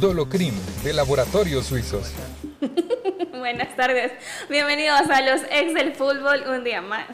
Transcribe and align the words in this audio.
Dolocrim 0.00 0.54
de 0.82 0.92
Laboratorios 0.92 1.66
Suizos. 1.66 2.12
Buenas 3.38 3.74
tardes. 3.76 4.12
Bienvenidos 4.48 5.08
a 5.10 5.20
los 5.22 5.42
ex 5.50 5.74
del 5.74 5.92
fútbol 5.92 6.44
un 6.48 6.64
día 6.64 6.80
más. 6.80 7.06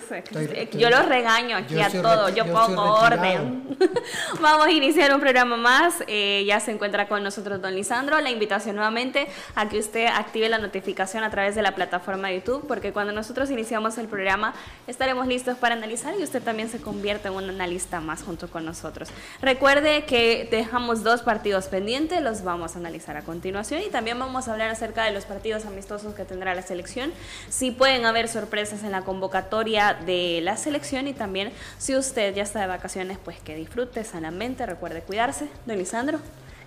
yo 0.72 0.90
los 0.90 1.06
regaño 1.06 1.56
aquí 1.56 1.74
yo 1.74 1.84
a 1.84 1.90
todos, 1.90 2.34
yo 2.34 2.44
yo 2.44 2.52
pongo 2.52 2.82
orden. 2.94 3.76
Vamos 4.40 4.66
a 4.66 4.70
iniciar 4.70 5.12
un 5.14 5.20
programa 5.20 5.56
más. 5.56 6.02
Eh, 6.06 6.44
ya 6.46 6.60
se 6.60 6.70
encuentra 6.70 7.08
con 7.08 7.22
nosotros 7.22 7.60
don 7.60 7.74
Lisandro. 7.74 8.20
La 8.20 8.30
invitación 8.30 8.76
nuevamente 8.76 9.28
a 9.54 9.68
que 9.68 9.78
usted 9.78 10.06
active 10.06 10.48
la 10.48 10.58
notificación 10.58 11.24
a 11.24 11.30
través 11.30 11.54
de 11.54 11.62
la 11.62 11.74
plataforma 11.74 12.28
de 12.28 12.36
YouTube, 12.36 12.66
porque 12.66 12.92
cuando 12.92 13.12
nosotros 13.12 13.50
iniciamos 13.50 13.98
el 13.98 14.08
programa 14.08 14.54
estaremos 14.86 15.26
listos 15.26 15.56
para 15.58 15.74
analizar 15.74 16.14
y 16.18 16.22
usted 16.22 16.42
también 16.42 16.68
se 16.68 16.80
convierte 16.80 17.28
en 17.28 17.34
un 17.34 17.48
analista 17.48 18.00
más 18.00 18.22
junto 18.22 18.48
con 18.48 18.64
nosotros. 18.64 19.08
Recuerde 19.40 20.04
que 20.04 20.48
dejamos 20.50 21.02
dos 21.02 21.22
partidos 21.22 21.66
pendientes, 21.66 22.22
los 22.22 22.44
vamos 22.44 22.76
a 22.76 22.78
analizar 22.78 23.16
a 23.16 23.22
continuación 23.22 23.82
y 23.82 23.88
también 23.88 24.18
vamos 24.18 24.48
a 24.48 24.52
hablar 24.52 24.70
acerca 24.70 25.04
de 25.04 25.12
los 25.12 25.24
partidos 25.24 25.39
amistosos 25.66 26.14
que 26.14 26.24
tendrá 26.24 26.54
la 26.54 26.62
selección. 26.62 27.12
Si 27.48 27.70
pueden 27.70 28.04
haber 28.04 28.28
sorpresas 28.28 28.84
en 28.84 28.92
la 28.92 29.02
convocatoria 29.02 29.94
de 29.94 30.40
la 30.42 30.56
selección 30.56 31.08
y 31.08 31.14
también 31.14 31.50
si 31.78 31.96
usted 31.96 32.34
ya 32.34 32.42
está 32.42 32.60
de 32.60 32.66
vacaciones, 32.66 33.18
pues 33.24 33.40
que 33.40 33.54
disfrute 33.56 34.04
sanamente, 34.04 34.66
recuerde 34.66 35.00
cuidarse. 35.00 35.48
Don 35.64 35.78
Lisandro, 35.78 36.18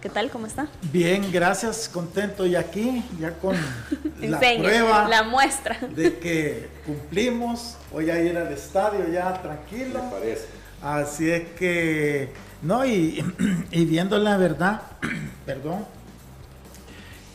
¿qué 0.01 0.09
tal? 0.09 0.31
¿Cómo 0.31 0.47
está? 0.47 0.67
Bien, 0.91 1.31
gracias, 1.31 1.87
contento 1.87 2.45
y 2.47 2.55
aquí, 2.55 3.03
ya 3.19 3.31
con 3.33 3.55
la 4.19 4.39
prueba 4.39 5.07
la 5.07 5.23
muestra. 5.23 5.77
de 5.95 6.17
que 6.17 6.67
cumplimos. 6.85 7.77
Voy 7.91 8.09
a 8.09 8.19
ir 8.21 8.35
al 8.35 8.51
estadio 8.51 9.07
ya 9.07 9.39
tranquilo. 9.41 10.01
parece. 10.09 10.47
Así 10.81 11.29
es 11.29 11.47
que, 11.51 12.33
no, 12.63 12.83
y, 12.85 13.23
y 13.71 13.85
viendo 13.85 14.17
la 14.17 14.35
verdad, 14.35 14.81
perdón, 15.45 15.85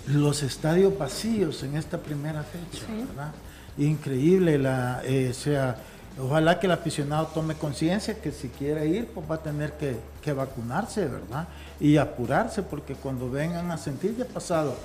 los 0.08 0.42
estadios 0.42 0.96
vacíos 0.96 1.62
en 1.62 1.76
esta 1.76 1.98
primera 1.98 2.42
fecha, 2.42 2.84
¿verdad? 2.88 3.32
Increíble, 3.76 4.58
la, 4.58 5.02
eh, 5.04 5.28
o 5.30 5.34
sea, 5.34 5.76
ojalá 6.19 6.58
que 6.58 6.66
el 6.66 6.72
aficionado 6.72 7.26
tome 7.26 7.54
conciencia 7.54 8.20
que 8.20 8.32
si 8.32 8.48
quiere 8.48 8.86
ir, 8.86 9.06
pues 9.06 9.30
va 9.30 9.36
a 9.36 9.42
tener 9.42 9.72
que, 9.74 9.96
que 10.22 10.32
vacunarse, 10.32 11.06
¿verdad? 11.06 11.46
Y 11.78 11.96
apurarse, 11.96 12.62
porque 12.62 12.94
cuando 12.94 13.30
vengan 13.30 13.70
a 13.70 13.78
sentir 13.78 14.16
ya 14.16 14.24
pasado 14.24 14.76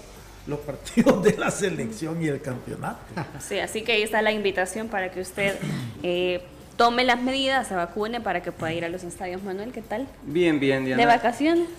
los 0.46 0.60
partidos 0.60 1.24
de 1.24 1.38
la 1.38 1.50
selección 1.52 2.22
y 2.22 2.28
el 2.28 2.42
campeonato. 2.42 3.00
Sí, 3.40 3.60
así 3.60 3.82
que 3.84 3.94
ahí 3.94 4.04
está 4.04 4.22
la 4.22 4.32
invitación 4.32 4.90
para 4.90 5.10
que 5.10 5.22
usted 5.22 5.56
eh, 6.04 6.44
tome 6.76 7.06
las 7.06 7.22
medidas, 7.22 7.68
se 7.68 7.76
vacune 7.76 8.20
para 8.20 8.42
que 8.42 8.52
pueda 8.52 8.74
ir 8.74 8.84
a 8.84 8.90
los 8.90 9.04
estadios. 9.04 9.42
Manuel, 9.42 9.72
¿qué 9.72 9.82
tal? 9.82 10.08
Bien, 10.24 10.60
bien, 10.60 10.86
Diana. 10.86 11.02
¿De 11.02 11.08
vacaciones? 11.08 11.70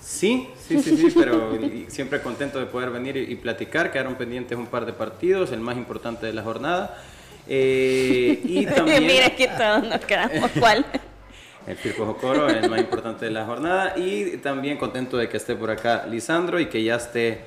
Sí, 0.00 0.48
sí, 0.66 0.80
sí, 0.82 0.96
sí, 0.96 1.12
pero 1.14 1.58
siempre 1.88 2.20
contento 2.22 2.58
de 2.58 2.66
poder 2.66 2.90
venir 2.90 3.16
y, 3.16 3.32
y 3.32 3.36
platicar. 3.36 3.92
Quedaron 3.92 4.14
pendientes 4.16 4.56
un 4.56 4.66
par 4.66 4.86
de 4.86 4.92
partidos, 4.92 5.52
el 5.52 5.60
más 5.60 5.76
importante 5.76 6.26
de 6.26 6.32
la 6.32 6.42
jornada. 6.42 6.96
Eh, 7.46 8.40
y 8.44 8.66
también 8.74 9.06
Mira 9.06 9.30
que 9.36 9.48
todos 9.48 9.86
nos 9.86 10.00
quedamos 10.04 10.50
cuál. 10.58 10.86
el 11.66 11.76
Firpo 11.76 12.06
Jocoro, 12.06 12.48
el 12.48 12.68
más 12.70 12.80
importante 12.80 13.26
de 13.26 13.30
la 13.30 13.44
jornada. 13.44 13.94
Y 13.98 14.38
también 14.38 14.78
contento 14.78 15.16
de 15.16 15.28
que 15.28 15.36
esté 15.36 15.54
por 15.54 15.70
acá 15.70 16.06
Lisandro 16.06 16.58
y 16.60 16.66
que 16.66 16.82
ya 16.82 16.96
esté 16.96 17.40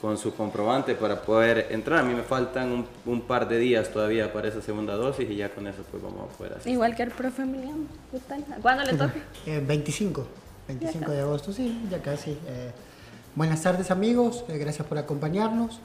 con 0.00 0.18
su 0.18 0.34
comprobante 0.34 0.94
para 0.94 1.22
poder 1.22 1.68
entrar. 1.70 2.00
A 2.00 2.02
mí 2.02 2.12
me 2.14 2.22
faltan 2.22 2.70
un, 2.70 2.86
un 3.06 3.22
par 3.22 3.48
de 3.48 3.58
días 3.58 3.90
todavía 3.90 4.30
para 4.32 4.48
esa 4.48 4.60
segunda 4.60 4.94
dosis 4.96 5.30
y 5.30 5.36
ya 5.36 5.48
con 5.48 5.66
eso 5.66 5.82
pues 5.90 6.02
vamos 6.02 6.30
a 6.30 6.36
poder 6.36 6.52
hacer. 6.54 6.70
Igual 6.70 6.94
que 6.94 7.04
el 7.04 7.10
profe 7.10 7.42
Emiliano. 7.42 7.86
¿Qué 8.12 8.18
tal? 8.28 8.44
¿Cuándo 8.60 8.84
le 8.84 8.92
toca? 8.98 9.14
Eh, 9.46 9.62
25, 9.66 10.26
25 10.68 11.10
de 11.10 11.20
agosto, 11.20 11.52
sí, 11.52 11.86
ya 11.90 12.00
casi. 12.00 12.30
Eh, 12.30 12.70
buenas 13.34 13.62
tardes 13.62 13.90
amigos, 13.90 14.44
eh, 14.48 14.56
gracias 14.56 14.86
por 14.86 14.96
acompañarnos, 14.96 15.78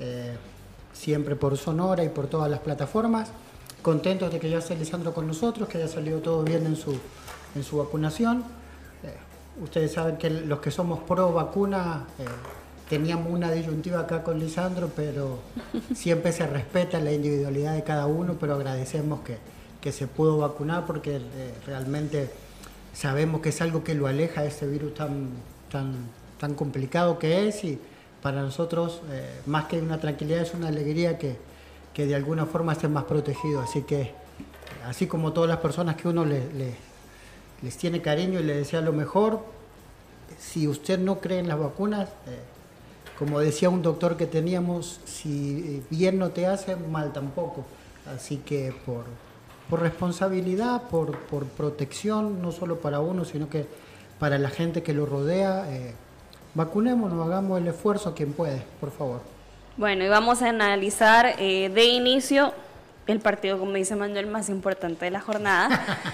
eh, 0.00 0.36
siempre 0.92 1.36
por 1.36 1.56
Sonora 1.56 2.02
y 2.02 2.08
por 2.08 2.26
todas 2.26 2.50
las 2.50 2.60
plataformas. 2.60 3.30
Contentos 3.82 4.32
de 4.32 4.40
que 4.40 4.50
ya 4.50 4.58
esté 4.58 4.74
Lisandro 4.74 5.14
con 5.14 5.28
nosotros, 5.28 5.68
que 5.68 5.78
haya 5.78 5.88
salido 5.88 6.18
todo 6.18 6.42
bien 6.42 6.66
en 6.66 6.76
su, 6.76 6.98
en 7.54 7.62
su 7.62 7.78
vacunación. 7.78 8.44
Ustedes 9.62 9.92
saben 9.92 10.16
que 10.16 10.28
los 10.28 10.58
que 10.58 10.70
somos 10.70 10.98
pro 11.00 11.32
vacuna 11.32 12.04
teníamos 12.90 13.32
una 13.32 13.50
disyuntiva 13.50 14.00
acá 14.00 14.24
con 14.24 14.40
Lisandro, 14.40 14.90
pero 14.94 15.38
siempre 15.94 16.32
se 16.32 16.46
respeta 16.46 16.98
la 16.98 17.12
individualidad 17.12 17.74
de 17.74 17.84
cada 17.84 18.06
uno, 18.06 18.36
pero 18.40 18.54
agradecemos 18.54 19.20
que, 19.20 19.38
que 19.80 19.92
se 19.92 20.08
pudo 20.08 20.38
vacunar 20.38 20.84
porque 20.84 21.20
realmente 21.64 22.28
sabemos 22.96 23.40
que 23.40 23.50
es 23.50 23.60
algo 23.60 23.84
que 23.84 23.94
lo 23.94 24.06
aleja 24.06 24.42
de 24.42 24.48
este 24.48 24.66
virus 24.66 24.94
tan, 24.94 25.28
tan, 25.70 25.94
tan 26.38 26.54
complicado 26.54 27.18
que 27.18 27.46
es 27.48 27.62
y 27.64 27.78
para 28.22 28.40
nosotros 28.42 29.02
eh, 29.10 29.40
más 29.46 29.66
que 29.66 29.80
una 29.80 30.00
tranquilidad 30.00 30.40
es 30.40 30.54
una 30.54 30.68
alegría 30.68 31.18
que, 31.18 31.36
que 31.94 32.06
de 32.06 32.14
alguna 32.14 32.46
forma 32.46 32.72
esté 32.72 32.88
más 32.88 33.04
protegido. 33.04 33.60
Así 33.60 33.82
que 33.82 34.12
así 34.86 35.06
como 35.06 35.32
todas 35.32 35.48
las 35.48 35.58
personas 35.58 35.96
que 35.96 36.08
uno 36.08 36.24
le- 36.24 36.50
le- 36.54 36.74
les 37.62 37.76
tiene 37.76 38.00
cariño 38.02 38.40
y 38.40 38.42
le 38.42 38.56
desea 38.56 38.80
lo 38.80 38.92
mejor, 38.92 39.40
si 40.38 40.66
usted 40.68 40.98
no 40.98 41.20
cree 41.20 41.38
en 41.38 41.48
las 41.48 41.58
vacunas, 41.58 42.08
eh, 42.26 42.38
como 43.18 43.40
decía 43.40 43.70
un 43.70 43.80
doctor 43.82 44.16
que 44.16 44.26
teníamos, 44.26 45.00
si 45.06 45.82
bien 45.90 46.18
no 46.18 46.30
te 46.30 46.46
hace, 46.46 46.76
mal 46.76 47.12
tampoco. 47.12 47.64
Así 48.14 48.38
que 48.38 48.74
por, 48.84 49.04
por 49.68 49.80
responsabilidad, 49.80 50.82
por, 50.82 51.18
por 51.18 51.44
protección, 51.44 52.40
no 52.42 52.52
solo 52.52 52.80
para 52.80 53.00
uno, 53.00 53.24
sino 53.24 53.48
que 53.48 53.66
para 54.18 54.38
la 54.38 54.48
gente 54.48 54.82
que 54.82 54.94
lo 54.94 55.06
rodea, 55.06 55.66
eh, 55.70 55.94
vacunémonos, 56.54 57.26
hagamos 57.26 57.60
el 57.60 57.68
esfuerzo 57.68 58.14
quien 58.14 58.32
puede, 58.32 58.62
por 58.80 58.90
favor. 58.90 59.20
Bueno, 59.76 60.04
y 60.04 60.08
vamos 60.08 60.40
a 60.42 60.48
analizar 60.48 61.34
eh, 61.38 61.68
de 61.68 61.84
inicio 61.84 62.54
el 63.06 63.20
partido, 63.20 63.58
como 63.58 63.72
dice 63.74 63.94
Manuel, 63.94 64.26
más 64.26 64.48
importante 64.48 65.04
de 65.04 65.10
la 65.12 65.20
jornada. 65.20 65.68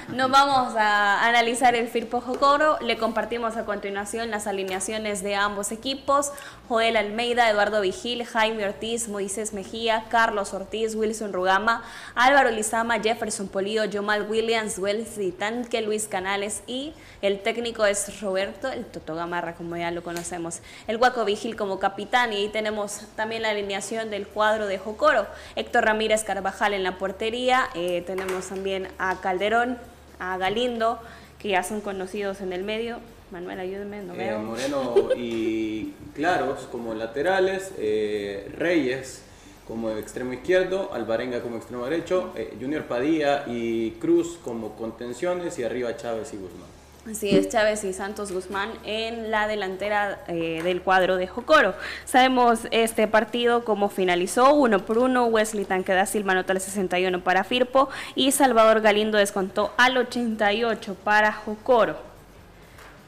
Nos 0.09 0.31
vamos 0.31 0.75
a 0.77 1.27
analizar 1.27 1.75
el 1.75 1.89
Firpo 1.89 2.21
Jocoro. 2.21 2.79
Le 2.81 2.99
compartimos 2.99 3.57
a 3.57 3.65
continuación 3.65 4.31
las 4.31 4.47
alineaciones 4.47 5.23
de 5.23 5.35
ambos 5.35 5.73
equipos. 5.73 6.33
Joel 6.69 6.99
Almeida, 6.99 7.49
Eduardo 7.49 7.81
Vigil, 7.81 8.27
Jaime 8.27 8.67
Ortiz, 8.67 9.09
Moisés 9.09 9.55
Mejía, 9.55 10.05
Carlos 10.11 10.53
Ortiz, 10.53 10.95
Wilson 10.95 11.33
Rugama, 11.33 11.83
Álvaro 12.15 12.51
Lizama, 12.51 13.01
Jefferson 13.01 13.49
Polío, 13.49 13.85
Jomal 13.91 14.29
Williams, 14.29 14.79
Wellesley 14.79 15.33
Tanque, 15.33 15.81
Luis 15.81 16.07
Canales 16.09 16.63
y 16.67 16.93
el 17.23 17.41
técnico 17.41 17.87
es 17.87 18.21
Roberto, 18.21 18.71
el 18.71 18.85
Toto 18.85 19.15
Gamarra, 19.15 19.55
como 19.55 19.77
ya 19.77 19.91
lo 19.91 20.03
conocemos. 20.03 20.61
El 20.87 20.99
Guaco 20.99 21.25
Vigil 21.25 21.57
como 21.57 21.79
capitán 21.79 22.33
y 22.33 22.37
ahí 22.37 22.49
tenemos 22.49 23.03
también 23.17 23.43
la 23.43 23.51
alineación 23.51 24.11
del 24.11 24.27
cuadro 24.27 24.67
de 24.67 24.79
Jocoro. 24.79 25.27
Héctor 25.57 25.85
Ramírez 25.85 26.25
Carvajal 26.25 26.75
en 26.83 26.91
la 26.91 26.99
portería. 26.99 27.69
Eh, 27.75 28.03
tenemos 28.07 28.49
también 28.49 28.89
a 28.99 29.21
Calderón, 29.21 29.79
a 30.19 30.37
Galindo, 30.37 30.99
que 31.39 31.51
ya 31.51 31.63
son 31.63 31.81
conocidos 31.81 32.41
en 32.41 32.53
el 32.53 32.65
medio. 32.65 32.99
Manuel, 33.31 33.61
ayúdeme, 33.61 34.03
no 34.03 34.15
Eh, 34.15 34.19
veo. 34.19 34.39
Moreno 34.41 34.95
y 35.17 35.93
Claros 36.15 36.67
como 36.71 36.93
laterales, 36.95 37.73
eh, 37.79 38.53
Reyes 38.59 39.23
como 39.67 39.91
extremo 39.93 40.33
izquierdo, 40.35 40.93
Alvarenga 40.93 41.41
como 41.41 41.57
extremo 41.57 41.85
derecho, 41.85 42.35
Junior 42.61 42.83
Padilla 42.85 43.45
y 43.47 43.93
Cruz 43.93 44.39
como 44.45 44.75
contenciones 44.75 45.59
y 45.59 45.65
arriba 45.65 45.97
Chávez 45.97 46.35
y 46.35 46.37
Guzmán. 46.37 46.69
Así 47.11 47.31
es, 47.31 47.49
Chávez 47.49 47.83
y 47.83 47.93
Santos 47.93 48.31
Guzmán 48.31 48.71
en 48.85 49.33
la 49.33 49.49
delantera 49.49 50.23
eh, 50.29 50.61
del 50.63 50.83
cuadro 50.83 51.17
de 51.17 51.27
Jocoro. 51.27 51.75
Sabemos 52.05 52.61
este 52.71 53.09
partido 53.09 53.65
cómo 53.65 53.89
finalizó, 53.89 54.55
uno 54.55 54.87
por 54.87 54.99
uno, 54.99 55.27
Wesley 55.27 55.65
Tanque 55.65 55.93
da 55.93 56.07
Silva 56.07 56.31
anotó 56.31 56.53
al 56.53 56.61
61 56.61 57.25
para 57.25 57.43
Firpo 57.43 57.89
y 58.15 58.31
Salvador 58.31 58.83
Galindo 58.83 59.19
descontó 59.19 59.73
al 59.79 59.97
88 59.97 60.97
para 61.03 61.33
Jocoro. 61.33 61.97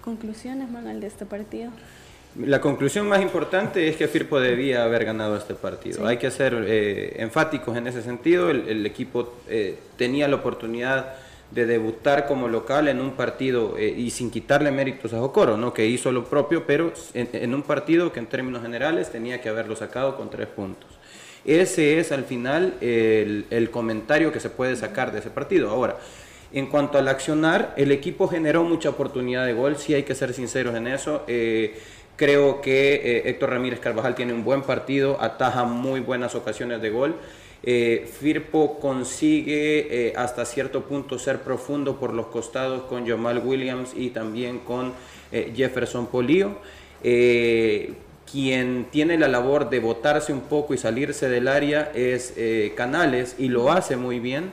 Conclusiones, 0.02 0.68
Manuel, 0.68 1.00
de 1.00 1.06
este 1.06 1.24
partido. 1.24 1.70
La 2.36 2.60
conclusión 2.60 3.08
más 3.08 3.22
importante 3.22 3.88
es 3.88 3.94
que 3.94 4.08
Firpo 4.08 4.40
debía 4.40 4.82
haber 4.82 5.04
ganado 5.04 5.36
este 5.36 5.54
partido. 5.54 5.98
Sí. 5.98 6.04
Hay 6.04 6.16
que 6.16 6.32
ser 6.32 6.64
eh, 6.66 7.14
enfáticos 7.22 7.76
en 7.76 7.86
ese 7.86 8.02
sentido. 8.02 8.50
El, 8.50 8.68
el 8.68 8.84
equipo 8.86 9.34
eh, 9.48 9.78
tenía 9.96 10.26
la 10.26 10.34
oportunidad 10.34 11.14
de 11.50 11.66
debutar 11.66 12.26
como 12.26 12.48
local 12.48 12.88
en 12.88 13.00
un 13.00 13.12
partido 13.12 13.76
eh, 13.78 13.94
y 13.96 14.10
sin 14.10 14.30
quitarle 14.30 14.70
méritos 14.70 15.12
a 15.12 15.18
Jocoro, 15.18 15.56
¿no? 15.56 15.72
que 15.72 15.86
hizo 15.86 16.10
lo 16.10 16.24
propio, 16.24 16.66
pero 16.66 16.92
en, 17.14 17.54
un 17.54 17.62
partido 17.62 18.12
que 18.12 18.18
en 18.18 18.26
términos 18.26 18.62
generales 18.62 19.10
tenía 19.10 19.40
que 19.40 19.48
haberlo 19.48 19.76
sacado 19.76 20.16
con 20.16 20.30
tres 20.30 20.48
puntos. 20.48 20.90
Ese 21.44 21.98
es 21.98 22.10
al 22.10 22.24
final 22.24 22.74
el, 22.80 23.46
el 23.50 23.70
comentario 23.70 24.32
que 24.32 24.40
se 24.40 24.50
puede 24.50 24.76
sacar 24.76 25.12
de 25.12 25.18
ese 25.18 25.30
partido. 25.30 25.70
Ahora, 25.70 25.98
en 26.54 26.66
cuanto 26.66 26.98
al 26.98 27.08
accionar, 27.08 27.74
el 27.76 27.90
equipo 27.90 28.28
generó 28.28 28.62
mucha 28.62 28.88
oportunidad 28.88 29.44
de 29.44 29.54
gol, 29.54 29.76
sí 29.76 29.92
hay 29.92 30.04
que 30.04 30.14
ser 30.14 30.32
sinceros 30.32 30.76
en 30.76 30.86
eso. 30.86 31.24
Eh, 31.26 31.76
creo 32.14 32.60
que 32.60 32.94
eh, 32.94 33.22
Héctor 33.28 33.50
Ramírez 33.50 33.80
Carvajal 33.80 34.14
tiene 34.14 34.32
un 34.32 34.44
buen 34.44 34.62
partido, 34.62 35.20
ataja 35.20 35.64
muy 35.64 35.98
buenas 35.98 36.36
ocasiones 36.36 36.80
de 36.80 36.90
gol. 36.90 37.16
Eh, 37.66 38.06
Firpo 38.20 38.78
consigue 38.78 40.08
eh, 40.08 40.12
hasta 40.16 40.44
cierto 40.44 40.82
punto 40.82 41.18
ser 41.18 41.40
profundo 41.40 41.96
por 41.98 42.12
los 42.12 42.26
costados 42.26 42.82
con 42.82 43.06
Jamal 43.06 43.40
Williams 43.42 43.92
y 43.96 44.10
también 44.10 44.58
con 44.58 44.92
eh, 45.32 45.52
Jefferson 45.56 46.06
Polío. 46.08 46.58
Quien 48.30 48.86
tiene 48.90 49.16
la 49.18 49.28
labor 49.28 49.70
de 49.70 49.78
botarse 49.80 50.32
un 50.32 50.40
poco 50.42 50.74
y 50.74 50.78
salirse 50.78 51.28
del 51.28 51.46
área 51.48 51.92
es 51.94 52.34
Canales 52.74 53.36
y 53.38 53.48
lo 53.48 53.70
hace 53.70 53.96
muy 53.96 54.18
bien. 54.18 54.50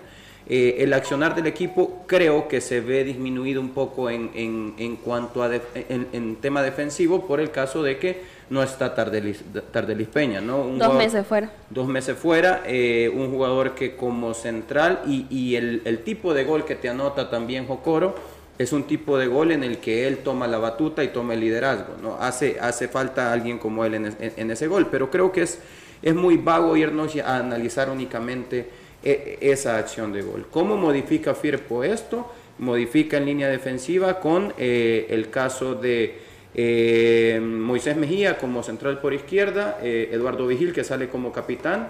El 0.47 0.91
accionar 0.93 1.33
del 1.35 1.47
equipo 1.47 2.03
creo 2.07 2.47
que 2.49 2.59
se 2.61 2.81
ve 2.81 3.03
disminuido 3.05 3.61
un 3.61 3.69
poco 3.69 4.09
en, 4.09 4.31
en- 4.35 4.73
en 4.77 4.97
cuanto 4.97 5.41
a 5.43 5.49
en 5.53 6.35
tema 6.41 6.61
defensivo 6.61 7.25
por 7.25 7.39
el 7.39 7.51
caso 7.51 7.81
de 7.83 7.97
que 7.97 8.21
no 8.51 8.61
está 8.61 8.93
Tardelis, 8.93 9.41
Tardelis 9.71 10.07
Peña, 10.09 10.41
¿no? 10.41 10.57
Un 10.61 10.77
Dos 10.77 10.87
jugador- 10.89 10.97
meses 10.97 11.25
fuera. 11.25 11.49
dos 11.69 11.87
meses 11.87 12.17
fuera, 12.17 12.61
eh, 12.67 13.09
un 13.13 13.31
jugador 13.31 13.73
que 13.73 13.95
como 13.95 14.33
central 14.35 15.01
y, 15.07 15.25
y 15.29 15.55
el, 15.55 15.81
el 15.85 15.99
tipo 16.03 16.33
de 16.33 16.43
gol 16.43 16.65
que 16.65 16.75
te 16.75 16.89
anota 16.89 17.29
también 17.29 17.65
Jocoro 17.65 18.13
es 18.59 18.73
un 18.73 18.83
tipo 18.83 19.17
de 19.17 19.25
gol 19.27 19.51
en 19.51 19.63
el 19.63 19.77
que 19.79 20.05
él 20.07 20.17
toma 20.19 20.45
la 20.47 20.59
batuta 20.59 21.03
y 21.03 21.07
toma 21.07 21.33
el 21.33 21.39
liderazgo, 21.39 21.95
¿no? 22.03 22.17
Hace, 22.19 22.57
hace 22.59 22.87
falta 22.87 23.31
alguien 23.33 23.57
como 23.57 23.85
él 23.85 23.95
en, 23.95 24.05
es- 24.07 24.17
en- 24.19 24.33
en 24.37 24.51
ese 24.51 24.67
gol, 24.67 24.87
pero 24.91 25.09
creo 25.09 25.31
que 25.31 25.41
es, 25.43 25.59
es 26.03 26.13
muy 26.13 26.37
vago 26.37 26.75
irnos 26.77 27.15
a 27.15 27.37
analizar 27.37 27.89
únicamente 27.89 28.69
eh, 29.03 29.37
esa 29.41 29.77
acción 29.77 30.11
de 30.13 30.21
gol. 30.21 30.45
¿Cómo 30.51 30.75
modifica 30.75 31.33
Firpo 31.33 31.83
esto? 31.83 32.31
Modifica 32.59 33.17
en 33.17 33.25
línea 33.25 33.47
defensiva 33.47 34.19
con 34.19 34.53
eh, 34.59 35.07
el 35.09 35.29
caso 35.31 35.73
de 35.73 36.19
eh, 36.53 37.39
Moisés 37.41 37.95
Mejía 37.97 38.37
como 38.37 38.63
central 38.63 38.99
por 38.99 39.13
izquierda, 39.13 39.79
eh, 39.81 40.09
Eduardo 40.11 40.47
Vigil 40.47 40.73
que 40.73 40.83
sale 40.83 41.09
como 41.09 41.31
capitán, 41.31 41.89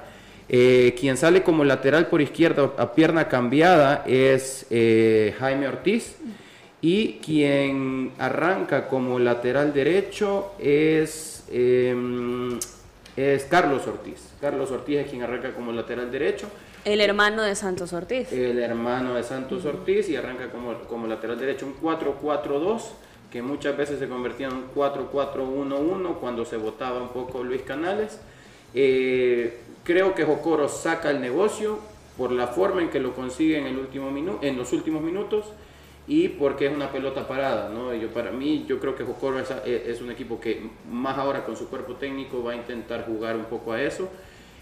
eh, 0.49 0.95
quien 0.99 1.17
sale 1.17 1.43
como 1.43 1.63
lateral 1.63 2.07
por 2.07 2.21
izquierda 2.21 2.71
a 2.77 2.93
pierna 2.93 3.27
cambiada 3.27 4.03
es 4.05 4.67
Jaime 5.39 5.67
Ortiz 5.67 6.17
y 6.81 7.19
quien 7.23 8.11
arranca 8.17 8.87
como 8.87 9.19
lateral 9.19 9.71
derecho 9.71 10.53
es, 10.59 11.45
eh, 11.51 11.95
es 13.15 13.43
Carlos 13.45 13.85
Ortiz. 13.87 14.33
Carlos 14.41 14.71
Ortiz 14.71 14.97
es 14.97 15.07
quien 15.07 15.21
arranca 15.21 15.53
como 15.53 15.71
lateral 15.71 16.11
derecho. 16.11 16.47
El 16.83 16.99
hermano 16.99 17.43
de 17.43 17.53
Santos 17.55 17.93
Ortiz. 17.93 18.33
El 18.33 18.57
hermano 18.57 19.13
de 19.13 19.21
Santos 19.21 19.63
Ortiz 19.65 20.09
y 20.09 20.15
arranca 20.15 20.49
como, 20.49 20.73
como 20.85 21.05
lateral 21.05 21.39
derecho 21.39 21.67
un 21.67 21.79
4-4-2 21.79 22.81
que 23.31 23.41
muchas 23.41 23.77
veces 23.77 23.97
se 23.97 24.09
convertía 24.09 24.47
en 24.47 24.53
un 24.53 24.65
4-4-1-1 24.75 26.15
cuando 26.19 26.43
se 26.45 26.57
votaba 26.57 27.01
un 27.01 27.09
poco 27.09 27.43
Luis 27.43 27.61
Canales. 27.61 28.19
Eh, 28.73 29.57
creo 29.83 30.13
que 30.13 30.25
Jocoro 30.25 30.67
saca 30.67 31.09
el 31.09 31.21
negocio 31.21 31.79
por 32.17 32.31
la 32.31 32.47
forma 32.47 32.81
en 32.81 32.89
que 32.89 32.99
lo 32.99 33.15
consigue 33.15 33.57
en, 33.57 33.75
los 34.57 34.73
últimos 34.73 35.01
minutos 35.01 35.45
y 36.07 36.27
porque 36.27 36.67
es 36.67 36.73
una 36.73 36.91
pelota 36.91 37.25
parada. 37.25 37.69
¿no? 37.69 37.93
Yo, 37.93 38.09
para 38.09 38.31
mí, 38.31 38.65
yo 38.67 38.79
creo 38.79 38.95
que 38.95 39.05
Jocoro 39.05 39.39
es 39.39 40.01
un 40.01 40.11
equipo 40.11 40.39
que 40.41 40.69
más 40.91 41.17
ahora 41.17 41.45
con 41.45 41.55
su 41.55 41.69
cuerpo 41.69 41.95
técnico 41.95 42.43
va 42.43 42.51
a 42.51 42.55
intentar 42.55 43.05
jugar 43.05 43.37
un 43.37 43.45
poco 43.45 43.71
a 43.71 43.81
eso. 43.81 44.09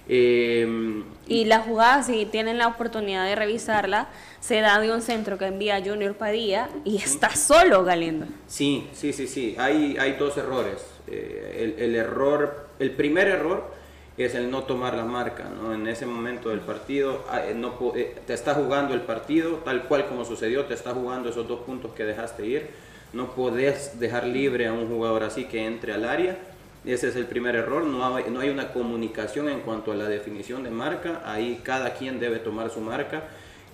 Eh, 0.10 1.04
Y 1.28 1.46
la 1.46 1.60
jugada, 1.60 2.02
si 2.02 2.26
tienen 2.26 2.58
la 2.58 2.68
oportunidad 2.68 3.26
de 3.26 3.36
revisarla, 3.36 4.08
se 4.40 4.60
da 4.62 4.80
de 4.80 4.92
un 4.92 5.02
centro 5.02 5.38
que 5.38 5.46
envía 5.46 5.80
Junior 5.84 6.16
Padilla 6.16 6.70
y 6.84 6.98
está 6.98 7.36
solo 7.36 7.84
Galindo. 7.84 8.26
Sí, 8.48 8.90
sí, 8.94 9.14
sí, 9.14 9.28
sí. 9.28 9.56
Hay, 9.60 9.96
hay 10.00 10.14
dos 10.14 10.36
errores. 10.38 10.84
Eh, 11.08 11.76
el, 11.78 11.84
el 11.84 11.96
error, 11.96 12.70
el 12.80 12.92
primer 12.92 13.28
error 13.28 13.72
es 14.18 14.34
el 14.36 14.50
no 14.52 14.64
tomar 14.64 14.96
la 14.96 15.06
marca, 15.06 15.46
¿no? 15.50 15.74
En 15.74 15.88
ese 15.88 16.06
momento 16.08 16.50
del 16.50 16.60
partido, 16.62 17.24
ah, 17.30 17.42
eh, 17.46 17.54
no, 17.56 17.78
eh, 17.96 18.16
te 18.26 18.34
está 18.34 18.56
jugando 18.56 18.94
el 18.96 19.02
partido, 19.02 19.58
tal 19.64 19.84
cual 19.84 20.08
como 20.08 20.26
sucedió, 20.26 20.66
te 20.66 20.74
está 20.74 20.92
jugando 20.94 21.30
esos 21.30 21.48
dos 21.48 21.60
puntos 21.62 21.94
que 21.94 22.04
dejaste 22.04 22.46
ir. 22.46 22.70
No 23.14 23.34
podés 23.36 24.00
dejar 24.00 24.26
libre 24.26 24.68
a 24.68 24.74
un 24.74 24.88
jugador 24.88 25.24
así 25.24 25.46
que 25.46 25.66
entre 25.66 25.94
al 25.94 26.06
área. 26.06 26.38
Ese 26.86 27.10
es 27.10 27.16
el 27.18 27.26
primer 27.26 27.56
error, 27.56 27.84
no 27.84 28.16
hay, 28.16 28.26
no 28.30 28.40
hay 28.40 28.50
una 28.50 28.72
comunicación 28.72 29.50
en 29.50 29.60
cuanto 29.62 29.92
a 29.92 29.96
la 29.96 30.06
definición 30.06 30.64
de 30.64 30.70
marca, 30.70 31.22
ahí 31.26 31.60
cada 31.62 31.94
quien 31.94 32.20
debe 32.20 32.40
tomar 32.40 32.70
su 32.70 32.80
marca. 32.80 33.24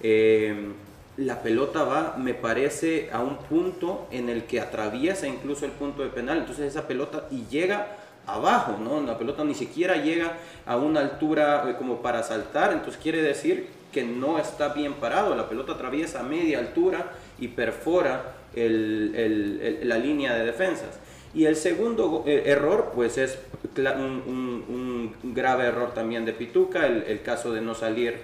Eh, 0.02 0.72
la 1.18 1.42
pelota 1.44 1.84
va, 1.84 2.16
me 2.18 2.34
parece, 2.34 3.10
a 3.14 3.20
un 3.20 3.38
punto 3.38 4.08
en 4.12 4.30
el 4.30 4.46
que 4.46 4.60
atraviesa 4.60 5.28
incluso 5.28 5.66
el 5.66 5.72
punto 5.72 6.02
de 6.02 6.10
penal, 6.10 6.40
entonces 6.40 6.66
esa 6.66 6.88
pelota 6.88 7.28
y 7.30 7.46
llega 7.46 7.96
abajo, 8.26 8.78
¿no? 8.84 9.00
La 9.02 9.18
pelota 9.20 9.44
ni 9.44 9.54
siquiera 9.54 9.98
llega 9.98 10.38
a 10.66 10.76
una 10.76 11.00
altura 11.00 11.70
eh, 11.70 11.76
como 11.78 12.02
para 12.02 12.24
saltar, 12.24 12.74
entonces 12.74 13.00
quiere 13.02 13.22
decir 13.22 13.68
que 13.94 14.04
no 14.04 14.40
está 14.40 14.70
bien 14.74 14.96
parado, 14.96 15.36
la 15.36 15.48
pelota 15.48 15.74
atraviesa 15.74 16.22
a 16.22 16.24
media 16.24 16.58
altura 16.60 17.12
y 17.40 17.50
perfora 17.50 18.34
la 18.56 19.98
línea 19.98 20.34
de 20.34 20.46
defensas. 20.46 21.00
Y 21.36 21.46
el 21.46 21.58
segundo 21.58 22.24
eh, 22.25 22.44
error, 22.46 22.94
pues 22.96 23.18
es 23.18 23.38
un, 23.77 24.24
un- 24.25 25.13
un 25.24 25.34
grave 25.36 25.65
error 25.65 25.94
también 25.94 26.24
de 26.25 26.32
Pituca, 26.32 26.88
el, 26.88 27.04
el 27.04 27.22
caso 27.22 27.51
de 27.51 27.60
no 27.60 27.75
salir 27.75 28.15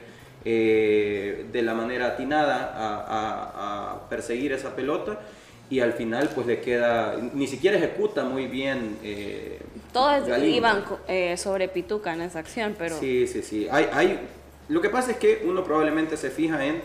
eh, 0.45 1.45
de 1.51 1.61
la 1.61 1.73
manera 1.73 2.07
atinada 2.07 2.71
a, 2.73 2.95
a- 3.05 3.91
a 3.91 4.09
perseguir 4.09 4.53
esa 4.53 4.75
pelota 4.75 5.19
y 5.69 5.81
al 5.81 5.93
final 5.93 6.29
pues 6.33 6.47
le 6.47 6.61
queda, 6.61 7.15
ni 7.33 7.47
siquiera 7.47 7.77
ejecuta 7.77 8.23
muy 8.23 8.47
bien. 8.47 8.97
eh, 9.03 9.59
Todos 9.91 10.27
Galindo. 10.27 10.55
iban 10.57 10.83
eh, 11.09 11.35
sobre 11.35 11.67
Pituca 11.67 12.13
en 12.13 12.21
esa 12.21 12.39
acción, 12.39 12.75
pero 12.79 12.97
Sí, 12.97 13.27
sí, 13.27 13.41
sí. 13.43 13.67
Hay, 13.69 13.87
hay, 13.91 14.19
lo 14.69 14.79
que 14.81 14.89
pasa 14.89 15.11
es 15.11 15.17
que 15.17 15.43
uno 15.45 15.65
probablemente 15.65 16.15
se 16.15 16.29
fija 16.29 16.65
en, 16.65 16.81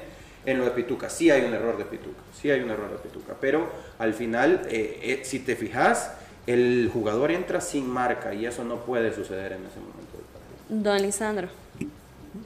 en 0.47 0.59
lo 0.59 0.65
de 0.65 0.71
Pituca. 0.71 1.11
Sí 1.11 1.31
hay 1.31 1.45
un 1.45 1.53
error 1.53 1.77
de 1.77 1.85
Pituca, 1.85 2.23
sí 2.41 2.51
hay 2.51 2.61
un 2.61 2.71
error 2.71 2.91
de 2.91 2.97
Pituca. 2.97 3.35
Pero 3.41 3.69
al 3.99 4.15
final, 4.15 4.63
eh, 4.71 5.01
eh, 5.03 5.21
si 5.25 5.41
te 5.41 5.57
fijas, 5.57 6.13
el 6.47 6.89
jugador 6.93 7.33
entra 7.33 7.61
sin 7.61 7.89
marca 7.89 8.33
y 8.33 8.47
eso 8.47 8.65
no 8.65 8.77
puede 8.77 9.13
suceder 9.15 9.53
en 9.53 9.67
ese 9.67 9.81
momento 9.81 10.17
del 10.17 10.27
partido. 10.33 10.93
Don 10.93 11.03
Lisandro. 11.03 11.49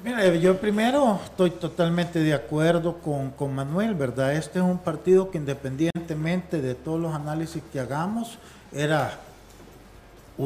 Mira, 0.03 0.35
yo 0.37 0.57
primero 0.57 1.21
estoy 1.25 1.51
totalmente 1.51 2.21
de 2.21 2.33
acuerdo 2.33 2.99
con, 2.99 3.31
con, 3.33 3.55
Manuel, 3.55 3.95
¿verdad? 3.95 4.35
Este 4.35 4.61
es 4.61 4.65
un 4.65 4.79
partido 4.79 5.31
que 5.31 5.39
independientemente 5.39 6.63
de 6.63 6.75
todos 6.75 7.01
los 7.01 7.15
análisis 7.15 7.63
que 7.73 7.81
hagamos, 7.81 8.39
era 8.73 9.19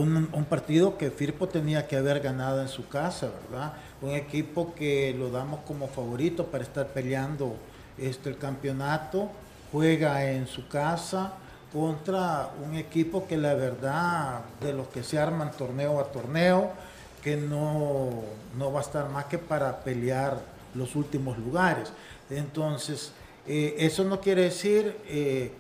un, 0.00 0.46
partido 0.48 0.98
que 0.98 1.10
Firpo 1.10 1.48
tenía 1.48 1.86
que 1.86 1.96
haber 1.96 2.20
ganado 2.20 2.60
en 2.60 2.68
su 2.68 2.88
casa, 2.88 3.30
¿verdad? 3.48 3.74
Un 4.02 4.10
equipo 4.10 4.74
que 4.74 5.14
lo 5.16 5.30
damos 5.30 5.60
como 5.60 5.86
favorito 5.86 6.46
para 6.46 6.64
estar 6.64 6.88
peleando 6.88 7.54
este, 7.96 8.30
el 8.30 8.38
campeonato, 8.38 9.30
juega 9.70 10.30
en 10.30 10.48
su 10.48 10.66
casa 10.66 11.34
contra 11.72 12.50
un 12.64 12.74
equipo 12.74 13.26
que 13.26 13.36
la 13.36 13.54
verdad, 13.54 14.40
de 14.60 14.72
los 14.72 14.88
que 14.88 15.04
se 15.04 15.18
arman 15.18 15.52
torneo 15.52 16.00
a 16.00 16.04
torneo, 16.10 16.72
que 17.22 17.36
no, 17.36 18.10
no 18.58 18.72
va 18.72 18.80
a 18.80 18.82
estar 18.82 19.08
más 19.10 19.26
que 19.26 19.38
para 19.38 19.84
pelear 19.84 20.40
los 20.74 20.96
últimos 20.96 21.38
lugares. 21.38 21.92
Entonces, 22.30 23.12
eh, 23.46 23.76
eso 23.78 24.04
no 24.04 24.20
quiere 24.20 24.42
decir 24.42 24.96
eh, 25.06 25.52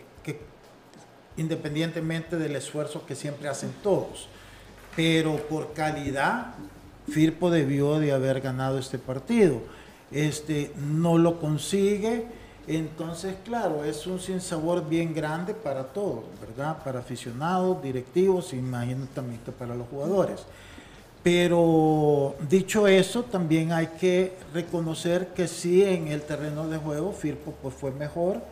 independientemente 1.36 2.36
del 2.36 2.56
esfuerzo 2.56 3.06
que 3.06 3.14
siempre 3.14 3.48
hacen 3.48 3.72
todos, 3.82 4.28
pero 4.96 5.36
por 5.48 5.72
calidad, 5.72 6.54
Firpo 7.08 7.50
debió 7.50 7.98
de 7.98 8.12
haber 8.12 8.40
ganado 8.40 8.78
este 8.78 8.98
partido. 8.98 9.60
Este, 10.10 10.72
no 10.76 11.18
lo 11.18 11.40
consigue, 11.40 12.26
entonces, 12.66 13.34
claro, 13.44 13.84
es 13.84 14.06
un 14.06 14.18
sinsabor 14.18 14.88
bien 14.88 15.12
grande 15.12 15.52
para 15.52 15.84
todos, 15.84 16.24
¿verdad? 16.40 16.82
Para 16.82 17.00
aficionados, 17.00 17.82
directivos, 17.82 18.54
imagino 18.54 19.06
también 19.14 19.40
para 19.58 19.74
los 19.74 19.86
jugadores. 19.88 20.40
Pero 21.22 22.34
dicho 22.48 22.86
eso, 22.86 23.22
también 23.24 23.72
hay 23.72 23.88
que 23.98 24.34
reconocer 24.52 25.28
que 25.28 25.48
sí 25.48 25.82
en 25.82 26.08
el 26.08 26.22
terreno 26.22 26.68
de 26.68 26.78
juego 26.78 27.12
Firpo 27.12 27.54
pues 27.62 27.74
fue 27.74 27.90
mejor. 27.92 28.42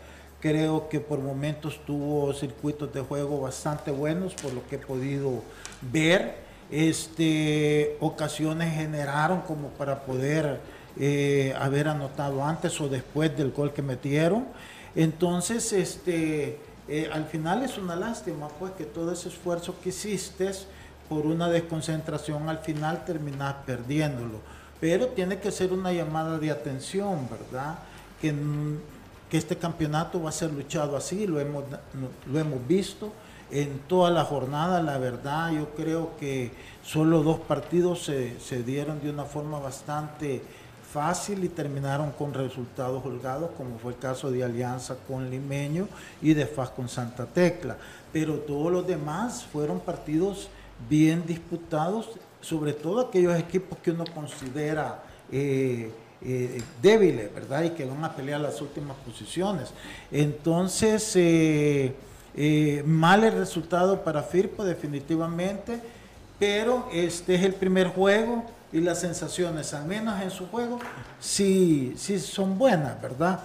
Creo 0.43 0.89
que 0.89 0.99
por 0.99 1.21
momentos 1.21 1.79
tuvo 1.87 2.35
circuitos 2.35 2.93
de 2.93 3.01
juego 3.01 3.41
bastante 3.41 3.93
buenos 3.93 4.35
por 4.35 4.53
lo 4.53 4.67
que 4.67 4.75
he 4.75 4.79
podido 4.81 5.41
ver. 5.81 6.35
Este, 6.69 7.97
ocasiones 8.01 8.75
generaron 8.75 9.43
como 9.43 9.69
para 9.69 10.01
poder 10.01 10.59
eh, 10.99 11.55
haber 11.57 11.87
anotado 11.87 12.43
antes 12.45 12.81
o 12.81 12.89
después 12.89 13.37
del 13.37 13.53
gol 13.53 13.73
que 13.73 13.83
metieron. 13.83 14.47
Entonces, 14.97 15.73
este, 15.73 16.59
eh, 16.89 17.09
al 17.13 17.27
final 17.27 17.63
es 17.63 17.79
una 17.79 17.95
lástima 17.95 18.49
pues 18.49 18.73
que 18.73 18.85
todo 18.85 19.13
ese 19.13 19.29
esfuerzo 19.29 19.77
que 19.81 19.91
hiciste 19.91 20.51
por 21.09 21.25
una 21.25 21.49
desconcentración 21.49 22.49
al 22.49 22.59
final 22.59 23.05
terminas 23.05 23.55
perdiéndolo. 23.65 24.41
Pero 24.81 25.07
tiene 25.07 25.39
que 25.39 25.53
ser 25.53 25.73
una 25.73 25.93
llamada 25.93 26.37
de 26.41 26.51
atención, 26.51 27.29
¿verdad? 27.31 27.79
Que, 28.21 28.35
que 29.33 29.39
este 29.39 29.57
campeonato 29.57 30.23
va 30.23 30.29
a 30.29 30.33
ser 30.33 30.53
luchado 30.53 30.95
así, 30.95 31.27
lo 31.27 31.41
hemos, 31.41 31.65
lo 32.31 32.39
hemos 32.39 32.69
visto 32.69 33.11
en 33.51 33.79
toda 33.89 34.11
la 34.11 34.27
jornada, 34.27 34.83
la 34.83 34.99
verdad, 34.99 35.53
yo 35.53 35.71
creo 35.71 36.19
que 36.21 36.51
solo 36.85 37.23
dos 37.23 37.41
partidos 37.41 38.05
se, 38.05 38.39
se 38.41 38.62
dieron 38.62 39.01
de 39.01 39.09
una 39.09 39.25
forma 39.25 39.59
bastante 39.59 40.43
fácil 40.93 41.43
y 41.45 41.49
terminaron 41.49 42.11
con 42.11 42.35
resultados 42.35 43.07
holgados, 43.07 43.53
como 43.57 43.79
fue 43.79 43.95
el 43.95 43.99
caso 43.99 44.31
de 44.31 44.45
Alianza 44.45 44.97
con 45.09 45.31
Limeño 45.31 45.89
y 46.21 46.35
de 46.35 46.45
FAS 46.45 46.69
con 46.69 46.91
Santa 46.91 47.25
Tecla. 47.25 47.79
Pero 48.12 48.35
todos 48.35 48.71
los 48.71 48.87
demás 48.87 49.47
fueron 49.51 49.81
partidos 49.81 50.51
bien 50.91 51.25
disputados, 51.25 52.11
sobre 52.43 52.75
todo 52.75 53.01
aquellos 53.01 53.35
equipos 53.39 53.79
que 53.79 53.93
uno 53.93 54.05
considera 54.15 55.03
eh, 55.31 55.91
eh, 56.25 56.62
débiles, 56.81 57.33
¿verdad? 57.35 57.64
Y 57.64 57.71
que 57.71 57.85
van 57.85 58.05
a 58.05 58.14
pelear 58.14 58.41
las 58.41 58.61
últimas 58.61 58.97
posiciones. 58.99 59.71
Entonces, 60.11 61.12
eh, 61.17 61.95
mal 62.87 63.25
el 63.25 63.33
resultado 63.33 64.02
para 64.02 64.23
Firpo 64.23 64.64
definitivamente, 64.64 65.81
pero 66.38 66.88
este 66.93 67.35
es 67.35 67.43
el 67.43 67.55
primer 67.55 67.88
juego 67.88 68.45
y 68.73 68.81
las 68.81 69.00
sensaciones, 69.00 69.75
al 69.75 69.85
menos 69.85 70.21
en 70.23 70.31
su 70.31 70.47
juego, 70.49 70.79
sí, 71.21 71.95
sí 71.97 72.19
son 72.19 72.59
buenas, 72.59 73.00
¿verdad? 73.02 73.41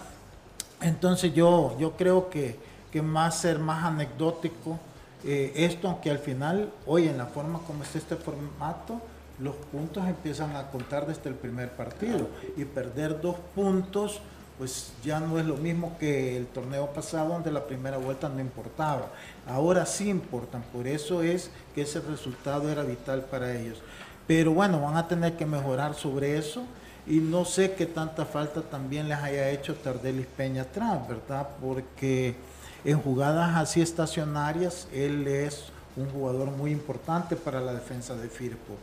Entonces 0.81 1.33
yo, 1.33 1.75
yo 1.79 1.97
creo 1.97 2.29
que, 2.29 2.57
que 2.91 3.01
más 3.01 3.39
ser 3.39 3.59
más 3.59 3.83
anecdótico 3.83 4.79
eh, 5.23 5.51
esto, 5.55 5.89
aunque 5.89 6.09
al 6.11 6.19
final, 6.19 6.71
hoy 6.85 7.07
en 7.07 7.17
la 7.17 7.25
forma 7.25 7.59
como 7.65 7.83
es 7.83 7.95
este 7.95 8.15
formato, 8.15 9.01
los 9.39 9.55
puntos 9.55 10.07
empiezan 10.07 10.55
a 10.55 10.69
contar 10.71 11.05
desde 11.05 11.29
el 11.29 11.35
primer 11.35 11.71
partido 11.71 12.27
y 12.55 12.65
perder 12.65 13.21
dos 13.21 13.35
puntos 13.55 14.21
pues 14.57 14.91
ya 15.03 15.19
no 15.19 15.37
es 15.39 15.45
lo 15.45 15.55
mismo 15.55 15.97
que 15.99 16.35
el 16.35 16.47
torneo 16.47 16.87
pasado 16.87 17.29
donde 17.29 17.51
la 17.51 17.65
primera 17.65 17.97
vuelta 17.97 18.27
no 18.27 18.41
importaba. 18.41 19.09
Ahora 19.47 19.85
sí 19.85 20.09
importan, 20.09 20.63
por 20.73 20.87
eso 20.87 21.21
es 21.21 21.51
que 21.75 21.83
ese 21.83 22.01
resultado 22.01 22.67
era 22.69 22.81
vital 22.81 23.21
para 23.25 23.55
ellos. 23.55 23.77
Pero 24.25 24.53
bueno, 24.53 24.81
van 24.81 24.97
a 24.97 25.07
tener 25.07 25.37
que 25.37 25.45
mejorar 25.45 25.93
sobre 25.93 26.37
eso 26.37 26.63
y 27.05 27.17
no 27.17 27.45
sé 27.45 27.73
qué 27.73 27.85
tanta 27.85 28.25
falta 28.25 28.61
también 28.61 29.07
les 29.07 29.19
haya 29.19 29.49
hecho 29.51 29.75
Tardelis 29.75 30.25
Peña 30.25 30.63
atrás, 30.63 31.07
¿verdad? 31.07 31.47
Porque 31.61 32.35
en 32.83 32.99
jugadas 32.99 33.55
así 33.55 33.81
estacionarias, 33.81 34.87
él 34.91 35.27
es 35.27 35.65
un 35.95 36.09
jugador 36.09 36.49
muy 36.49 36.71
importante 36.71 37.35
para 37.35 37.61
la 37.61 37.73
defensa 37.73 38.15
de 38.15 38.27
Firpo. 38.27 38.73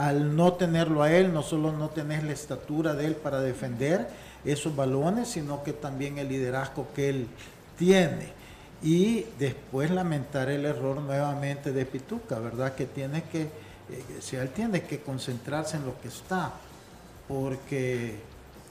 Al 0.00 0.34
no 0.34 0.54
tenerlo 0.54 1.02
a 1.02 1.12
él, 1.12 1.30
no 1.30 1.42
solo 1.42 1.72
no 1.72 1.90
tenés 1.90 2.24
la 2.24 2.32
estatura 2.32 2.94
de 2.94 3.04
él 3.04 3.16
para 3.16 3.42
defender 3.42 4.08
esos 4.46 4.74
balones, 4.74 5.28
sino 5.28 5.62
que 5.62 5.74
también 5.74 6.16
el 6.16 6.30
liderazgo 6.30 6.86
que 6.94 7.10
él 7.10 7.26
tiene. 7.76 8.32
Y 8.82 9.26
después 9.38 9.90
lamentar 9.90 10.48
el 10.48 10.64
error 10.64 11.02
nuevamente 11.02 11.70
de 11.72 11.84
Pituca, 11.84 12.38
¿verdad? 12.38 12.74
Que 12.74 12.86
tiene 12.86 13.24
que, 13.24 13.42
eh, 13.42 13.50
si 14.20 14.36
él 14.36 14.48
tiene 14.48 14.84
que 14.84 15.00
concentrarse 15.00 15.76
en 15.76 15.84
lo 15.84 16.00
que 16.00 16.08
está, 16.08 16.54
porque 17.28 18.20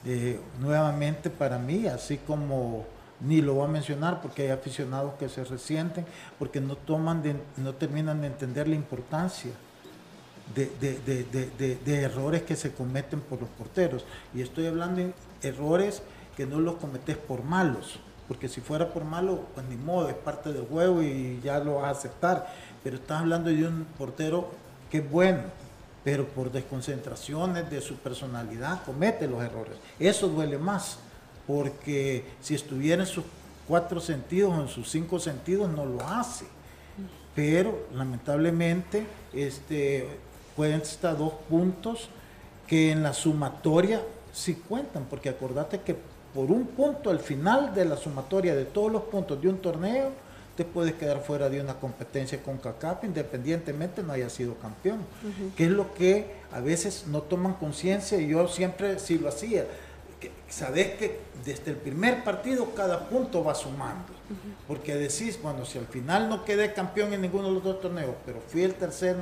eh, 0.04 0.40
nuevamente 0.58 1.30
para 1.30 1.58
mí, 1.58 1.86
así 1.86 2.16
como 2.16 2.86
ni 3.20 3.40
lo 3.40 3.54
voy 3.54 3.66
a 3.66 3.68
mencionar 3.68 4.20
porque 4.20 4.42
hay 4.42 4.48
aficionados 4.48 5.14
que 5.14 5.28
se 5.28 5.44
resienten, 5.44 6.04
porque 6.40 6.60
no, 6.60 6.74
toman 6.74 7.22
no 7.56 7.72
terminan 7.74 8.20
de 8.20 8.26
entender 8.26 8.66
la 8.66 8.74
importancia 8.74 9.52
de, 10.54 12.02
errores 12.02 12.42
que 12.42 12.56
se 12.56 12.72
cometen 12.72 13.20
por 13.20 13.40
los 13.40 13.50
porteros. 13.50 14.04
Y 14.34 14.42
estoy 14.42 14.66
hablando 14.66 15.02
de 15.02 15.12
errores 15.42 16.02
que 16.36 16.46
no 16.46 16.60
los 16.60 16.76
cometes 16.76 17.16
por 17.16 17.42
malos, 17.42 17.98
porque 18.28 18.48
si 18.48 18.60
fuera 18.60 18.92
por 18.92 19.04
malo, 19.04 19.46
pues 19.54 19.66
ni 19.66 19.76
modo, 19.76 20.08
es 20.08 20.14
parte 20.14 20.52
del 20.52 20.64
juego 20.66 21.02
y 21.02 21.40
ya 21.42 21.58
lo 21.58 21.76
vas 21.76 21.84
a 21.84 21.90
aceptar. 21.90 22.52
Pero 22.82 22.96
estás 22.96 23.20
hablando 23.20 23.50
de 23.50 23.66
un 23.66 23.86
portero 23.98 24.50
que 24.90 24.98
es 24.98 25.10
bueno, 25.10 25.42
pero 26.04 26.26
por 26.26 26.50
desconcentraciones 26.50 27.70
de 27.70 27.80
su 27.80 27.96
personalidad 27.96 28.82
comete 28.84 29.26
los 29.26 29.42
errores. 29.42 29.74
Eso 29.98 30.28
duele 30.28 30.58
más 30.58 30.98
porque 31.46 32.24
si 32.40 32.54
estuviera 32.54 33.02
en 33.02 33.08
sus 33.08 33.24
cuatro 33.66 34.00
sentidos 34.00 34.56
o 34.56 34.62
en 34.62 34.68
sus 34.68 34.88
cinco 34.90 35.18
sentidos 35.18 35.70
no 35.70 35.84
lo 35.84 36.06
hace. 36.06 36.46
Pero 37.34 37.86
lamentablemente 37.94 39.06
este, 39.32 40.08
cuesta 40.56 41.14
dos 41.14 41.32
puntos 41.48 42.08
que 42.66 42.92
en 42.92 43.02
la 43.02 43.12
sumatoria 43.12 44.02
sí 44.32 44.54
cuentan, 44.68 45.06
porque 45.08 45.28
acordate 45.28 45.80
que 45.80 45.96
por 46.34 46.50
un 46.50 46.66
punto 46.66 47.10
al 47.10 47.18
final 47.18 47.74
de 47.74 47.84
la 47.84 47.96
sumatoria 47.96 48.54
de 48.54 48.64
todos 48.64 48.92
los 48.92 49.02
puntos 49.02 49.40
de 49.42 49.48
un 49.48 49.58
torneo, 49.58 50.10
te 50.56 50.64
puedes 50.64 50.94
quedar 50.94 51.20
fuera 51.22 51.48
de 51.48 51.60
una 51.60 51.74
competencia 51.74 52.42
con 52.42 52.58
CACAP 52.58 53.04
independientemente 53.04 54.02
no 54.02 54.12
haya 54.12 54.28
sido 54.28 54.54
campeón, 54.56 54.98
que 55.56 55.64
es 55.64 55.70
lo 55.70 55.94
que 55.94 56.34
a 56.52 56.60
veces 56.60 57.06
no 57.06 57.22
toman 57.22 57.54
conciencia 57.54 58.20
y 58.20 58.28
yo 58.28 58.46
siempre 58.46 58.98
sí 58.98 59.18
lo 59.18 59.28
hacía 59.28 59.64
sabes 60.48 60.90
que 60.98 61.20
desde 61.44 61.70
el 61.70 61.76
primer 61.76 62.24
partido 62.24 62.74
cada 62.74 63.08
punto 63.08 63.42
va 63.42 63.54
sumando. 63.54 64.12
Porque 64.68 64.94
decís, 64.94 65.38
bueno, 65.42 65.64
si 65.64 65.78
al 65.78 65.86
final 65.86 66.28
no 66.28 66.44
quedé 66.44 66.72
campeón 66.72 67.12
en 67.12 67.22
ninguno 67.22 67.48
de 67.48 67.54
los 67.54 67.64
dos 67.64 67.80
torneos, 67.80 68.14
pero 68.24 68.40
fui 68.40 68.62
el 68.62 68.74
tercer 68.74 69.16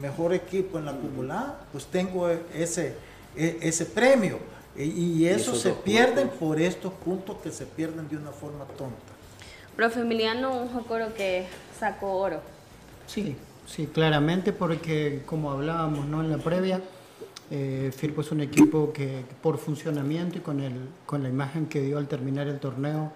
mejor 0.00 0.32
equipo 0.34 0.78
en 0.78 0.86
la 0.86 0.92
acumulada, 0.92 1.60
pues 1.72 1.86
tengo 1.86 2.28
ese, 2.54 2.94
e, 3.36 3.58
ese 3.62 3.86
premio. 3.86 4.38
E, 4.76 4.84
y, 4.84 5.26
eso 5.26 5.54
se 5.54 5.72
pierde 5.72 6.26
por 6.26 6.60
estos 6.60 6.92
puntos 6.92 7.36
que 7.42 7.50
se 7.50 7.66
pierden 7.66 8.08
de 8.08 8.16
una 8.16 8.30
forma 8.30 8.64
tonta. 8.76 9.12
Profe 9.76 10.00
Emiliano, 10.00 10.56
un 10.56 10.68
Jocoro 10.68 11.14
que 11.14 11.46
sacó 11.78 12.12
oro. 12.12 12.40
Sí, 13.06 13.36
sí, 13.66 13.86
claramente, 13.86 14.52
porque 14.52 15.22
como 15.26 15.50
hablábamos 15.50 16.06
¿no? 16.06 16.22
en 16.22 16.30
la 16.30 16.38
previa, 16.38 16.80
eh, 17.50 17.90
Firpo 17.96 18.20
es 18.20 18.30
un 18.30 18.40
equipo 18.40 18.92
que 18.92 19.24
por 19.42 19.58
funcionamiento 19.58 20.38
y 20.38 20.40
con, 20.40 20.60
el, 20.60 20.88
con 21.04 21.22
la 21.22 21.28
imagen 21.28 21.66
que 21.66 21.80
dio 21.80 21.98
al 21.98 22.06
terminar 22.06 22.46
el 22.46 22.60
torneo 22.60 23.10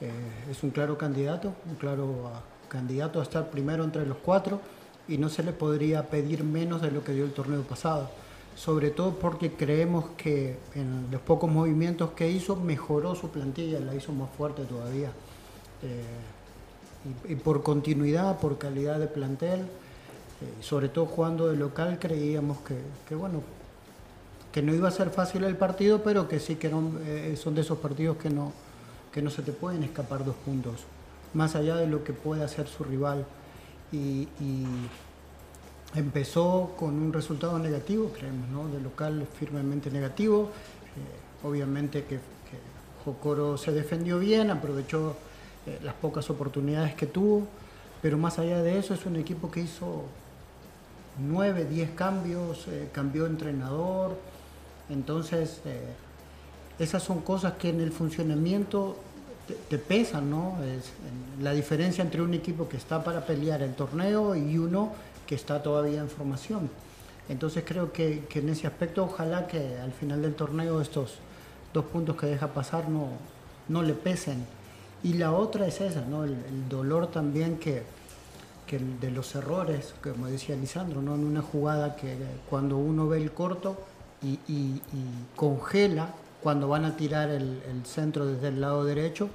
eh, 0.00 0.10
es 0.50 0.62
un 0.62 0.70
claro 0.70 0.96
candidato, 0.96 1.54
un 1.68 1.74
claro 1.74 2.30
ah, 2.32 2.40
candidato 2.68 3.20
a 3.20 3.22
estar 3.22 3.50
primero 3.50 3.84
entre 3.84 4.06
los 4.06 4.16
cuatro 4.18 4.60
y 5.08 5.18
no 5.18 5.28
se 5.28 5.42
le 5.42 5.52
podría 5.52 6.08
pedir 6.08 6.44
menos 6.44 6.82
de 6.82 6.90
lo 6.90 7.04
que 7.04 7.12
dio 7.12 7.24
el 7.24 7.32
torneo 7.32 7.62
pasado. 7.62 8.10
sobre 8.56 8.88
todo 8.90 9.18
porque 9.18 9.52
creemos 9.52 10.06
que 10.16 10.56
en 10.74 11.08
los 11.10 11.20
pocos 11.20 11.50
movimientos 11.50 12.12
que 12.12 12.30
hizo 12.30 12.56
mejoró 12.56 13.14
su 13.14 13.28
plantilla, 13.28 13.78
la 13.80 13.94
hizo 13.94 14.12
más 14.12 14.30
fuerte 14.30 14.64
todavía. 14.64 15.10
Eh, 15.82 16.02
y, 17.28 17.34
por 17.36 17.62
continuidad, 17.62 18.38
por 18.38 18.56
calidad 18.56 18.98
de 18.98 19.06
plantel, 19.08 19.60
eh, 19.60 19.64
sobre 20.60 20.88
todo 20.88 21.06
jugando 21.06 21.48
de 21.48 21.56
local, 21.56 21.98
creíamos 21.98 22.58
que, 23.08 23.14
bueno, 23.14 23.42
que 24.52 24.62
no 24.62 24.74
iba 24.74 24.88
a 24.88 24.90
ser 24.90 25.10
fácil 25.10 25.44
el 25.44 25.56
partido, 25.56 26.02
pero 26.02 26.26
que 26.26 26.40
sí 26.40 26.56
que 26.56 26.70
eh, 27.04 27.36
son 27.36 27.54
de 27.54 27.60
esos 27.60 27.78
partidos 27.78 28.16
que 28.16 28.30
no, 28.30 28.52
que 29.12 29.22
no 29.22 29.30
se 29.30 29.42
te 29.42 29.52
pueden 29.52 29.82
escapar 29.82 30.24
dos 30.24 30.36
puntos, 30.36 30.84
más 31.34 31.54
allá 31.56 31.76
de 31.76 31.86
lo 31.86 32.04
que 32.04 32.12
puede 32.12 32.42
hacer 32.42 32.66
su 32.68 32.84
rival. 32.84 33.26
Y 33.92 34.26
empezó 35.94 36.74
con 36.76 36.94
un 36.94 37.12
resultado 37.12 37.58
negativo, 37.58 38.10
creemos, 38.12 38.48
¿no? 38.48 38.68
de 38.68 38.80
local 38.80 39.26
firmemente 39.38 39.90
negativo. 39.90 40.50
Eh, 40.96 41.46
obviamente 41.46 42.04
que, 42.04 42.18
Jocoro 43.04 43.56
se 43.56 43.70
defendió 43.70 44.18
bien, 44.18 44.50
aprovechó 44.50 45.14
eh, 45.64 45.78
las 45.84 45.94
pocas 45.94 46.28
oportunidades 46.28 46.96
que 46.96 47.06
tuvo, 47.06 47.46
pero 48.02 48.18
más 48.18 48.40
allá 48.40 48.60
de 48.62 48.80
eso 48.80 48.94
es 48.94 49.06
un 49.06 49.14
equipo 49.14 49.48
que 49.48 49.60
hizo 49.60 50.06
nueve, 51.20 51.66
diez 51.66 51.90
cambios, 51.92 52.66
eh, 52.66 52.88
cambió 52.92 53.26
entrenador, 53.26 54.18
entonces 54.90 55.60
esas 56.80 57.00
son 57.00 57.20
cosas 57.20 57.52
que 57.54 57.68
en 57.68 57.80
el 57.80 57.92
funcionamiento 57.92 58.96
te, 59.68 59.78
pesan, 59.78 60.30
¿no? 60.30 60.56
Es, 60.64 60.92
la 61.42 61.52
diferencia 61.52 62.02
entre 62.02 62.22
un 62.22 62.34
equipo 62.34 62.68
que 62.68 62.76
está 62.76 63.02
para 63.04 63.24
pelear 63.26 63.62
el 63.62 63.74
torneo 63.74 64.34
y 64.34 64.58
uno 64.58 64.92
que 65.26 65.34
está 65.34 65.62
todavía 65.62 66.00
en 66.00 66.08
formación. 66.08 66.70
Entonces 67.28 67.64
creo 67.66 67.92
que, 67.92 68.26
en 68.32 68.48
ese 68.48 68.66
aspecto 68.66 69.04
ojalá 69.04 69.46
que 69.46 69.78
al 69.78 69.92
final 69.92 70.22
del 70.22 70.34
torneo 70.34 70.80
estos 70.80 71.16
dos 71.72 71.84
puntos 71.86 72.16
que 72.16 72.26
deja 72.26 72.48
pasar 72.48 72.88
no, 72.88 73.08
no 73.68 73.82
le 73.82 73.94
pesen. 73.94 74.46
Y 75.02 75.14
la 75.14 75.32
otra 75.32 75.66
es 75.66 75.80
esa, 75.80 76.02
¿no? 76.02 76.24
el, 76.24 76.68
dolor 76.68 77.08
también 77.08 77.58
que, 77.58 77.82
que, 78.66 78.78
de 78.78 79.10
los 79.10 79.34
errores, 79.34 79.94
como 80.02 80.26
decía 80.26 80.56
Lisandro, 80.56 81.02
¿no? 81.02 81.14
en 81.14 81.24
una 81.24 81.42
jugada 81.42 81.96
que 81.96 82.16
cuando 82.48 82.76
uno 82.76 83.08
ve 83.08 83.18
el 83.18 83.32
corto 83.32 83.76
y, 84.22 84.80
congela, 85.36 86.14
cuando 86.46 86.68
van 86.68 86.84
a 86.84 86.96
tirar 86.96 87.28
el, 87.30 87.60
centro 87.84 88.24
desde 88.24 88.46
el 88.46 88.60
lado 88.60 88.84
derecho, 88.84 89.28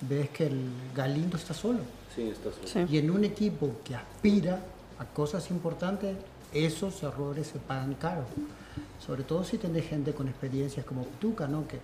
ves 0.00 0.30
que 0.30 0.48
el 0.48 0.68
Galindo 0.96 1.36
está 1.36 1.54
solo. 1.54 1.78
Sí, 2.12 2.22
está 2.22 2.50
solo. 2.50 2.88
Y 2.90 2.98
en 2.98 3.08
un 3.08 3.22
equipo 3.22 3.70
que 3.84 3.94
aspira 3.94 4.58
a 4.98 5.04
cosas 5.04 5.48
importantes, 5.52 6.16
esos 6.52 7.00
errores 7.04 7.46
se 7.46 7.60
pagan 7.60 7.94
caro. 7.94 8.24
Sobre 8.98 9.22
todo 9.22 9.44
si 9.44 9.58
tenés 9.58 9.86
gente 9.86 10.12
con 10.12 10.26
experiencias 10.26 10.84
como 10.84 11.04
Tuca, 11.20 11.46
¿no? 11.46 11.68
que, 11.68 11.78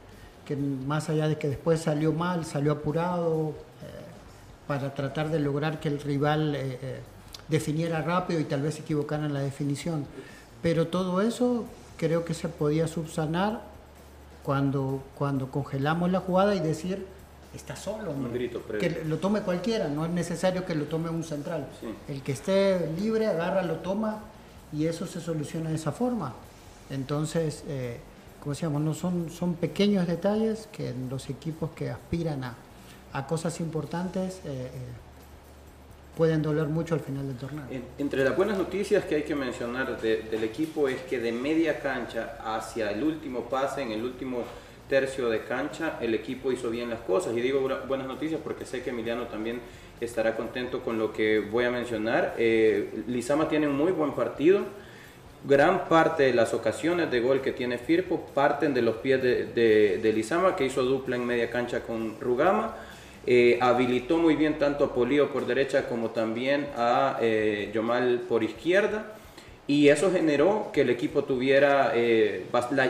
que 0.44 0.56
más 0.56 1.08
allá 1.08 1.28
de 1.28 1.38
que 1.38 1.46
después 1.46 1.80
salió 1.80 2.12
mal, 2.12 2.44
salió 2.44 2.72
apurado 2.72 3.50
eh, 3.50 4.66
para 4.66 4.92
tratar 4.96 5.30
de 5.30 5.38
lograr 5.38 5.78
que 5.78 5.90
el 5.90 6.00
rival 6.00 6.56
eh, 6.56 6.78
eh, 6.82 7.00
definiera 7.48 8.02
rápido 8.02 8.40
y 8.40 8.44
tal 8.46 8.62
vez 8.62 8.74
se 8.74 8.80
equivocara 8.80 9.26
en 9.26 9.32
la 9.32 9.42
definición. 9.42 10.06
Pero 10.60 10.88
todo 10.88 11.20
eso 11.20 11.66
creo 11.96 12.24
que 12.24 12.34
se 12.34 12.48
podía 12.48 12.88
subsanar 12.88 13.70
cuando, 14.42 15.02
cuando 15.16 15.50
congelamos 15.50 16.10
la 16.10 16.20
jugada 16.20 16.54
y 16.54 16.60
decir, 16.60 17.06
está 17.54 17.76
solo. 17.76 18.14
que 18.78 19.04
lo 19.06 19.18
tome 19.18 19.42
cualquiera, 19.42 19.88
no 19.88 20.04
es 20.04 20.10
necesario 20.10 20.64
que 20.64 20.74
lo 20.74 20.84
tome 20.86 21.10
un 21.10 21.24
central. 21.24 21.68
El 22.08 22.22
que 22.22 22.32
esté 22.32 22.90
libre, 22.98 23.26
agarra, 23.26 23.62
lo 23.62 23.76
toma 23.76 24.20
y 24.72 24.86
eso 24.86 25.06
se 25.06 25.20
soluciona 25.20 25.70
de 25.70 25.76
esa 25.76 25.92
forma. 25.92 26.34
Entonces, 26.90 27.64
eh, 27.68 28.00
como 28.40 28.54
decíamos, 28.54 28.82
no 28.82 28.94
son, 28.94 29.30
son 29.30 29.54
pequeños 29.54 30.06
detalles 30.06 30.68
que 30.72 30.90
en 30.90 31.08
los 31.08 31.30
equipos 31.30 31.70
que 31.76 31.90
aspiran 31.90 32.44
a, 32.44 32.54
a 33.12 33.26
cosas 33.26 33.60
importantes 33.60 34.36
eh, 34.38 34.40
eh, 34.46 34.70
pueden 36.16 36.42
doler 36.42 36.66
mucho 36.66 36.94
al 36.94 37.00
final 37.00 37.26
del 37.26 37.36
torneo. 37.36 37.64
entre 37.98 38.24
las 38.24 38.36
buenas 38.36 38.58
noticias 38.58 39.04
que 39.04 39.16
hay 39.16 39.22
que 39.22 39.34
mencionar 39.34 40.00
del 40.00 40.44
equipo 40.44 40.88
es 40.88 41.00
que 41.02 41.18
de 41.18 41.32
media 41.32 41.80
cancha 41.80 42.36
hacia 42.44 42.90
el 42.90 43.02
último 43.02 43.48
pase, 43.48 43.82
en 43.82 43.92
el 43.92 44.04
último 44.04 44.44
tercio 44.88 45.30
de 45.30 45.40
cancha, 45.44 45.98
el 46.02 46.14
equipo 46.14 46.52
hizo 46.52 46.68
bien 46.68 46.90
las 46.90 47.00
cosas. 47.00 47.34
Y 47.34 47.40
digo 47.40 47.66
buenas 47.88 48.06
noticias 48.06 48.40
porque 48.44 48.66
sé 48.66 48.82
que 48.82 48.90
Emiliano 48.90 49.26
también 49.26 49.60
estará 50.00 50.36
contento 50.36 50.82
con 50.82 50.98
lo 50.98 51.12
que 51.12 51.40
voy 51.40 51.64
a 51.64 51.70
mencionar. 51.70 52.34
Eh, 52.36 53.04
Lizama 53.06 53.48
tiene 53.48 53.66
un 53.66 53.76
muy 53.76 53.92
buen 53.92 54.12
partido. 54.12 54.60
Gran 55.48 55.88
parte 55.88 56.24
de 56.24 56.34
las 56.34 56.54
ocasiones 56.54 57.10
de 57.10 57.20
gol 57.20 57.40
que 57.40 57.52
tiene 57.52 57.78
Firpo 57.78 58.26
parten 58.34 58.74
de 58.74 58.82
los 58.82 58.96
pies 58.96 59.22
de, 59.22 59.98
de, 60.00 60.12
Lizama, 60.12 60.54
que 60.54 60.66
hizo 60.66 60.84
dupla 60.84 61.16
en 61.16 61.26
media 61.26 61.50
cancha 61.50 61.80
con 61.80 62.20
Rugama. 62.20 62.76
Eh, 63.26 63.58
habilitó 63.60 64.18
muy 64.18 64.34
bien 64.34 64.58
tanto 64.58 64.84
a 64.84 64.94
Polío 64.94 65.32
por 65.32 65.46
derecha 65.46 65.88
como 65.88 66.10
también 66.10 66.66
a 66.76 67.18
eh, 67.20 67.70
Yomal 67.72 68.22
por 68.28 68.42
izquierda 68.42 69.04
y 69.66 69.88
eso 69.88 70.10
generó 70.10 70.70
que 70.72 70.80
el 70.80 70.90
equipo 70.90 71.22
tuviera 71.24 71.92
eh, 71.94 72.46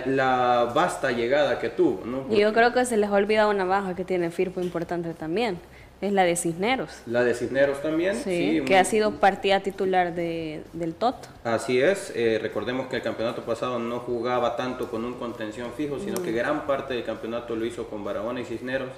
la, 0.07 0.73
vasta 0.75 1.13
llegada 1.13 1.59
que 1.59 1.69
tuvo. 1.69 2.03
Y 2.31 2.41
yo 2.41 2.53
creo 2.53 2.73
que 2.73 2.85
se 2.87 2.97
les 2.97 3.11
ha 3.11 3.13
olvidado 3.13 3.51
una 3.51 3.65
baja 3.65 3.95
que 3.95 4.05
tiene 4.05 4.31
Firpo 4.31 4.61
importante 4.63 5.13
también, 5.13 5.59
es 6.01 6.13
la 6.13 6.25
de 6.25 6.35
Cisneros. 6.35 7.03
La 7.07 7.25
de 7.25 7.35
Cisneros 7.35 7.83
también, 7.83 8.17
sí. 8.17 8.63
que 8.65 8.79
ha 8.79 8.85
sido 8.85 9.21
partida 9.21 9.61
titular 9.61 10.15
de, 10.15 10.63
del 10.73 10.95
TOT. 10.95 11.15
Así 11.45 11.79
es, 11.79 12.11
eh, 12.17 12.39
recordemos 12.41 12.87
que 12.87 12.97
el 12.97 13.03
campeonato 13.03 13.43
pasado 13.43 13.79
no 13.79 14.01
jugaba 14.01 14.57
tanto 14.57 14.91
con 14.91 15.05
un 15.05 15.15
contención 15.15 15.73
fijo, 15.77 16.01
sino 16.01 16.23
que 16.23 16.33
gran 16.33 16.67
parte 16.67 16.95
del 16.95 17.05
campeonato 17.05 17.55
lo 17.55 17.67
hizo 17.67 17.87
con 17.89 18.03
Barahona 18.03 18.41
y 18.41 18.45
Cisneros 18.45 18.89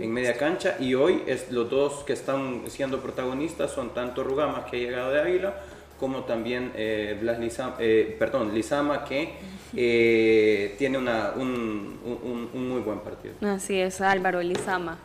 en 0.00 0.12
media 0.12 0.36
cancha 0.36 0.76
y 0.78 0.94
hoy 0.94 1.22
es, 1.26 1.50
los 1.50 1.68
dos 1.68 2.04
que 2.04 2.12
están 2.12 2.62
siendo 2.68 3.00
protagonistas 3.00 3.72
son 3.72 3.90
tanto 3.94 4.22
Rugamas 4.22 4.70
que 4.70 4.76
ha 4.76 4.80
llegado 4.80 5.10
de 5.12 5.20
Águila 5.20 5.54
como 5.98 6.24
también 6.24 6.72
eh, 6.76 7.16
Blas 7.20 7.38
Lizama, 7.38 7.76
eh, 7.78 8.16
perdón, 8.18 8.54
Lizama, 8.54 9.04
que 9.04 9.34
eh, 9.76 10.74
tiene 10.78 10.96
una, 10.96 11.32
un, 11.36 11.98
un, 12.54 12.68
muy 12.68 12.80
buen 12.80 13.00
partido. 13.00 13.34
Así 13.42 13.78
es, 13.78 14.00
Álvaro 14.00 14.42
Lizama. 14.42 14.96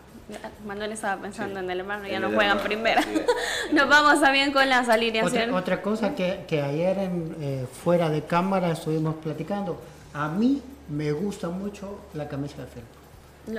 Manuel 0.65 0.91
estaba 0.91 1.21
pensando 1.21 1.59
en 1.59 1.69
el 1.69 1.81
hermano, 1.81 2.07
ya 2.07 2.19
no 2.19 2.31
juegan 2.31 2.59
primera. 2.59 3.03
Nos 3.73 3.87
vamos 3.87 4.19
también 4.21 4.51
con 4.51 4.67
las 4.67 4.89
alineaciones. 4.89 5.53
Otra, 5.53 5.81
cosa 5.81 6.15
que, 6.15 6.45
que 6.47 6.61
ayer 6.61 6.97
en, 6.97 7.35
eh, 7.39 7.65
fuera 7.83 8.09
de 8.09 8.23
cámara 8.23 8.71
estuvimos 8.71 9.15
platicando, 9.15 9.79
a 10.13 10.29
mí 10.29 10.61
me 10.89 11.11
gusta 11.11 11.49
mucho 11.49 11.99
la 12.13 12.27
camisa 12.27 12.57
de 12.57 12.67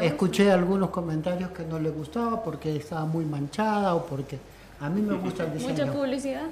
Escuché 0.00 0.50
algunos 0.50 0.90
comentarios 0.90 1.50
que 1.50 1.64
no 1.64 1.78
le 1.78 1.90
gustaba 1.90 2.42
porque 2.42 2.76
estaba 2.76 3.04
muy 3.04 3.24
manchada 3.24 3.94
o 3.94 4.04
porque 4.04 4.38
a 4.80 4.88
mí 4.88 5.00
me 5.00 5.14
gusta 5.14 5.44
el 5.44 5.54
diseño. 5.54 5.72
Mucha 5.72 5.92
publicidad. 5.92 6.42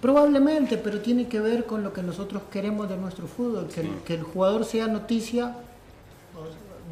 Probablemente, 0.00 0.78
pero 0.78 1.00
tiene 1.00 1.26
que 1.28 1.40
ver 1.40 1.66
con 1.66 1.82
lo 1.82 1.92
que 1.92 2.02
nosotros 2.02 2.42
queremos 2.50 2.88
de 2.88 2.96
nuestro 2.96 3.26
fútbol, 3.26 3.68
que, 3.68 3.82
el, 3.82 3.90
que 4.06 4.14
el 4.14 4.22
jugador 4.22 4.64
sea 4.64 4.86
noticia, 4.86 5.54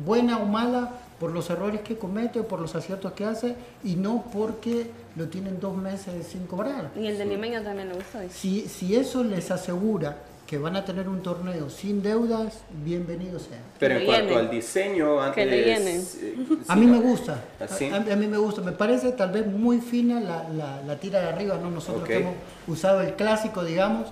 buena 0.05 0.39
o 0.39 0.45
mala, 0.45 0.93
por 1.19 1.33
los 1.33 1.49
errores 1.51 1.81
que 1.81 1.97
comete 1.97 2.41
o 2.41 2.47
por 2.47 2.61
los 2.61 2.75
aciertos 2.75 3.13
que 3.13 3.25
hace, 3.25 3.57
y 3.83 3.97
no 3.97 4.25
porque 4.33 4.91
lo 5.17 5.29
tienen 5.29 5.59
dos 5.59 5.77
meses 5.77 6.27
sin 6.27 6.47
cobrar. 6.47 6.91
Y 6.97 7.07
el 7.07 7.19
de 7.19 7.25
Limeño 7.25 7.63
también 7.63 7.89
le 7.89 7.95
gustó. 7.95 8.19
Si, 8.31 8.69
si 8.69 8.95
eso 8.95 9.25
les 9.25 9.51
asegura 9.51 10.19
que 10.49 10.57
van 10.57 10.77
a 10.77 10.85
tener 10.85 11.11
un 11.11 11.23
torneo 11.23 11.69
sin 11.69 12.03
deudas, 12.03 12.61
bienvenido 12.83 13.39
sea. 13.39 13.59
Pero 13.79 13.99
en 13.99 14.07
cuanto 14.07 14.39
al 14.39 14.51
diseño, 14.51 15.21
antes, 15.21 15.45
que 15.45 15.73
eh, 15.75 16.39
a 16.67 16.75
mí 16.75 16.87
me 16.87 16.99
gusta. 17.01 17.45
A, 17.61 18.17
mí 18.17 18.27
me 18.27 18.39
gusta. 18.39 18.63
Me 18.63 18.73
parece 18.73 19.13
tal 19.13 19.31
vez 19.31 19.47
muy 19.47 19.79
fina 19.83 20.21
la, 20.21 20.81
la, 20.87 20.97
tira 20.97 21.21
de 21.21 21.29
arriba, 21.29 21.59
¿no? 21.63 21.71
Nosotros 21.71 22.09
hemos 22.09 22.35
usado 22.67 23.03
el 23.03 23.13
clásico, 23.13 23.63
digamos, 23.63 24.09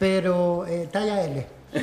pero 0.00 0.66
eh, 0.66 0.88
talla 0.90 1.22
L. 1.22 1.46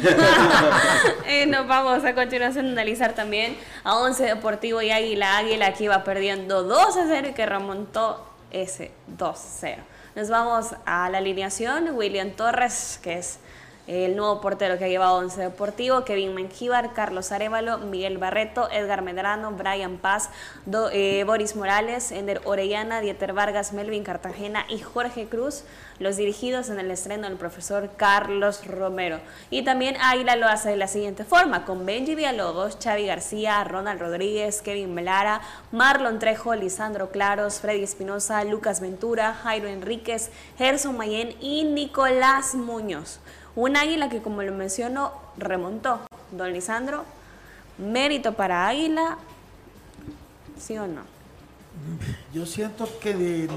eh, 1.27 1.45
nos 1.45 1.65
vamos 1.65 2.03
a 2.03 2.13
continuación 2.13 2.65
a 2.65 2.71
analizar 2.71 3.13
también 3.13 3.55
a 3.85 3.95
Once 3.95 4.21
Deportivo 4.21 4.81
y 4.81 4.91
Águila. 4.91 5.37
Águila 5.37 5.73
que 5.73 5.85
iba 5.85 6.03
perdiendo 6.03 6.63
2 6.63 6.97
a 6.97 7.07
0 7.07 7.29
y 7.29 7.33
que 7.33 7.45
remontó 7.45 8.21
ese 8.51 8.91
2-0. 9.17 9.77
Nos 10.15 10.29
vamos 10.29 10.75
a 10.85 11.09
la 11.09 11.19
alineación. 11.19 11.95
William 11.95 12.31
Torres, 12.31 12.99
que 13.01 13.19
es 13.19 13.39
el 13.87 14.15
nuevo 14.15 14.39
portero 14.39 14.77
que 14.77 14.85
ha 14.85 14.87
llevado 14.87 15.17
Once 15.17 15.39
Deportivo, 15.41 16.05
Kevin 16.05 16.33
Mengíbar, 16.33 16.93
Carlos 16.93 17.31
Arevalo, 17.31 17.79
Miguel 17.79 18.17
Barreto, 18.17 18.69
Edgar 18.71 19.01
Medrano, 19.01 19.51
Brian 19.51 19.97
Paz, 19.97 20.29
eh, 20.91 21.23
Boris 21.25 21.55
Morales, 21.55 22.11
Ender 22.11 22.41
Orellana, 22.45 23.01
Dieter 23.01 23.33
Vargas, 23.33 23.73
Melvin 23.73 24.03
Cartagena 24.03 24.65
y 24.69 24.79
Jorge 24.79 25.27
Cruz, 25.27 25.63
los 25.99 26.15
dirigidos 26.15 26.69
en 26.69 26.79
el 26.79 26.91
estreno 26.91 27.27
del 27.27 27.37
profesor 27.37 27.91
Carlos 27.97 28.65
Romero. 28.65 29.19
Y 29.49 29.63
también 29.63 29.97
Águila 29.99 30.37
lo 30.37 30.47
hace 30.47 30.69
de 30.69 30.77
la 30.77 30.87
siguiente 30.87 31.25
forma, 31.25 31.65
con 31.65 31.85
Benji 31.85 32.15
Villalobos, 32.15 32.77
Xavi 32.81 33.05
García, 33.05 33.63
Ronald 33.65 33.99
Rodríguez, 33.99 34.61
Kevin 34.61 34.93
Melara, 34.93 35.41
Marlon 35.71 36.19
Trejo, 36.19 36.55
Lisandro 36.55 37.09
Claros, 37.09 37.59
Freddy 37.59 37.83
Espinosa, 37.83 38.43
Lucas 38.45 38.79
Ventura, 38.79 39.33
Jairo 39.33 39.67
Enríquez, 39.67 40.31
Gerson 40.57 40.95
Mayen 40.95 41.35
y 41.41 41.65
Nicolás 41.65 42.55
Muñoz 42.55 43.19
Un 43.55 43.75
águila 43.77 44.09
que, 44.09 44.21
como 44.21 44.41
lo 44.41 44.53
menciono, 44.53 45.11
remontó. 45.37 45.99
Don 46.31 46.51
Lisandro, 46.51 47.05
mérito 47.77 48.33
para 48.33 48.67
Águila, 48.67 49.17
¿sí 50.59 50.77
o 50.77 50.87
no? 50.87 51.01
Yo 52.33 52.45
siento 52.45 52.87
que 52.99 53.13
de 53.13 53.49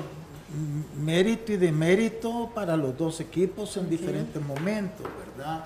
mérito 0.99 1.53
y 1.53 1.57
de 1.57 1.73
mérito 1.73 2.51
para 2.55 2.77
los 2.77 2.97
dos 2.97 3.21
equipos 3.21 3.77
en 3.77 3.89
diferentes 3.89 4.43
momentos, 4.43 5.07
¿verdad? 5.37 5.65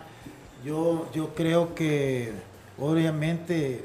Yo, 0.65 1.11
yo 1.13 1.35
creo 1.35 1.75
que 1.75 2.33
obviamente 2.79 3.85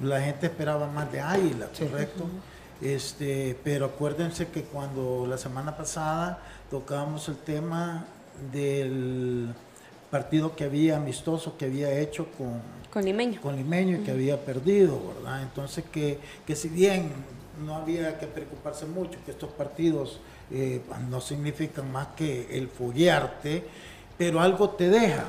la 0.00 0.20
gente 0.20 0.46
esperaba 0.46 0.86
más 0.86 1.10
de 1.12 1.20
Águila, 1.20 1.68
¿correcto? 1.78 2.26
Este, 2.80 3.58
pero 3.62 3.86
acuérdense 3.86 4.48
que 4.48 4.62
cuando 4.62 5.26
la 5.26 5.36
semana 5.36 5.76
pasada 5.76 6.38
tocábamos 6.70 7.28
el 7.28 7.36
tema 7.36 8.06
del 8.52 9.54
partido 10.10 10.56
que 10.56 10.64
había 10.64 10.96
amistoso 10.96 11.56
que 11.56 11.66
había 11.66 11.92
hecho 11.98 12.26
con, 12.36 12.60
con 12.92 13.04
Limeño, 13.04 13.40
con 13.40 13.56
Limeño 13.56 13.98
y 13.98 14.00
que 14.00 14.10
había 14.10 14.44
perdido, 14.44 15.00
¿verdad? 15.14 15.42
Entonces 15.42 15.84
que, 15.92 16.18
que 16.46 16.56
si 16.56 16.68
bien 16.68 17.10
no 17.64 17.76
había 17.76 18.18
que 18.18 18.26
preocuparse 18.26 18.86
mucho, 18.86 19.18
que 19.24 19.30
estos 19.30 19.50
partidos 19.50 20.18
eh, 20.50 20.80
no 21.08 21.20
significan 21.20 21.90
más 21.92 22.08
que 22.16 22.56
el 22.56 22.68
foguearte, 22.68 23.64
pero 24.18 24.40
algo 24.40 24.70
te 24.70 24.88
deja. 24.88 25.26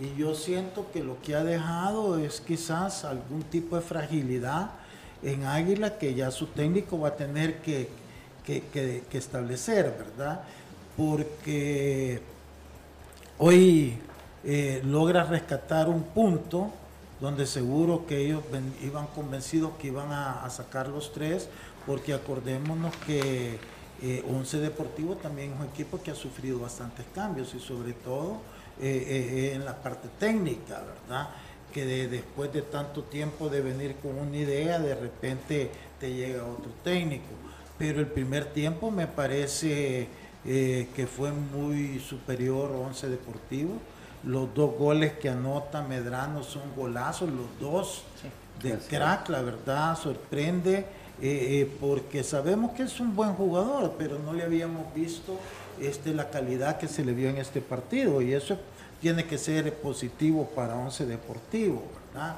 Y 0.00 0.18
yo 0.18 0.34
siento 0.34 0.86
que 0.92 1.02
lo 1.02 1.20
que 1.20 1.34
ha 1.34 1.44
dejado 1.44 2.18
es 2.18 2.40
quizás 2.40 3.04
algún 3.04 3.42
tipo 3.42 3.76
de 3.76 3.82
fragilidad 3.82 4.70
en 5.22 5.44
Águila 5.44 5.98
que 5.98 6.14
ya 6.14 6.30
su 6.30 6.46
técnico 6.46 6.98
va 6.98 7.08
a 7.08 7.16
tener 7.16 7.58
que, 7.58 7.88
que, 8.44 9.04
establecer, 9.12 9.94
¿verdad? 9.98 10.42
Porque 10.96 12.20
hoy 13.38 13.98
eh, 14.44 14.82
logra 14.84 15.22
rescatar 15.22 15.88
un 15.88 16.02
punto 16.02 16.72
donde 17.20 17.46
seguro 17.46 18.06
que 18.06 18.18
ellos 18.18 18.42
iban 18.82 19.06
convencidos 19.08 19.74
que 19.80 19.86
iban 19.86 20.10
a, 20.10 20.48
sacar 20.50 20.88
los 20.88 21.12
tres, 21.12 21.48
porque 21.86 22.12
acordémonos 22.12 22.92
que 23.06 23.60
eh, 24.02 24.24
Once 24.28 24.58
Deportivo 24.58 25.14
también 25.14 25.52
es 25.52 25.60
un 25.60 25.66
equipo 25.66 26.02
que 26.02 26.10
ha 26.10 26.16
sufrido 26.16 26.58
bastantes 26.58 27.06
cambios 27.14 27.54
y 27.54 27.60
sobre 27.60 27.92
todo 27.92 28.38
eh, 28.80 29.52
en 29.54 29.64
la 29.64 29.80
parte 29.80 30.08
técnica, 30.18 30.80
¿verdad? 30.80 31.28
Que 31.72 31.84
después 32.08 32.52
de 32.52 32.62
tanto 32.62 33.04
tiempo 33.04 33.48
de 33.48 33.60
venir 33.60 33.94
con 34.02 34.18
una 34.18 34.36
idea, 34.36 34.80
de 34.80 34.96
repente 34.96 35.70
te 36.00 36.12
llega 36.12 36.44
otro 36.44 36.72
técnico. 36.82 37.30
Pero 37.78 38.00
el 38.00 38.08
primer 38.08 38.46
tiempo 38.46 38.90
me 38.90 39.06
parece 39.06 40.08
que 40.44 41.06
fue 41.06 41.30
muy 41.30 42.00
superior 42.00 42.72
Once 42.72 43.08
Deportivo 43.08 43.78
los 44.24 44.54
dos 44.54 44.76
goles 44.78 45.14
que 45.14 45.28
anota 45.28 45.82
Medrano 45.82 46.42
son 46.42 46.62
golazos, 46.76 47.28
los 47.30 47.60
dos 47.60 48.04
de 48.62 48.78
crack, 48.78 49.28
la 49.28 49.42
verdad, 49.42 49.98
sorprende, 49.98 50.78
eh, 50.78 50.84
eh, 51.20 51.76
porque 51.80 52.22
sabemos 52.22 52.72
que 52.72 52.84
es 52.84 53.00
un 53.00 53.14
buen 53.14 53.34
jugador, 53.34 53.94
pero 53.98 54.18
no 54.18 54.32
le 54.32 54.44
habíamos 54.44 54.92
visto 54.94 55.38
este, 55.80 56.14
la 56.14 56.30
calidad 56.30 56.78
que 56.78 56.88
se 56.88 57.04
le 57.04 57.12
vio 57.12 57.28
en 57.28 57.38
este 57.38 57.60
partido, 57.60 58.22
y 58.22 58.32
eso 58.32 58.56
tiene 59.00 59.24
que 59.24 59.38
ser 59.38 59.74
positivo 59.74 60.48
para 60.54 60.76
Once 60.76 61.04
Deportivo, 61.04 61.82
¿verdad? 62.12 62.36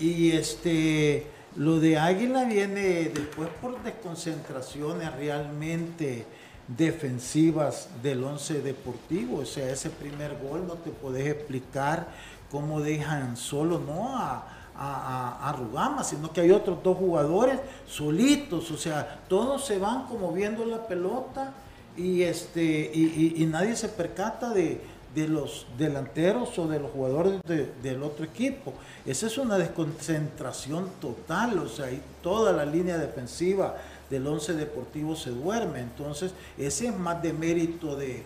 Y 0.00 0.32
este, 0.32 1.26
lo 1.56 1.80
de 1.80 1.98
Águila 1.98 2.44
viene 2.44 3.10
después 3.10 3.50
por 3.60 3.82
desconcentraciones 3.82 5.14
realmente 5.16 6.24
defensivas 6.68 7.88
del 8.02 8.22
once 8.24 8.60
deportivo. 8.60 9.38
O 9.38 9.46
sea, 9.46 9.70
ese 9.70 9.90
primer 9.90 10.36
gol 10.38 10.66
no 10.66 10.74
te 10.74 10.90
podés 10.90 11.28
explicar 11.28 12.08
cómo 12.50 12.80
dejan 12.80 13.36
solo, 13.36 13.78
no 13.78 14.16
a, 14.16 14.46
a, 14.76 15.54
Rugama, 15.58 16.02
sino 16.02 16.32
que 16.32 16.40
hay 16.40 16.50
otros 16.50 16.82
dos 16.82 16.96
jugadores 16.96 17.60
solitos. 17.86 18.70
O 18.70 18.76
sea, 18.76 19.20
todos 19.28 19.64
se 19.64 19.78
van 19.78 20.06
como 20.06 20.32
viendo 20.32 20.64
la 20.64 20.86
pelota 20.86 21.52
y, 21.96 22.22
este, 22.22 22.90
y, 22.94 23.46
nadie 23.50 23.76
se 23.76 23.88
percata 23.88 24.50
de, 24.50 24.80
de, 25.14 25.28
los 25.28 25.66
delanteros 25.78 26.58
o 26.58 26.66
de 26.66 26.80
los 26.80 26.90
jugadores 26.90 27.40
del 27.44 28.02
otro 28.02 28.24
equipo. 28.24 28.72
Esa 29.04 29.26
es 29.26 29.36
una 29.38 29.58
desconcentración 29.58 30.88
total, 31.00 31.58
o 31.58 31.68
sea, 31.68 31.88
toda 32.22 32.52
la 32.52 32.64
línea 32.64 32.96
defensiva 32.98 33.76
del 34.12 34.26
once 34.26 34.52
deportivo 34.52 35.16
se 35.16 35.30
duerme. 35.30 35.80
Entonces, 35.80 36.32
ese 36.58 36.88
es 36.88 36.96
más 36.96 37.22
de 37.22 37.32
mérito 37.32 37.96
de, 37.96 38.22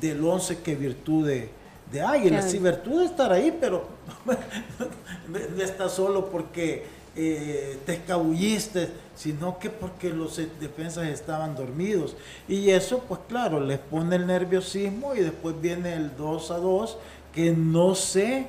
del 0.00 0.22
once 0.24 0.58
que 0.58 0.74
virtud 0.74 1.28
de, 1.28 1.48
de 1.92 2.02
Águila. 2.02 2.42
Sí, 2.42 2.58
virtud 2.58 2.98
de 2.98 3.06
estar 3.06 3.32
ahí, 3.32 3.56
pero 3.58 3.86
no 5.28 5.62
está 5.62 5.88
solo 5.88 6.28
porque 6.28 6.84
eh, 7.14 7.78
te 7.86 7.94
escabulliste, 7.94 8.88
sino 9.14 9.60
que 9.60 9.70
porque 9.70 10.10
los 10.10 10.36
defensas 10.36 11.06
estaban 11.06 11.54
dormidos. 11.54 12.16
Y 12.48 12.70
eso, 12.70 12.98
pues 13.06 13.20
claro, 13.28 13.60
les 13.60 13.78
pone 13.78 14.16
el 14.16 14.26
nerviosismo 14.26 15.14
y 15.14 15.20
después 15.20 15.60
viene 15.60 15.94
el 15.94 16.16
2 16.16 16.50
a 16.50 16.56
2, 16.56 16.98
que 17.32 17.52
no 17.52 17.94
sé 17.94 18.48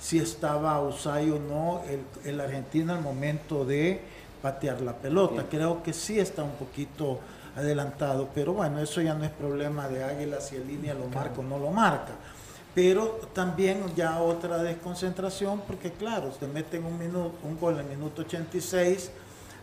si 0.00 0.18
estaba 0.18 0.80
Usay 0.80 1.30
o 1.30 1.38
no 1.38 1.82
el, 1.88 2.00
el 2.32 2.40
argentino 2.40 2.94
al 2.94 3.00
momento 3.00 3.64
de 3.64 4.00
patear 4.42 4.80
la 4.80 4.94
pelota. 4.94 5.44
Creo 5.48 5.82
que 5.82 5.92
sí 5.92 6.18
está 6.18 6.42
un 6.42 6.52
poquito 6.52 7.18
adelantado, 7.56 8.28
pero 8.34 8.54
bueno, 8.54 8.80
eso 8.80 9.00
ya 9.00 9.14
no 9.14 9.24
es 9.24 9.30
problema 9.30 9.88
de 9.88 10.04
Águila 10.04 10.40
si 10.40 10.56
el 10.56 10.66
línea 10.66 10.94
lo 10.94 11.06
marca 11.08 11.40
o 11.40 11.42
no 11.42 11.58
lo 11.58 11.70
marca. 11.70 12.12
Pero 12.74 13.20
también 13.34 13.82
ya 13.96 14.20
otra 14.20 14.62
desconcentración, 14.62 15.62
porque 15.66 15.90
claro, 15.90 16.28
te 16.28 16.46
meten 16.46 16.84
un, 16.84 16.98
minuto, 16.98 17.34
un 17.42 17.58
gol 17.58 17.74
en 17.74 17.90
el 17.90 17.96
minuto 17.96 18.22
86 18.22 19.10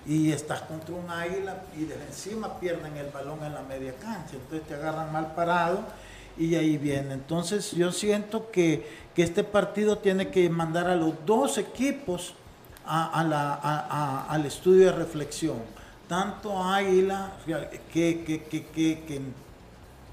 y 0.06 0.32
estás 0.32 0.62
contra 0.64 0.94
un 0.94 1.10
águila 1.10 1.64
y 1.78 1.86
de 1.86 1.96
encima 1.96 2.60
pierden 2.60 2.96
el 2.98 3.10
balón 3.10 3.44
en 3.44 3.54
la 3.54 3.62
media 3.62 3.94
cancha, 3.94 4.36
entonces 4.36 4.68
te 4.68 4.76
agarran 4.76 5.12
mal 5.12 5.34
parado 5.36 5.80
y 6.38 6.56
ahí 6.56 6.78
viene. 6.78 7.14
Entonces 7.14 7.72
yo 7.72 7.92
siento 7.92 8.52
que, 8.52 8.88
que 9.16 9.24
este 9.24 9.44
partido 9.44 9.98
tiene 9.98 10.30
que 10.30 10.50
mandar 10.50 10.90
a 10.90 10.96
los 10.96 11.14
dos 11.26 11.58
equipos 11.58 12.36
a, 12.88 13.24
la, 13.24 14.26
al 14.30 14.46
estudio 14.46 14.88
de 14.88 14.92
reflexión. 14.94 15.58
Tanto 16.08 16.64
Águila, 16.64 17.34
que, 17.92 18.24
que, 18.24 19.22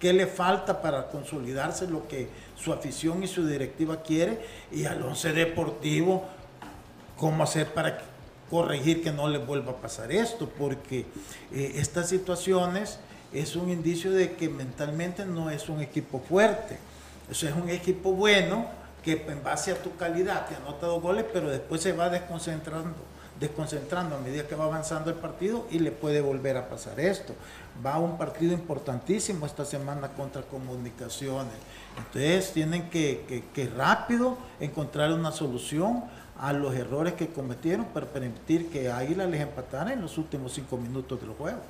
que, 0.00 0.12
le 0.12 0.26
falta 0.26 0.82
para 0.82 1.08
consolidarse 1.08 1.86
lo 1.86 2.06
que 2.08 2.28
su 2.56 2.72
afición 2.72 3.22
y 3.22 3.26
su 3.26 3.46
directiva 3.46 4.02
quiere, 4.02 4.44
y 4.72 4.84
al 4.84 5.02
once 5.02 5.32
deportivo, 5.32 6.24
cómo 7.16 7.44
hacer 7.44 7.72
para 7.72 8.02
corregir 8.50 9.02
que 9.02 9.12
no 9.12 9.28
le 9.28 9.38
vuelva 9.38 9.72
a 9.72 9.76
pasar 9.76 10.12
esto, 10.12 10.48
porque 10.58 11.06
eh, 11.52 11.72
estas 11.76 12.08
situaciones 12.08 12.98
es 13.32 13.56
un 13.56 13.70
indicio 13.70 14.10
de 14.10 14.32
que 14.32 14.48
mentalmente 14.48 15.24
no 15.24 15.50
es 15.50 15.68
un 15.68 15.80
equipo 15.80 16.20
fuerte, 16.20 16.78
eso 17.30 17.48
es 17.48 17.54
un 17.54 17.70
equipo 17.70 18.12
bueno, 18.12 18.66
que 19.04 19.24
en 19.28 19.42
base 19.42 19.70
a 19.70 19.82
tu 19.82 19.94
calidad 19.96 20.46
te 20.46 20.56
anota 20.56 20.86
dos 20.86 21.02
goles, 21.02 21.26
pero 21.30 21.50
después 21.50 21.82
se 21.82 21.92
va 21.92 22.08
desconcentrando, 22.08 22.96
desconcentrando 23.38 24.16
a 24.16 24.18
medida 24.18 24.46
que 24.46 24.54
va 24.54 24.64
avanzando 24.64 25.10
el 25.10 25.16
partido 25.16 25.66
y 25.70 25.78
le 25.78 25.90
puede 25.90 26.22
volver 26.22 26.56
a 26.56 26.68
pasar 26.68 26.98
esto. 26.98 27.34
Va 27.84 27.98
un 27.98 28.16
partido 28.16 28.54
importantísimo 28.54 29.44
esta 29.44 29.66
semana 29.66 30.08
contra 30.08 30.42
comunicaciones. 30.42 31.52
Entonces 31.98 32.52
tienen 32.52 32.88
que, 32.88 33.44
que, 33.52 33.68
rápido 33.68 34.38
encontrar 34.58 35.12
una 35.12 35.32
solución 35.32 36.04
a 36.40 36.52
los 36.52 36.74
errores 36.74 37.12
que 37.12 37.28
cometieron 37.28 37.84
para 37.86 38.06
permitir 38.06 38.70
que 38.70 38.90
Águila 38.90 39.26
les 39.26 39.42
empatara 39.42 39.92
en 39.92 40.00
los 40.00 40.16
últimos 40.16 40.54
cinco 40.54 40.78
minutos 40.78 41.20
del 41.20 41.30
juego. 41.30 41.60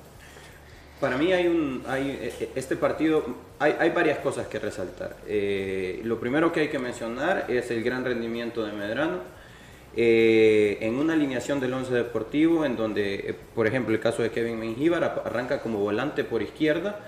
Para 0.99 1.17
mí 1.17 1.33
hay 1.33 1.47
un, 1.47 1.83
hay, 1.87 2.09
e, 2.09 2.27
e, 2.27 2.49
este 2.55 2.77
partido, 2.77 3.25
hay, 3.59 3.75
hay 3.79 3.89
varias 3.89 4.19
cosas 4.19 4.47
que 4.47 4.59
resaltar. 4.59 5.17
Eh, 5.27 5.99
lo 6.05 6.19
primero 6.19 6.53
que 6.53 6.61
hay 6.61 6.67
que 6.69 6.79
mencionar 6.79 7.45
es 7.49 7.69
el 7.69 7.83
gran 7.83 8.05
rendimiento 8.05 8.65
de 8.65 8.71
Medrano. 8.71 9.19
Eh, 9.97 10.77
en 10.81 10.95
una 10.95 11.13
alineación 11.13 11.59
del 11.59 11.73
once 11.73 11.93
deportivo, 11.93 12.65
en 12.65 12.77
donde, 12.77 13.15
eh, 13.15 13.35
por 13.53 13.67
ejemplo, 13.67 13.93
el 13.93 13.99
caso 13.99 14.23
de 14.23 14.31
Kevin 14.31 14.57
Mengíbar 14.57 15.03
arranca 15.25 15.61
como 15.61 15.79
volante 15.79 16.23
por 16.23 16.41
izquierda, 16.41 16.99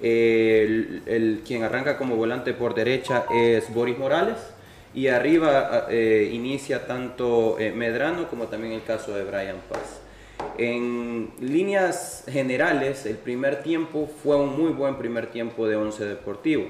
el, 0.00 1.02
el, 1.06 1.42
quien 1.46 1.62
arranca 1.62 1.96
como 1.96 2.16
volante 2.16 2.54
por 2.54 2.74
derecha 2.74 3.24
es 3.32 3.72
Boris 3.72 3.98
Morales, 3.98 4.36
y 4.94 5.06
arriba 5.06 5.86
inicia 5.90 6.86
tanto 6.86 7.56
Medrano 7.74 8.28
como 8.28 8.48
también 8.48 8.72
el 8.72 8.82
caso 8.82 9.14
de 9.14 9.22
Brian 9.22 9.58
Paz. 9.68 10.01
En 10.58 11.30
líneas 11.40 12.24
generales, 12.28 13.06
el 13.06 13.16
primer 13.16 13.62
tiempo 13.62 14.08
fue 14.22 14.36
un 14.36 14.56
muy 14.56 14.72
buen 14.72 14.96
primer 14.96 15.28
tiempo 15.28 15.66
de 15.66 15.76
Once 15.76 16.04
Deportivo. 16.04 16.64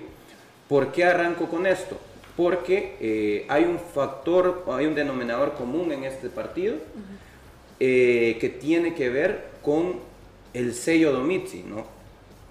¿Por 0.69 0.93
qué 0.93 1.05
arranco 1.05 1.49
con 1.49 1.67
esto? 1.67 1.99
Porque 2.37 2.97
eh, 3.01 3.47
hay 3.49 3.65
un 3.65 3.79
factor, 3.79 4.65
hay 4.69 4.87
un 4.87 4.95
denominador 4.95 5.55
común 5.55 5.93
en 5.93 6.05
este 6.05 6.31
partido 6.31 6.77
eh, 7.81 8.39
que 8.41 8.49
tiene 8.49 8.95
que 8.95 9.11
ver 9.11 9.51
con 9.63 10.01
el 10.55 10.75
sello 10.75 11.13
Domitzi, 11.13 11.63
¿no? 11.63 11.85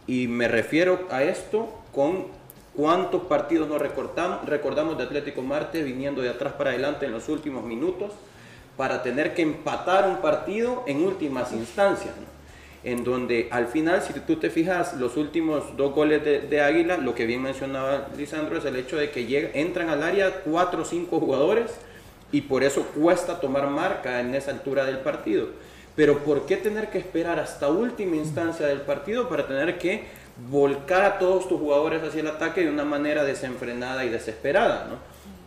Y 0.08 0.28
me 0.28 0.48
refiero 0.48 1.08
a 1.10 1.24
esto 1.24 1.70
con 1.94 2.42
¿Cuántos 2.74 3.24
partidos 3.24 3.68
nos 3.68 3.82
recordamos, 3.82 4.46
recordamos 4.48 4.98
de 4.98 5.04
Atlético 5.04 5.42
Marte 5.42 5.84
viniendo 5.84 6.22
de 6.22 6.30
atrás 6.30 6.54
para 6.54 6.70
adelante 6.70 7.06
en 7.06 7.12
los 7.12 7.28
últimos 7.28 7.66
minutos 7.66 8.14
para 8.82 9.04
tener 9.04 9.36
que 9.36 9.44
empatar 9.44 10.10
un 10.10 10.22
partido 10.22 10.84
en 10.88 11.04
últimas 11.06 11.54
instancias? 11.54 12.16
En 12.84 13.04
donde 13.04 13.48
al 13.52 13.68
final, 13.68 14.02
si 14.02 14.12
tú 14.22 14.38
te 14.38 14.50
fijas, 14.50 14.96
los 14.96 15.18
últimos 15.18 15.78
dos 15.78 15.94
goles 15.94 16.24
de, 16.24 16.62
Águila, 16.62 16.98
lo 16.98 17.14
que 17.14 17.28
bien 17.28 17.44
mencionaba 17.44 18.08
Lisandro 18.18 18.58
es 18.58 18.66
el 18.66 18.76
hecho 18.76 18.98
de 18.98 19.12
que 19.12 19.52
entran 19.54 19.90
al 19.90 20.02
área 20.02 20.42
cuatro 20.42 20.82
o 20.82 20.86
cinco 20.86 21.20
jugadores 21.20 21.70
y 22.32 22.42
por 22.42 22.64
eso 22.64 22.82
cuesta 23.00 23.40
tomar 23.40 23.70
marca 23.70 24.20
en 24.20 24.34
esa 24.34 24.50
altura 24.50 24.84
del 24.84 24.98
partido. 24.98 25.50
Pero 25.96 26.18
¿por 26.24 26.48
qué 26.48 26.58
tener 26.58 26.90
que 26.90 26.98
esperar 26.98 27.38
hasta 27.38 27.68
última 27.68 28.16
instancia 28.16 28.66
del 28.66 28.82
partido 28.82 29.30
para 29.30 29.46
tener 29.46 29.78
que 29.78 30.06
volcar 30.50 31.04
a 31.04 31.20
todos 31.20 31.48
tus 31.48 31.60
jugadores 31.60 32.02
hacia 32.02 32.22
el 32.22 32.28
ataque 32.30 32.62
de 32.62 32.72
una 32.72 32.84
manera 32.84 33.24
desenfrenada 33.24 34.04
y 34.06 34.10
desesperada? 34.10 34.88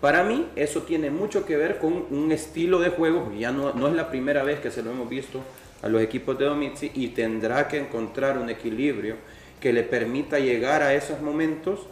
Para 0.05 0.23
mí 0.23 0.49
eso 0.55 0.83
tiene 0.83 1.09
mucho 1.09 1.47
que 1.47 1.57
ver 1.57 1.79
con 1.79 2.05
un 2.11 2.31
estilo 2.31 2.79
de 2.79 2.91
juego, 2.91 3.33
ya 3.39 3.53
no, 3.53 3.73
no 3.73 3.89
es 3.89 3.95
la 3.95 4.11
primera 4.11 4.43
vez 4.43 4.61
que 4.61 4.71
se 4.71 4.83
lo 4.83 4.91
hemos 4.91 5.09
visto 5.09 5.41
a 5.81 5.89
los 5.89 6.03
equipos 6.03 6.39
de 6.39 6.45
Domitzi 6.45 6.91
y 6.93 7.09
tendrá 7.09 7.69
que 7.69 7.79
encontrar 7.79 8.37
un 8.37 8.51
equilibrio 8.51 9.17
que 9.63 9.73
le 9.73 9.83
permita 9.83 10.39
llegar 10.39 10.83
a 10.83 10.93
esos 10.93 11.23
momentos 11.23 11.87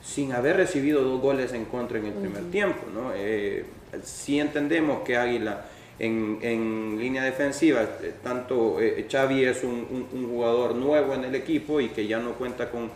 sin 0.00 0.32
haber 0.32 0.58
recibido 0.58 1.02
dos 1.02 1.20
goles 1.20 1.52
en 1.54 1.64
contra 1.64 1.98
en 1.98 2.06
el 2.06 2.12
primer 2.12 2.44
tiempo. 2.52 2.82
¿no? 2.94 3.10
Eh, 3.16 3.64
si 4.04 4.38
entendemos 4.38 5.02
que 5.02 5.16
Águila 5.16 5.64
en, 5.98 6.96
línea 7.00 7.24
defensiva, 7.24 7.82
eh, 7.82 8.14
tanto 8.22 8.80
eh, 8.80 9.08
Xavi 9.10 9.44
es 9.44 9.64
un, 9.64 10.28
jugador 10.30 10.76
nuevo 10.76 11.14
en 11.14 11.24
el 11.24 11.34
equipo 11.34 11.80
y 11.80 11.88
que 11.88 12.06
ya 12.06 12.20
no 12.20 12.34
cuenta 12.34 12.70
con, 12.70 12.92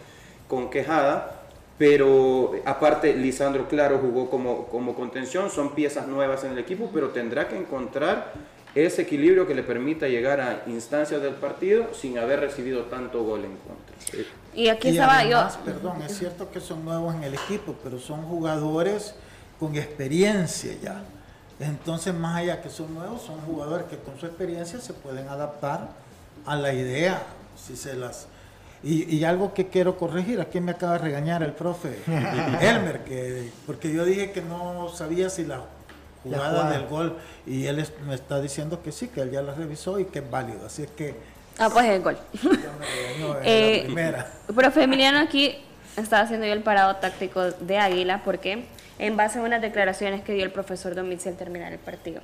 con 0.46 0.70
Quejada, 0.70 1.39
pero 1.81 2.53
aparte 2.66 3.14
Lisandro 3.14 3.66
Claro 3.66 4.01
jugó 4.01 4.29
como, 4.29 4.66
como 4.66 4.95
contención, 4.95 5.49
son 5.49 5.75
piezas 5.75 6.07
nuevas 6.07 6.45
en 6.45 6.53
el 6.53 6.59
equipo, 6.59 6.90
pero 6.93 7.09
tendrá 7.09 7.49
que 7.49 7.57
encontrar 7.57 8.35
ese 8.75 9.01
equilibrio 9.01 9.47
que 9.47 9.55
le 9.55 9.62
permita 9.62 10.07
llegar 10.07 10.43
a 10.43 10.62
instancias 10.66 11.23
del 11.23 11.37
partido 11.37 11.95
sin 11.95 12.19
haber 12.19 12.40
recibido 12.40 12.83
tanto 12.83 13.25
gol 13.25 13.47
en 13.47 13.57
contra. 13.57 14.31
Y 14.55 14.69
aquí 14.69 14.90
estaba 14.90 15.25
yo. 15.25 15.49
Perdón, 15.64 16.03
es 16.03 16.19
cierto 16.19 16.51
que 16.51 16.61
son 16.61 16.85
nuevos 16.85 17.14
en 17.14 17.25
el 17.25 17.33
equipo, 17.33 17.75
pero 17.83 17.99
son 17.99 18.25
jugadores 18.25 19.14
con 19.59 19.75
experiencia 19.75 20.77
ya. 20.83 21.03
Entonces, 21.61 22.12
más 22.12 22.40
allá 22.40 22.61
que 22.61 22.69
son 22.69 22.93
nuevos, 22.93 23.23
son 23.23 23.40
jugadores 23.40 23.87
que 23.87 23.97
con 23.97 24.21
su 24.21 24.27
experiencia 24.27 24.81
se 24.81 24.93
pueden 24.93 25.29
adaptar 25.29 25.88
a 26.45 26.57
la 26.57 26.75
idea, 26.75 27.23
si 27.57 27.75
se 27.75 27.95
las... 27.95 28.27
Y, 28.83 29.25
algo 29.25 29.53
que 29.53 29.69
quiero 29.69 29.99
corregir, 29.99 30.40
aquí 30.40 30.59
me 30.59 30.73
acaba 30.73 30.95
de 30.95 30.99
regañar 31.01 31.43
el 31.43 31.53
profe 31.53 31.99
Elmer, 32.61 33.05
que, 33.05 33.51
porque 33.66 33.93
yo 33.93 34.07
dije 34.07 34.33
que 34.33 34.40
no 34.40 34.88
sabía 34.88 35.29
si 35.29 35.45
la 35.45 35.61
jugada, 36.23 36.71
del 36.71 36.87
gol, 36.87 37.19
y 37.47 37.66
él 37.66 37.87
me 38.07 38.14
está 38.14 38.40
diciendo 38.40 38.83
que 38.83 38.90
sí, 38.90 39.09
que 39.09 39.21
él 39.21 39.31
ya 39.31 39.43
la 39.43 39.55
revisó 39.55 39.99
y 40.01 40.07
que 40.07 40.21
es 40.21 40.31
válido, 40.31 40.66
así 40.66 40.83
es 40.85 40.90
que... 40.90 41.14
Ah, 41.59 41.69
pues 41.71 41.87
el 41.87 42.01
gol. 42.01 42.16
eh, 43.45 43.87
Profe 44.55 44.85
Emiliano 44.85 45.19
aquí 45.19 45.59
estaba 45.97 46.23
haciendo 46.23 46.47
yo 46.47 46.53
el 46.55 46.62
parado 46.62 46.97
táctico 46.97 47.51
de 47.51 47.79
Águila, 47.79 48.23
porque 48.25 48.64
en 49.00 49.16
base 49.16 49.38
a 49.38 49.42
unas 49.42 49.62
declaraciones 49.62 50.22
que 50.22 50.34
dio 50.34 50.44
el 50.44 50.50
profesor 50.50 50.94
Domínguez 50.94 51.26
al 51.26 51.34
terminar 51.34 51.72
el 51.72 51.78
partido. 51.78 52.20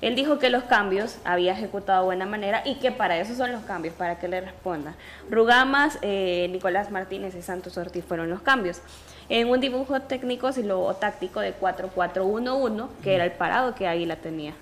Él 0.00 0.14
dijo 0.14 0.38
que 0.38 0.48
los 0.48 0.62
cambios 0.62 1.18
había 1.24 1.52
ejecutado 1.52 2.02
de 2.02 2.06
buena 2.06 2.24
manera 2.24 2.62
y 2.64 2.76
que 2.76 2.92
para 2.92 3.18
eso 3.18 3.34
son 3.34 3.50
los 3.50 3.64
cambios, 3.64 3.94
para 3.96 4.20
que 4.20 4.28
le 4.28 4.40
responda. 4.40 4.94
Rugamas, 5.28 5.98
eh, 6.02 6.48
Nicolás 6.52 6.92
Martínez 6.92 7.34
y 7.34 7.42
Santos 7.42 7.76
Ortiz 7.76 8.04
fueron 8.04 8.30
los 8.30 8.42
cambios. 8.42 8.80
En 9.28 9.48
un 9.48 9.60
dibujo 9.60 10.00
técnico 10.02 10.50
y 10.56 10.62
luego 10.62 10.94
táctico 10.94 11.40
de 11.40 11.52
4-4-1-1, 11.52 12.88
que 13.02 13.16
era 13.16 13.24
el 13.24 13.32
parado 13.32 13.74
que 13.74 13.88
Águila 13.88 14.14
tenía. 14.14 14.54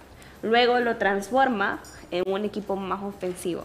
Luego 0.43 0.81
lo 0.81 0.97
transforma 0.97 1.81
en 2.11 2.25
un 2.27 2.47
equipo 2.47 2.77
más 2.77 3.03
ofensivo. 3.03 3.65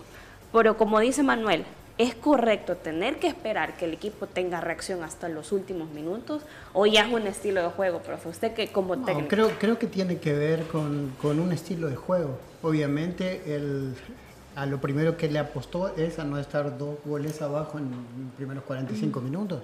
Pero 0.51 0.75
como 0.75 0.99
dice 0.99 1.23
Manuel, 1.23 1.63
¿Es 1.99 2.15
correcto 2.15 2.75
tener 2.75 3.19
que 3.19 3.27
esperar 3.27 3.77
que 3.77 3.85
el 3.85 3.93
equipo 3.93 4.25
tenga 4.25 4.59
reacción 4.59 5.03
hasta 5.03 5.29
los 5.29 5.51
últimos 5.51 5.91
minutos 5.91 6.41
o 6.73 6.87
ya 6.87 7.05
es 7.05 7.13
un 7.13 7.27
estilo 7.27 7.61
de 7.61 7.69
juego, 7.69 7.99
profe? 7.99 8.29
Usted 8.29 8.53
que 8.53 8.69
como 8.69 8.97
técnico. 8.97 9.27
Creo, 9.27 9.51
creo 9.59 9.77
que 9.77 9.85
tiene 9.85 10.17
que 10.17 10.33
ver 10.33 10.63
con, 10.63 11.13
un 11.21 11.51
estilo 11.51 11.87
de 11.87 11.95
juego. 11.95 12.39
Obviamente 12.63 13.55
el, 13.55 13.93
a 14.55 14.65
lo 14.65 14.81
primero 14.81 15.17
que 15.17 15.29
le 15.29 15.37
apostó 15.37 15.95
es 15.95 16.17
a 16.17 16.23
no 16.23 16.39
estar 16.39 16.79
dos 16.79 16.97
goles 17.05 17.43
abajo 17.43 17.77
en 17.77 17.91
los 17.91 18.33
primeros 18.37 18.63
45 18.63 19.21
minutos. 19.21 19.61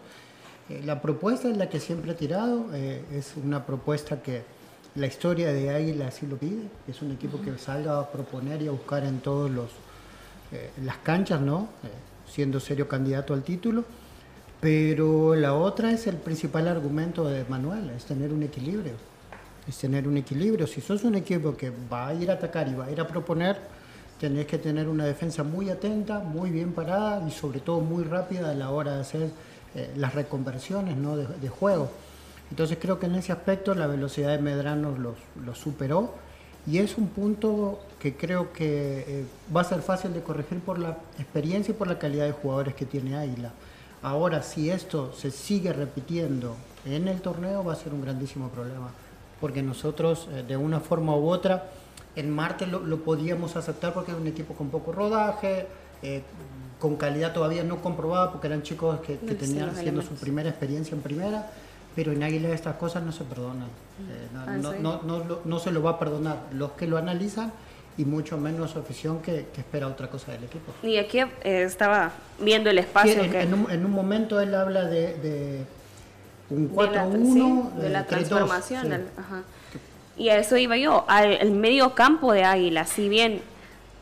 Eh, 0.70 0.84
la 0.86 1.02
propuesta 1.02 1.50
es 1.50 1.58
la 1.58 1.68
que 1.68 1.80
siempre 1.80 2.12
ha 2.12 2.16
tirado, 2.16 2.68
eh, 2.74 3.04
es 3.12 3.34
una 3.44 3.66
propuesta 3.66 4.22
que 4.22 4.44
la 4.94 5.08
historia 5.08 5.52
de 5.52 5.72
Águila 5.72 6.10
así 6.10 6.28
lo 6.28 6.38
pide, 6.38 6.62
es 6.88 7.02
un 7.02 7.12
equipo 7.12 7.42
que 7.42 7.58
salga 7.58 8.00
a 8.00 8.12
proponer 8.12 8.62
y 8.62 8.68
a 8.68 8.72
buscar 8.72 9.04
en 9.04 9.20
todos 9.20 9.50
los 9.50 9.72
eh, 10.52 10.72
las 10.84 10.98
canchas, 10.98 11.42
¿no? 11.42 11.70
Siendo 12.30 12.60
serio 12.60 12.88
candidato 12.88 13.34
al 13.34 13.44
título. 13.44 13.84
Pero 14.62 15.36
la 15.36 15.54
otra 15.54 15.92
es 15.92 16.08
el 16.08 16.18
principal 16.18 16.68
argumento 16.68 17.28
de 17.28 17.46
Manuel, 17.46 17.92
es 17.92 18.06
tener 18.06 18.34
un 18.34 18.44
equilibrio. 18.44 18.94
Es 19.68 19.78
tener 19.78 20.08
un 20.08 20.18
equilibrio. 20.18 20.68
Si 20.68 20.82
sos 20.82 21.04
un 21.04 21.16
equipo 21.16 21.56
que 21.56 21.72
va 21.92 22.08
a 22.08 22.14
ir 22.14 22.30
a 22.30 22.34
atacar 22.34 22.68
y 22.68 22.76
va 22.76 22.86
a 22.86 22.92
ir 22.92 23.00
a 23.00 23.08
proponer, 23.08 23.58
tenés 24.20 24.48
que 24.48 24.58
tener 24.58 24.90
una 24.90 25.06
defensa 25.06 25.44
muy 25.44 25.70
atenta, 25.70 26.20
muy 26.20 26.50
bien 26.50 26.74
parada 26.74 27.26
y 27.26 27.32
sobre 27.32 27.62
todo 27.62 27.80
muy 27.80 28.04
rápida 28.04 28.52
a 28.52 28.54
la 28.54 28.70
hora 28.70 28.96
de 28.96 29.02
hacer 29.02 29.30
eh, 29.76 29.92
las 29.96 30.14
reconversiones 30.14 30.98
¿no? 30.98 31.16
de, 31.16 31.50
juego. 31.50 31.90
Entonces 32.50 32.78
creo 32.82 33.00
que 33.00 33.06
en 33.06 33.16
ese 33.16 33.32
aspecto 33.32 33.74
la 33.76 33.88
velocidad 33.88 34.32
de 34.32 34.40
Medrano 34.40 34.98
los, 34.98 35.16
los 35.46 35.58
superó 35.58 36.16
y 36.68 36.78
es 36.80 36.98
un 36.98 37.08
punto 37.08 37.80
que 38.00 38.16
creo 38.16 38.54
que 38.54 39.06
eh, 39.08 39.26
va 39.56 39.62
a 39.62 39.64
ser 39.64 39.82
fácil 39.82 40.14
de 40.14 40.22
corregir 40.22 40.60
por 40.60 40.80
la 40.80 40.98
experiencia 41.18 41.72
y 41.72 41.76
por 41.76 41.88
la 41.88 42.00
calidad 42.00 42.26
de 42.26 42.32
jugadores 42.32 42.76
que 42.76 42.86
tiene 42.86 43.18
Águila. 43.18 43.52
Ahora, 44.02 44.42
si 44.42 44.70
esto 44.70 45.14
se 45.14 45.32
sigue 45.32 45.74
repitiendo 45.74 46.56
en 46.86 47.08
el 47.08 47.22
torneo, 47.22 47.64
va 47.64 47.74
a 47.74 47.76
ser 47.76 47.94
un 47.94 48.02
grandísimo 48.02 48.50
problema, 48.50 48.92
porque 49.42 49.62
nosotros, 49.62 50.28
eh, 50.32 50.44
de 50.48 50.56
una 50.56 50.80
forma 50.80 51.16
u 51.16 51.30
otra, 51.30 51.70
en 52.16 52.30
Marte 52.30 52.66
lo, 52.66 52.98
podíamos 53.04 53.56
aceptar 53.56 53.94
porque 53.94 54.12
era 54.12 54.20
un 54.20 54.28
equipo 54.28 54.54
con 54.54 54.70
poco 54.70 54.92
rodaje, 54.92 55.68
eh, 56.02 56.24
con 56.80 56.96
calidad 56.96 57.34
todavía 57.34 57.64
no 57.64 57.82
comprobada, 57.82 58.32
porque 58.32 58.48
eran 58.48 58.64
chicos 58.64 59.02
que, 59.02 59.18
que 59.18 59.36
tenían 59.36 59.70
haciendo 59.70 60.02
su 60.02 60.14
primera 60.16 60.50
experiencia 60.50 60.96
en 60.96 61.02
primera 61.02 61.52
pero 62.00 62.14
en 62.14 62.24
Águila 62.24 62.48
estas 62.52 62.78
cosas 62.78 63.04
no 63.04 63.12
se 63.12 63.26
perdonan. 63.26 63.68
Eh, 63.68 64.28
ah, 64.34 64.56
no, 64.56 65.02
no, 65.04 65.42
no, 65.44 65.60
se 65.60 65.70
lo 65.70 65.84
va 65.84 65.92
a 65.92 66.00
perdonar 66.00 66.38
los 66.54 66.72
que 66.72 66.88
lo 66.88 66.98
analizan 66.98 67.52
y 67.98 68.06
mucho 68.06 68.38
menos 68.38 68.72
su 68.72 68.80
afición 68.80 69.22
que, 69.22 69.48
espera 69.58 69.86
otra 69.86 70.10
cosa 70.10 70.32
del 70.32 70.46
equipo. 70.46 70.72
Y 70.82 70.96
aquí 70.96 71.20
eh, 71.20 71.28
estaba 71.44 72.14
viendo 72.40 72.70
el 72.70 72.78
espacio. 72.78 73.22
en, 73.22 73.54
un, 73.54 73.92
momento 73.92 74.40
él 74.40 74.56
habla 74.56 74.86
de, 74.86 75.66
un 76.50 76.74
4-1. 76.74 77.74
De, 77.74 77.90
la, 77.90 78.06
transformación. 78.06 79.04
Y 80.16 80.30
a 80.30 80.38
eso 80.38 80.56
iba 80.56 80.78
yo, 80.78 81.04
al 81.10 81.52
medio 81.52 81.96
campo 81.96 82.32
de 82.32 82.46
Águila, 82.46 82.86
si 82.86 83.10
bien 83.10 83.42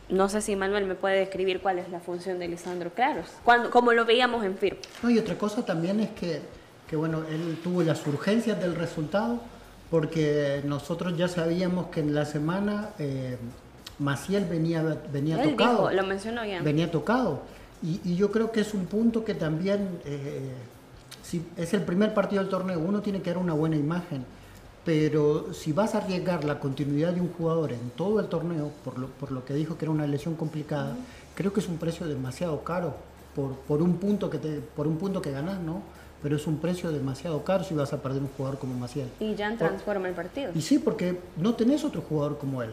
no 0.09 0.29
sé 0.29 0.41
si 0.41 0.55
Manuel 0.55 0.85
me 0.85 0.93
puede 0.93 1.17
describir 1.17 1.61
cuál 1.61 1.79
es 1.79 1.89
la 1.89 1.99
función 1.99 2.37
de 2.37 2.47
Lisandro 2.47 2.91
Claros, 2.91 3.25
cuando, 3.43 3.71
como 3.71 3.91
lo 3.91 4.05
veíamos 4.05 4.45
en 4.45 4.55
FIR. 4.55 4.77
No, 5.01 5.09
y 5.09 5.17
otra 5.17 5.35
cosa 5.35 5.65
también 5.65 5.99
es 5.99 6.11
que 6.11 6.41
que 6.87 6.95
bueno, 6.95 7.23
él 7.29 7.59
tuvo 7.63 7.83
las 7.83 8.05
urgencias 8.07 8.59
del 8.59 8.75
resultado 8.75 9.39
porque 9.89 10.61
nosotros 10.65 11.17
ya 11.17 11.27
sabíamos 11.27 11.87
que 11.87 12.01
en 12.01 12.13
la 12.13 12.25
semana 12.25 12.89
eh, 12.99 13.37
Maciel 13.99 14.45
venía, 14.45 14.83
venía 15.11 15.41
tocado. 15.41 15.91
lo 15.91 16.03
mencionó 16.03 16.45
ya. 16.45 16.61
Venía 16.61 16.91
tocado. 16.91 17.41
Y, 17.81 18.15
yo 18.15 18.31
creo 18.31 18.51
que 18.51 18.61
es 18.61 18.73
un 18.73 18.85
punto 18.85 19.23
que 19.23 19.33
también, 19.33 19.99
eh, 20.05 20.51
si 21.23 21.45
es 21.55 21.73
el 21.73 21.83
primer 21.83 22.13
partido 22.13 22.41
del 22.41 22.49
torneo, 22.49 22.79
uno 22.79 23.01
tiene 23.01 23.21
que 23.21 23.29
dar 23.29 23.37
una 23.37 23.53
buena 23.53 23.75
imagen. 23.75 24.25
Pero 24.83 25.53
si 25.53 25.73
vas 25.73 25.95
a 25.95 25.99
arriesgar 25.99 26.45
la 26.45 26.59
continuidad 26.59 27.11
de 27.13 27.19
un 27.19 27.31
jugador 27.33 27.73
en 27.73 27.89
todo 27.91 28.19
el 28.19 28.27
torneo, 28.27 28.71
por 28.85 28.97
lo, 28.97 29.07
por 29.07 29.31
lo 29.31 29.43
que 29.43 29.53
dijo 29.53 29.77
que 29.77 29.85
era 29.85 29.91
una 29.91 30.07
lesión 30.07 30.35
complicada, 30.35 30.95
creo 31.35 31.51
que 31.51 31.59
es 31.59 31.67
un 31.67 31.77
precio 31.77 32.07
demasiado 32.07 32.63
caro 32.63 32.95
por, 33.35 33.55
por 33.57 33.81
un 33.81 33.97
punto 33.97 34.29
que 34.29 34.37
te, 34.37 34.59
por 34.59 34.87
un 34.87 34.97
punto 34.97 35.21
que 35.21 35.31
ganas, 35.31 35.59
¿no? 35.59 35.81
Pero 36.21 36.35
es 36.35 36.47
un 36.47 36.57
precio 36.57 36.91
demasiado 36.91 37.43
caro 37.43 37.63
si 37.63 37.73
vas 37.73 37.93
a 37.93 38.01
perder 38.01 38.21
un 38.21 38.29
jugador 38.29 38.59
como 38.59 38.73
Maciel. 38.73 39.09
Y 39.19 39.35
ya 39.35 39.55
transforma 39.55 40.07
el 40.07 40.15
partido. 40.15 40.51
Y 40.55 40.61
sí, 40.61 40.79
porque 40.79 41.19
no 41.37 41.55
tenés 41.55 41.83
otro 41.83 42.01
jugador 42.01 42.37
como 42.37 42.63
él. 42.63 42.71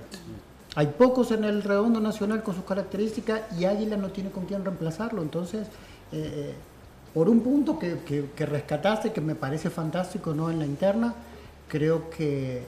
Hay 0.76 0.88
pocos 0.88 1.30
en 1.30 1.44
el 1.44 1.62
redondo 1.62 2.00
nacional 2.00 2.42
con 2.42 2.54
sus 2.54 2.64
características 2.64 3.42
y 3.58 3.64
Águila 3.64 3.96
no 3.96 4.08
tiene 4.08 4.30
con 4.30 4.46
quién 4.46 4.64
reemplazarlo. 4.64 5.22
Entonces, 5.22 5.68
eh, 6.10 6.52
eh, 6.52 6.54
por 7.12 7.28
un 7.28 7.40
punto 7.40 7.78
que, 7.78 7.98
que, 8.34 8.46
rescataste, 8.46 9.12
que 9.12 9.20
me 9.20 9.36
parece 9.36 9.70
fantástico 9.70 10.34
¿no? 10.34 10.50
en 10.50 10.58
la 10.58 10.66
interna, 10.66 11.14
creo 11.68 12.10
que, 12.10 12.62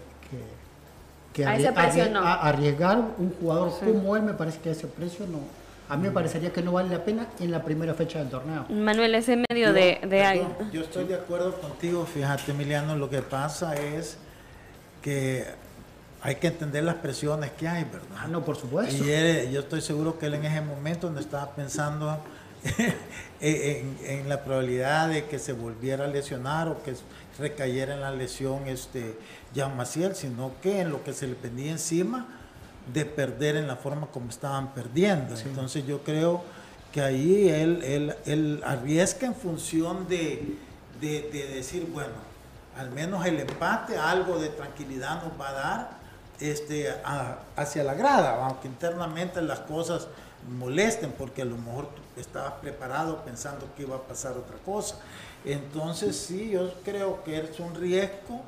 que, 1.33 1.45
a 1.45 1.57
ese 1.57 1.73
precio 1.73 2.09
no. 2.11 2.21
arriesgar 2.21 2.99
un 3.19 3.33
jugador 3.41 3.73
como 3.81 4.17
él 4.17 4.23
me 4.23 4.35
parece 4.35 4.61
que 4.61 4.69
a 4.69 4.73
ese 4.73 4.87
precio 4.87 5.27
no, 5.27 5.41
a 5.89 5.97
mí 5.97 6.03
me 6.05 6.11
parecería 6.11 6.53
que 6.53 6.63
no 6.63 6.73
vale 6.73 6.89
la 6.91 7.05
pena 7.05 7.29
en 7.41 7.51
la 7.51 7.63
primera 7.63 7.95
fecha 7.95 8.19
del 8.19 8.29
torneo. 8.29 8.67
Manuel, 8.69 9.15
ese 9.15 9.43
medio 9.49 9.73
de, 9.73 10.01
de 10.09 10.23
ahí. 10.25 10.47
Yo 10.73 10.83
estoy 10.83 11.05
de 11.05 11.15
acuerdo 11.15 11.61
contigo, 11.61 12.05
fíjate 12.07 12.51
Emiliano, 12.53 12.97
lo 12.97 13.09
que 13.09 13.23
pasa 13.23 13.75
es 13.77 14.19
que 15.03 15.45
hay 16.23 16.37
que 16.37 16.49
entender 16.49 16.83
las 16.83 16.97
presiones 16.97 17.53
que 17.53 17.69
hay, 17.69 17.85
¿verdad? 17.85 18.17
Ah, 18.19 18.27
no, 18.29 18.45
por 18.45 18.57
supuesto. 18.57 19.05
Y 19.05 19.11
él- 19.11 19.51
yo 19.53 19.61
estoy 19.61 19.81
seguro 19.81 20.19
que 20.19 20.27
él 20.27 20.35
en 20.35 20.45
ese 20.45 20.61
momento 20.61 21.09
no 21.11 21.21
estaba 21.21 21.51
pensando 21.55 22.19
en, 23.41 23.97
en 24.05 24.29
la 24.29 24.43
probabilidad 24.43 25.09
de 25.09 25.27
que 25.27 25.39
se 25.39 25.53
volviera 25.53 26.05
a 26.05 26.09
lesionar 26.09 26.69
o 26.69 26.83
que 26.83 26.95
recayera 27.39 27.95
en 27.95 28.01
la 28.01 28.11
lesión 28.11 28.67
este 28.67 29.17
Jean 29.55 29.77
Maciel, 29.77 30.15
sino 30.17 30.53
que 30.63 30.81
en 30.81 30.91
lo 30.91 31.05
que 31.05 31.13
se 31.13 31.27
le 31.27 31.35
pendía 31.35 31.71
encima 31.71 32.36
de 32.93 33.05
perder 33.05 33.57
en 33.57 33.67
la 33.67 33.77
forma 33.77 34.07
como 34.09 34.31
estaban 34.31 34.73
perdiendo. 34.75 35.35
Entonces 35.39 35.87
yo 35.87 36.03
creo 36.03 36.43
que 36.93 37.01
ahí 37.01 37.49
él, 37.49 37.83
él, 37.85 38.15
él 38.27 38.63
arriesga 38.65 39.27
en 39.27 39.35
función 39.35 40.07
de, 40.09 40.57
de- 41.01 41.29
de 41.33 41.49
decir, 41.55 41.87
bueno, 41.93 42.15
al 42.79 42.91
menos 42.91 43.25
el 43.27 43.41
empate, 43.41 43.97
algo 43.97 44.39
de 44.39 44.49
tranquilidad 44.51 45.23
nos 45.23 45.39
va 45.41 45.49
a 45.49 45.53
dar 45.53 45.91
este, 46.41 46.91
a- 47.05 47.39
hacia 47.57 47.83
la 47.85 47.95
grada, 47.95 48.45
aunque 48.47 48.69
internamente 48.69 49.41
las 49.43 49.61
cosas 49.61 50.07
molesten, 50.59 51.13
porque 51.19 51.43
a 51.43 51.45
lo 51.47 51.57
mejor 51.57 51.87
tú 51.89 52.21
estabas 52.21 52.53
preparado 52.63 53.25
pensando 53.25 53.67
que 53.77 53.83
iba 53.83 53.97
a 53.97 54.03
pasar 54.03 54.33
otra 54.33 54.57
cosa. 54.65 54.97
Entonces 55.45 56.17
sí, 56.17 56.51
yo 56.51 56.73
creo 56.85 57.23
que 57.25 57.39
es 57.39 57.59
un 57.61 57.75
riesgo, 57.75 58.41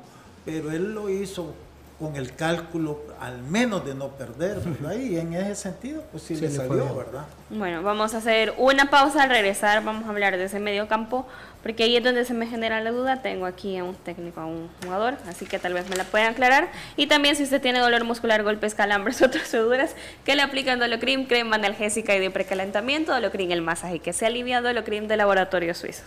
pero 0.45 0.71
él 0.71 0.93
lo 0.93 1.09
hizo 1.09 1.53
con 1.99 2.15
el 2.15 2.33
cálculo 2.33 3.01
al 3.19 3.43
menos 3.43 3.85
de 3.85 3.93
no 3.93 4.07
perder, 4.09 4.59
¿verdad? 4.59 4.95
Y 4.97 5.17
en 5.17 5.33
ese 5.33 5.55
sentido, 5.55 6.01
pues 6.11 6.23
sí, 6.23 6.35
Sí, 6.35 6.41
le 6.41 6.49
salió, 6.49 6.85
bien. 6.85 6.97
¿verdad? 6.97 7.25
Bueno, 7.49 7.83
vamos 7.83 8.13
a 8.13 8.19
hacer 8.19 8.53
una 8.57 8.89
pausa 8.89 9.23
al 9.23 9.29
regresar. 9.29 9.83
Vamos 9.83 10.05
a 10.05 10.09
hablar 10.09 10.37
de 10.37 10.45
ese 10.45 10.59
medio 10.61 10.87
campo, 10.87 11.27
porque 11.61 11.83
ahí 11.83 11.97
es 11.97 12.03
donde 12.03 12.23
se 12.23 12.33
me 12.33 12.47
genera 12.47 12.79
la 12.79 12.91
duda. 12.91 13.21
Tengo 13.21 13.45
aquí 13.45 13.77
a 13.77 13.83
un 13.83 13.95
técnico, 13.95 14.39
a 14.39 14.45
un 14.45 14.69
jugador, 14.81 15.15
así 15.27 15.45
que 15.45 15.59
tal 15.59 15.73
vez 15.73 15.89
me 15.89 15.97
la 15.97 16.05
puedan 16.05 16.31
aclarar. 16.31 16.69
Y 16.95 17.07
también, 17.07 17.35
si 17.35 17.43
usted 17.43 17.61
tiene 17.61 17.79
dolor 17.79 18.05
muscular, 18.05 18.43
golpes, 18.43 18.75
calambres, 18.75 19.21
otras 19.21 19.49
suduras, 19.49 19.93
que 20.23 20.37
le 20.37 20.41
aplican 20.41 20.79
Dolocrim, 20.79 21.25
crema 21.25 21.57
analgésica 21.57 22.15
y 22.15 22.19
de 22.19 22.31
precalentamiento, 22.31 23.11
Dolocrim 23.11 23.51
el 23.51 23.61
masaje 23.61 23.99
que 23.99 24.13
se 24.13 24.25
alivia, 24.25 24.61
Dolocrim 24.61 25.07
de 25.09 25.17
laboratorios 25.17 25.77
suizos. 25.79 26.05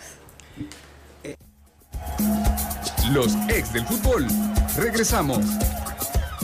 Los 3.11 3.35
ex 3.49 3.71
del 3.73 3.85
fútbol. 3.85 4.25
Regresamos. 4.75 5.39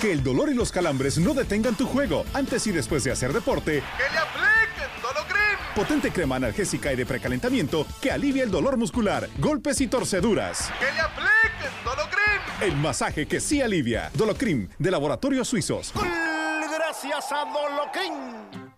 Que 0.00 0.12
el 0.12 0.22
dolor 0.22 0.50
y 0.50 0.54
los 0.54 0.70
calambres 0.70 1.18
no 1.18 1.34
detengan 1.34 1.76
tu 1.76 1.86
juego 1.86 2.24
antes 2.34 2.66
y 2.66 2.72
después 2.72 3.04
de 3.04 3.12
hacer 3.12 3.32
deporte. 3.32 3.82
¡Que 3.96 4.12
le 4.12 4.18
apliquen 4.18 5.02
Dolocrim! 5.02 5.58
Potente 5.74 6.10
crema 6.10 6.36
analgésica 6.36 6.92
y 6.92 6.96
de 6.96 7.06
precalentamiento 7.06 7.86
que 8.00 8.10
alivia 8.10 8.44
el 8.44 8.50
dolor 8.50 8.76
muscular, 8.76 9.28
golpes 9.38 9.80
y 9.80 9.86
torceduras. 9.86 10.70
¡Que 10.78 10.92
le 10.92 11.00
apliquen 11.00 11.84
Dolocrim! 11.84 12.34
El 12.60 12.76
masaje 12.76 13.26
que 13.26 13.40
sí 13.40 13.62
alivia. 13.62 14.10
Dolocrim 14.14 14.68
de 14.78 14.90
Laboratorios 14.90 15.48
Suizos. 15.48 15.92
Gracias 15.94 17.32
a 17.32 17.44
Dolocrim. 17.44 18.74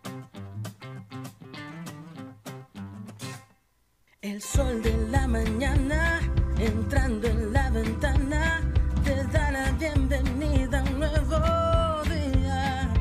El 4.23 4.43
sol 4.43 4.83
de 4.83 4.93
la 5.09 5.29
mañana 5.29 6.21
entrando 6.59 7.29
en 7.29 7.53
la 7.53 7.71
ventana 7.71 8.61
te 9.05 9.23
da 9.25 9.51
la 9.53 9.71
bienvenida 9.73 10.66
nuevo 11.13 12.03
día. 12.05 12.93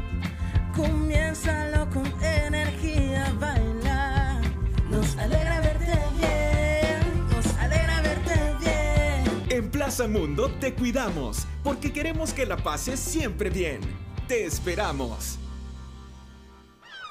Comiénzalo 0.76 1.90
con 1.90 2.06
energía, 2.22 3.32
baila. 3.40 4.42
Nos 4.90 5.18
alegra 5.18 5.60
verte 5.62 6.00
bien, 6.18 7.28
nos 7.32 7.46
alegra 7.58 8.02
verte 8.02 8.56
bien. 8.60 9.46
En 9.50 9.72
Plaza 9.72 10.08
Mundo 10.08 10.52
te 10.60 10.74
cuidamos 10.74 11.46
porque 11.64 11.92
queremos 11.92 12.34
que 12.34 12.46
la 12.46 12.58
pases 12.58 13.00
siempre 13.00 13.50
bien. 13.50 13.82
Te 14.28 14.46
esperamos. 14.46 15.40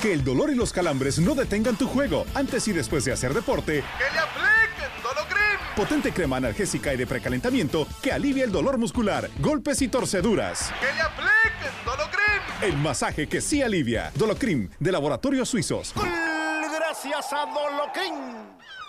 Que 0.00 0.14
el 0.14 0.24
dolor 0.24 0.50
y 0.50 0.54
los 0.54 0.72
calambres 0.72 1.18
no 1.18 1.34
detengan 1.34 1.76
tu 1.76 1.86
juego 1.86 2.24
antes 2.34 2.66
y 2.68 2.72
después 2.72 3.04
de 3.04 3.12
hacer 3.12 3.34
deporte. 3.34 3.84
¡Que 3.98 4.14
le 4.14 4.18
apliquen 4.18 5.02
Dolocrim! 5.02 5.74
Potente 5.76 6.12
crema 6.12 6.38
analgésica 6.38 6.94
y 6.94 6.96
de 6.96 7.06
precalentamiento 7.06 7.86
que 8.00 8.10
alivia 8.10 8.44
el 8.44 8.52
dolor 8.52 8.78
muscular, 8.78 9.28
golpes 9.40 9.82
y 9.82 9.88
torceduras. 9.88 10.72
¡Que 10.80 10.94
le 10.94 11.02
apliquen 11.02 11.84
Dolocrim! 11.84 12.62
El 12.62 12.78
masaje 12.78 13.28
que 13.28 13.42
sí 13.42 13.62
alivia. 13.62 14.10
Dolocrim 14.14 14.70
de 14.78 14.90
Laboratorios 14.92 15.50
Suizos. 15.50 15.92
Gracias 15.94 17.32
a 17.32 17.44
Dolocrim. 17.46 18.14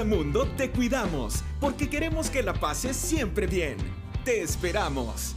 Mundo 0.00 0.48
te 0.56 0.70
cuidamos 0.70 1.44
porque 1.60 1.90
queremos 1.90 2.30
que 2.30 2.42
la 2.42 2.54
pases 2.54 2.96
siempre 2.96 3.46
bien. 3.46 3.76
Te 4.24 4.40
esperamos. 4.40 5.36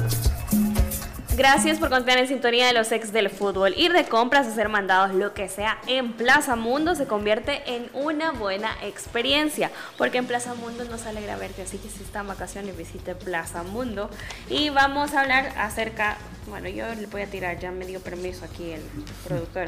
Gracias 1.41 1.79
por 1.79 1.89
contar 1.89 2.19
en 2.19 2.27
sintonía 2.27 2.67
de 2.67 2.73
los 2.73 2.91
ex 2.91 3.11
del 3.11 3.31
fútbol. 3.31 3.73
Ir 3.75 3.93
de 3.93 4.03
compras, 4.03 4.45
hacer 4.45 4.69
mandados, 4.69 5.15
lo 5.15 5.33
que 5.33 5.49
sea, 5.49 5.79
en 5.87 6.13
Plaza 6.13 6.55
Mundo 6.55 6.93
se 6.93 7.07
convierte 7.07 7.63
en 7.65 7.89
una 7.95 8.31
buena 8.31 8.77
experiencia. 8.83 9.71
Porque 9.97 10.19
en 10.19 10.27
Plaza 10.27 10.53
Mundo 10.53 10.83
nos 10.85 11.07
alegra 11.07 11.37
verte. 11.37 11.63
Así 11.63 11.79
que 11.79 11.89
si 11.89 12.03
está 12.03 12.19
en 12.19 12.27
vacaciones, 12.27 12.77
visite 12.77 13.15
Plaza 13.15 13.63
Mundo. 13.63 14.11
Y 14.51 14.69
vamos 14.69 15.15
a 15.15 15.21
hablar 15.21 15.51
acerca. 15.57 16.17
Bueno, 16.45 16.69
yo 16.69 16.85
le 16.93 17.07
voy 17.07 17.23
a 17.23 17.27
tirar, 17.27 17.57
ya 17.57 17.71
me 17.71 17.87
dio 17.87 18.01
permiso 18.01 18.45
aquí 18.45 18.73
el 18.73 18.83
productor. 19.27 19.65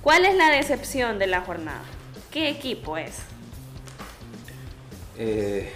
¿Cuál 0.00 0.24
es 0.24 0.34
la 0.34 0.48
decepción 0.48 1.18
de 1.18 1.26
la 1.26 1.42
jornada? 1.42 1.82
¿Qué 2.30 2.48
equipo 2.48 2.96
es? 2.96 3.18
Eh, 5.18 5.70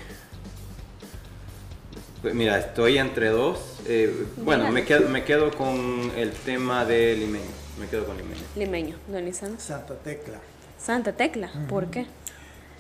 mira, 2.35 2.59
estoy 2.59 2.99
entre 2.99 3.29
dos. 3.29 3.81
Eh, 3.87 4.27
bueno, 4.37 4.71
me 4.71 4.85
quedo, 4.85 5.09
me 5.09 5.25
quedo 5.25 5.51
con 5.51 6.11
el 6.17 6.33
tema 6.33 6.85
de 6.85 7.17
Limeño. 7.17 7.45
Me 7.79 7.87
quedo 7.87 8.07
con 8.07 8.17
Limeño. 8.17 8.43
Limeño, 8.57 8.97
don 9.09 9.25
Lisandro. 9.25 9.61
Santa 9.61 9.95
Tecla. 9.95 10.39
Santa 10.79 11.13
Tecla, 11.13 11.51
¿por 11.69 11.87
qué? 11.91 12.07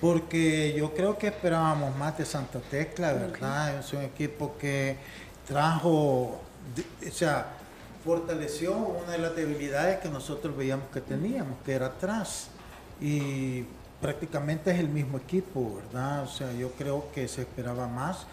Porque 0.00 0.74
yo 0.76 0.94
creo 0.94 1.16
que 1.18 1.28
esperábamos 1.28 1.96
más 1.96 2.16
de 2.18 2.24
Santa 2.24 2.60
Tecla, 2.60 3.12
¿verdad? 3.12 3.78
Es 3.78 3.92
un 3.92 4.02
equipo 4.02 4.56
que 4.58 4.96
trajo, 5.46 5.90
o 5.90 7.10
sea, 7.10 7.46
fortaleció 8.04 8.76
una 8.76 9.12
de 9.12 9.18
las 9.18 9.34
debilidades 9.34 9.98
que 10.00 10.08
nosotros 10.08 10.56
veíamos 10.56 10.88
que 10.92 11.00
teníamos, 11.00 11.58
que 11.64 11.72
era 11.72 11.86
atrás. 11.86 12.48
Y 13.00 13.64
prácticamente 14.00 14.70
es 14.70 14.78
el 14.78 14.88
mismo 14.88 15.18
equipo, 15.18 15.76
¿verdad? 15.76 16.22
O 16.22 16.28
sea, 16.28 16.52
yo 16.52 16.70
creo 16.72 17.08
que 17.14 17.26
se 17.28 17.42
esperaba 17.42 17.88
más, 17.88 18.26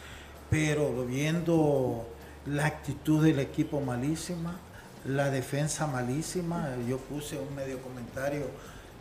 pero 0.54 1.04
viendo 1.08 2.06
la 2.46 2.68
actitud 2.68 3.24
del 3.24 3.40
equipo 3.40 3.82
malísima, 3.82 4.60
la 5.04 5.32
defensa 5.32 5.88
malísima, 5.88 6.70
yo 6.88 7.00
puse 7.00 7.40
un 7.40 7.56
medio 7.56 7.80
comentario 7.80 8.46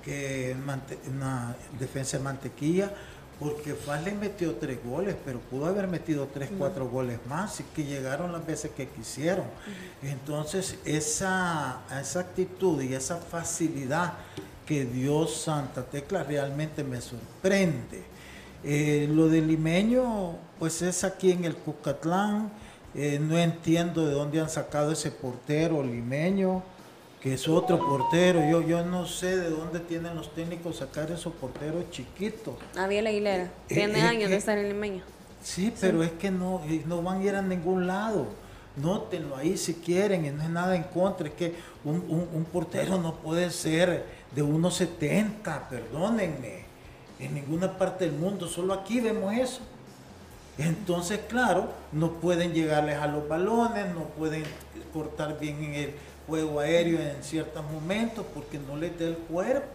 que 0.03 0.57
una 1.15 1.55
defensa 1.79 2.17
de 2.17 2.25
mantequilla, 2.25 2.91
porque 3.39 3.75
Faz 3.75 4.03
le 4.03 4.13
metió 4.13 4.55
tres 4.55 4.83
goles, 4.83 5.15
pero 5.27 5.41
pudo 5.41 5.67
haber 5.67 5.89
metido 5.89 6.27
tres, 6.33 6.49
cuatro 6.57 6.89
goles 6.89 7.19
más, 7.29 7.61
y 7.61 7.65
que 7.65 7.85
llegaron 7.85 8.33
las 8.33 8.47
veces 8.47 8.71
que 8.75 8.89
quisieron. 8.89 9.45
Entonces, 10.03 10.79
esa, 10.87 11.83
esa 12.01 12.21
actitud 12.21 12.81
y 12.81 12.95
esa 12.95 13.19
facilidad 13.19 14.15
que 14.65 14.87
dio 14.87 15.27
Santa 15.27 15.83
Tecla 15.83 16.23
realmente 16.23 16.83
me 16.83 17.03
sorprende. 17.03 18.12
Eh, 18.65 19.09
lo 19.11 19.29
del 19.29 19.49
limeño, 19.49 20.37
pues 20.59 20.83
es 20.83 21.05
aquí 21.05 21.33
en 21.33 21.45
el 21.45 21.57
Cucatlán. 21.57 22.51
Eh, 22.95 23.19
no 23.21 23.39
entiendo 23.39 24.07
de 24.07 24.13
dónde 24.15 24.41
han 24.41 24.51
sacado 24.51 24.93
ese 24.93 25.11
portero 25.11 25.83
limeño, 25.83 26.63
que 27.21 27.35
es 27.35 27.49
otro 27.49 27.79
portero. 27.79 28.41
Yo, 28.51 28.61
yo 28.67 28.85
no 28.85 29.07
sé 29.07 29.37
de 29.39 29.51
dónde 29.51 29.81
tienen 29.81 30.15
los 30.15 30.33
técnicos 30.35 30.77
sacar 30.77 31.11
esos 31.11 31.33
porteros 31.35 31.91
chiquitos. 31.91 32.55
Abiel 32.77 33.07
Aguilera. 33.07 33.51
Tiene 33.67 33.99
eh, 33.99 34.03
años 34.03 34.29
de 34.29 34.37
eh, 34.37 34.39
estar 34.39 34.59
en 34.59 34.69
Limeño. 34.69 35.03
Sí, 35.43 35.73
pero 35.81 36.03
es 36.05 36.13
que 36.13 36.31
no, 36.31 36.61
no 36.87 37.03
van 37.03 37.21
a 37.21 37.25
ir 37.25 37.35
a 37.35 37.43
ningún 37.43 37.87
lado. 37.87 38.27
Nótenlo 38.77 39.37
ahí 39.37 39.57
si 39.57 39.75
quieren, 39.75 40.25
y 40.25 40.31
no 40.31 40.43
es 40.43 40.49
nada 40.51 40.77
en 40.77 40.85
contra. 40.85 41.27
Es 41.29 41.35
que 41.35 41.55
un, 41.85 41.97
un- 42.09 42.29
un 42.33 42.45
portero 42.45 42.97
no 42.99 43.17
puede 43.17 43.51
ser 43.51 44.05
de 44.35 44.43
1,70, 44.45 45.69
perdónenme. 45.69 46.62
En 47.23 47.35
ninguna 47.35 47.79
parte 47.79 48.05
del 48.05 48.15
mundo, 48.15 48.49
solo 48.49 48.75
aquí 48.75 49.01
vemos 49.01 49.33
eso. 49.33 49.61
Entonces, 50.59 51.21
claro, 51.29 51.69
no 51.93 52.15
pueden 52.15 52.53
llegarles 52.53 52.99
a 52.99 53.07
los 53.07 53.29
balones, 53.29 53.95
no 53.95 54.07
pueden 54.07 54.43
cortar 54.93 55.39
bien 55.39 55.63
en 55.63 55.75
el 55.75 55.95
juego 56.27 56.59
aéreo 56.59 56.99
en 57.01 57.23
ciertos 57.23 57.65
momentos 57.71 58.27
porque 58.35 58.59
no 58.59 58.77
les 58.77 58.99
da 58.99 59.07
el 59.07 59.17
cuerpo. 59.17 59.69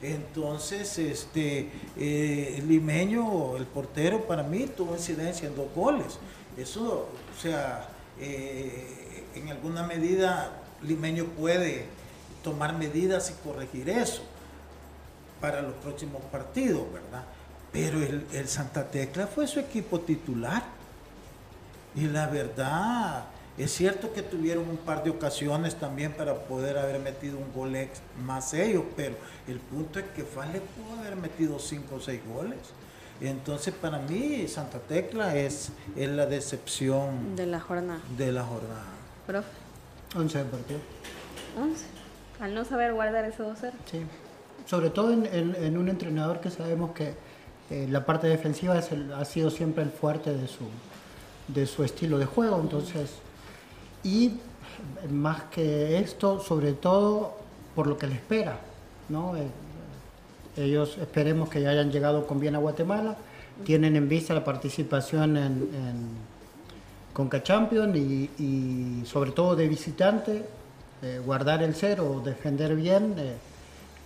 Entonces, 0.00 0.98
este 0.98 1.70
eh, 1.98 2.64
Limeño, 2.66 3.58
el 3.58 3.66
portero, 3.66 4.26
para 4.26 4.42
mí 4.42 4.66
tuvo 4.74 4.94
incidencia 4.94 5.48
en 5.48 5.56
dos 5.56 5.68
goles. 5.76 6.18
Eso, 6.56 7.08
o 7.36 7.40
sea, 7.40 7.90
eh, 8.18 9.24
en 9.34 9.50
alguna 9.50 9.82
medida 9.82 10.62
Limeño 10.82 11.26
puede 11.26 11.84
tomar 12.42 12.74
medidas 12.74 13.30
y 13.30 13.46
corregir 13.46 13.90
eso 13.90 14.22
para 15.40 15.62
los 15.62 15.74
próximos 15.74 16.22
partidos, 16.30 16.82
¿verdad? 16.92 17.24
Pero 17.72 18.02
el, 18.02 18.26
el 18.32 18.48
Santa 18.48 18.84
Tecla 18.88 19.26
fue 19.26 19.46
su 19.46 19.60
equipo 19.60 20.00
titular. 20.00 20.62
Y 21.94 22.06
la 22.06 22.26
verdad, 22.28 23.24
es 23.58 23.72
cierto 23.72 24.12
que 24.12 24.22
tuvieron 24.22 24.68
un 24.68 24.76
par 24.76 25.02
de 25.02 25.10
ocasiones 25.10 25.74
también 25.76 26.12
para 26.12 26.34
poder 26.34 26.78
haber 26.78 27.00
metido 27.00 27.38
un 27.38 27.52
gol 27.52 27.74
ex- 27.76 28.00
más 28.24 28.54
ellos, 28.54 28.84
pero 28.96 29.16
el 29.48 29.58
punto 29.58 29.98
es 29.98 30.04
que 30.14 30.22
Faz 30.24 30.52
le 30.52 30.60
pudo 30.60 30.98
haber 31.00 31.16
metido 31.16 31.58
cinco 31.58 31.96
o 31.96 32.00
seis 32.00 32.20
goles. 32.26 32.58
Entonces, 33.20 33.74
para 33.74 33.98
mí, 33.98 34.46
Santa 34.48 34.78
Tecla 34.78 35.36
es, 35.36 35.70
es 35.96 36.08
la 36.08 36.26
decepción 36.26 37.36
De 37.36 37.44
la 37.46 37.60
jornada. 37.60 38.00
de 38.16 38.32
la 38.32 38.42
jornada. 38.44 38.84
Profe. 39.26 39.48
11 40.16 40.38
de 40.38 40.44
partido. 40.44 40.80
11. 41.58 41.84
Al 42.40 42.54
no 42.54 42.64
saber 42.64 42.94
guardar 42.94 43.24
ese 43.26 43.42
2-0. 43.42 43.72
Sí. 43.90 44.00
Sobre 44.66 44.90
todo 44.90 45.12
en, 45.12 45.76
un 45.76 45.88
entrenador 45.88 46.40
que 46.40 46.50
sabemos 46.50 46.92
que 46.92 47.14
eh, 47.70 47.86
la 47.90 48.04
parte 48.04 48.26
defensiva 48.26 48.74
ha 48.74 49.24
sido 49.24 49.50
siempre 49.50 49.82
el 49.82 49.90
fuerte 49.90 50.34
de 50.34 50.48
su, 50.48 50.64
de 51.48 51.66
su 51.66 51.84
estilo 51.84 52.18
de 52.18 52.26
juego. 52.26 52.60
Entonces, 52.60 53.10
y 54.04 54.32
más 55.10 55.44
que 55.44 55.98
esto, 55.98 56.40
sobre 56.40 56.72
todo 56.72 57.34
por 57.74 57.86
lo 57.86 57.96
que 57.96 58.06
le 58.06 58.14
espera. 58.14 58.58
¿no? 59.08 59.36
Eh, 59.36 59.46
ellos 60.56 60.98
esperemos 60.98 61.48
que 61.48 61.60
ya 61.60 61.70
hayan 61.70 61.90
llegado 61.90 62.26
con 62.26 62.40
bien 62.40 62.54
a 62.54 62.58
Guatemala. 62.58 63.16
Tienen 63.64 63.96
en 63.96 64.08
vista 64.08 64.34
la 64.34 64.44
participación 64.44 65.36
en, 65.36 65.44
en 65.44 66.30
Conca 67.12 67.42
Champions 67.42 67.96
y, 67.96 69.02
sobre 69.04 69.32
todo 69.32 69.56
de 69.56 69.68
visitante, 69.68 70.44
eh, 71.02 71.20
guardar 71.24 71.62
el 71.62 71.74
cero, 71.74 72.22
defender 72.24 72.74
bien, 72.76 73.14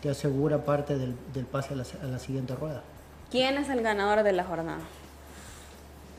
te 0.05 0.11
asegura 0.11 0.67
parte 0.67 0.99
del, 0.99 1.15
del 1.33 1.47
pase 1.47 1.73
a 1.73 1.77
la, 1.79 1.85
a 2.03 2.07
la 2.07 2.19
siguiente 2.19 2.55
rueda. 2.55 2.83
¿Quién 3.31 3.57
es 3.57 3.71
el 3.71 3.81
ganador 3.81 4.23
de 4.23 4.33
la 4.33 4.45
jornada? 4.45 4.83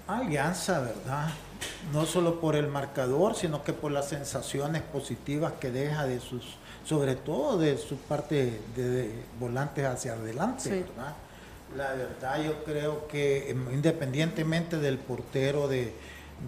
Alianza, 0.07 0.79
¿verdad? 0.79 1.29
No 1.93 2.07
solo 2.07 2.39
por 2.41 2.55
el 2.55 2.65
marcador, 2.67 3.36
sino 3.36 3.63
que 3.63 3.73
por 3.73 3.91
las 3.91 4.09
sensaciones 4.09 4.81
positivas 4.81 5.53
que 5.59 5.69
deja 5.69 6.05
de 6.07 6.19
sus, 6.19 6.57
sobre 6.83 7.15
todo 7.15 7.59
de 7.59 7.77
su 7.77 7.97
parte 7.97 8.59
de, 8.75 8.89
de 8.89 9.11
volantes 9.39 9.86
hacia 9.86 10.13
adelante, 10.13 10.63
Sí. 10.63 10.69
¿verdad? 10.69 11.13
La 11.77 11.93
verdad 11.93 12.43
yo 12.43 12.63
creo 12.63 13.07
que 13.07 13.51
em, 13.51 13.71
independientemente 13.71 14.77
del 14.79 14.97
portero 14.97 15.67
de, 15.67 15.93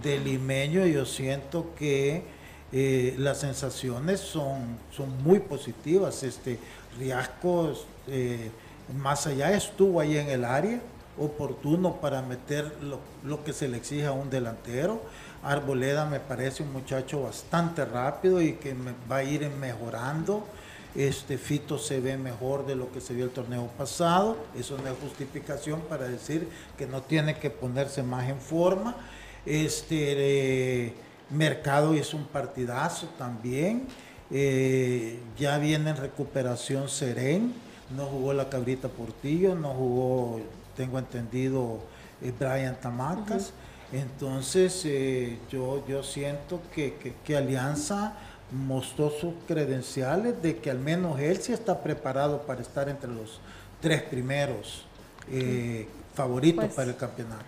de 0.02 0.20
Limeño, 0.20 0.86
yo 0.88 1.06
siento 1.06 1.74
que 1.78 2.24
eh, 2.72 3.16
las 3.20 3.40
sensaciones 3.40 4.20
son, 4.20 4.78
son 4.92 5.24
muy 5.24 5.40
positivas. 5.40 6.24
Este 6.24 6.60
Riasco, 6.98 7.74
eh, 8.08 8.50
más 8.96 9.28
allá, 9.28 9.52
estuvo 9.54 10.00
ahí 10.00 10.18
en 10.18 10.30
el 10.30 10.46
área, 10.46 10.80
oportuno 11.18 11.96
para 11.96 12.22
meter 12.22 12.72
lo, 13.24 13.44
que 13.44 13.54
se 13.54 13.68
le 13.68 13.78
exige 13.78 14.06
a 14.06 14.12
un 14.12 14.30
delantero. 14.30 15.02
Arboleda 15.44 16.06
me 16.06 16.20
parece 16.20 16.64
un 16.64 16.72
muchacho 16.72 17.24
bastante 17.24 17.86
rápido 17.86 18.42
y 18.42 18.54
que 18.54 18.76
va 19.10 19.18
a 19.18 19.24
ir 19.24 19.50
mejorando. 19.50 20.46
Este 20.96 21.38
Fito 21.38 21.78
se 21.78 22.00
ve 22.00 22.18
mejor 22.18 22.66
de 22.66 22.76
lo 22.76 22.92
que 22.92 23.02
se 23.02 23.14
vio 23.14 23.26
el 23.26 23.32
torneo 23.32 23.68
pasado. 23.78 24.38
Eso 24.58 24.78
no 24.78 24.88
es 24.88 24.98
justificación 25.00 25.82
para 25.82 26.08
decir 26.08 26.48
que 26.78 26.88
no 26.88 27.02
tiene 27.02 27.38
que 27.38 27.50
ponerse 27.50 28.04
más 28.04 28.30
en 28.30 28.40
forma. 28.40 28.96
Este 29.46 30.86
eh, 30.88 30.94
Mercado 31.30 31.94
hizo 31.94 32.18
un 32.18 32.26
partidazo 32.26 33.08
también. 33.18 33.88
Eh, 34.32 35.20
ya 35.38 35.58
viene 35.58 35.92
en 35.92 35.98
recuperación 35.98 36.90
Serén. 36.90 37.54
No 37.96 38.06
jugó 38.06 38.34
la 38.34 38.50
Cabrita 38.50 38.90
Portillo, 38.90 39.56
no 39.56 39.70
jugó, 39.70 40.42
tengo 40.76 41.00
entendido, 41.00 41.80
eh, 42.22 42.34
Brian 42.38 42.76
Tamacas. 42.82 43.54
Entonces, 43.94 44.82
eh, 44.86 45.38
yo, 45.50 45.86
yo 45.88 46.04
siento 46.04 46.60
que, 46.76 46.96
que- 46.96 47.14
que 47.24 47.38
Alianza 47.38 48.14
mostró 48.52 49.10
sus 49.10 49.34
credenciales 49.48 50.42
de 50.42 50.58
que 50.58 50.70
al 50.72 50.80
menos 50.80 51.20
él 51.20 51.38
sí 51.42 51.54
está 51.54 51.82
preparado 51.82 52.42
para 52.42 52.62
estar 52.62 52.90
entre 52.90 53.10
los 53.10 53.40
tres 53.82 54.02
primeros 54.04 54.84
eh, 55.32 55.88
favoritos 56.16 56.66
Pues, 56.66 56.76
para 56.76 56.90
el 56.90 56.96
campeonato. 56.98 57.44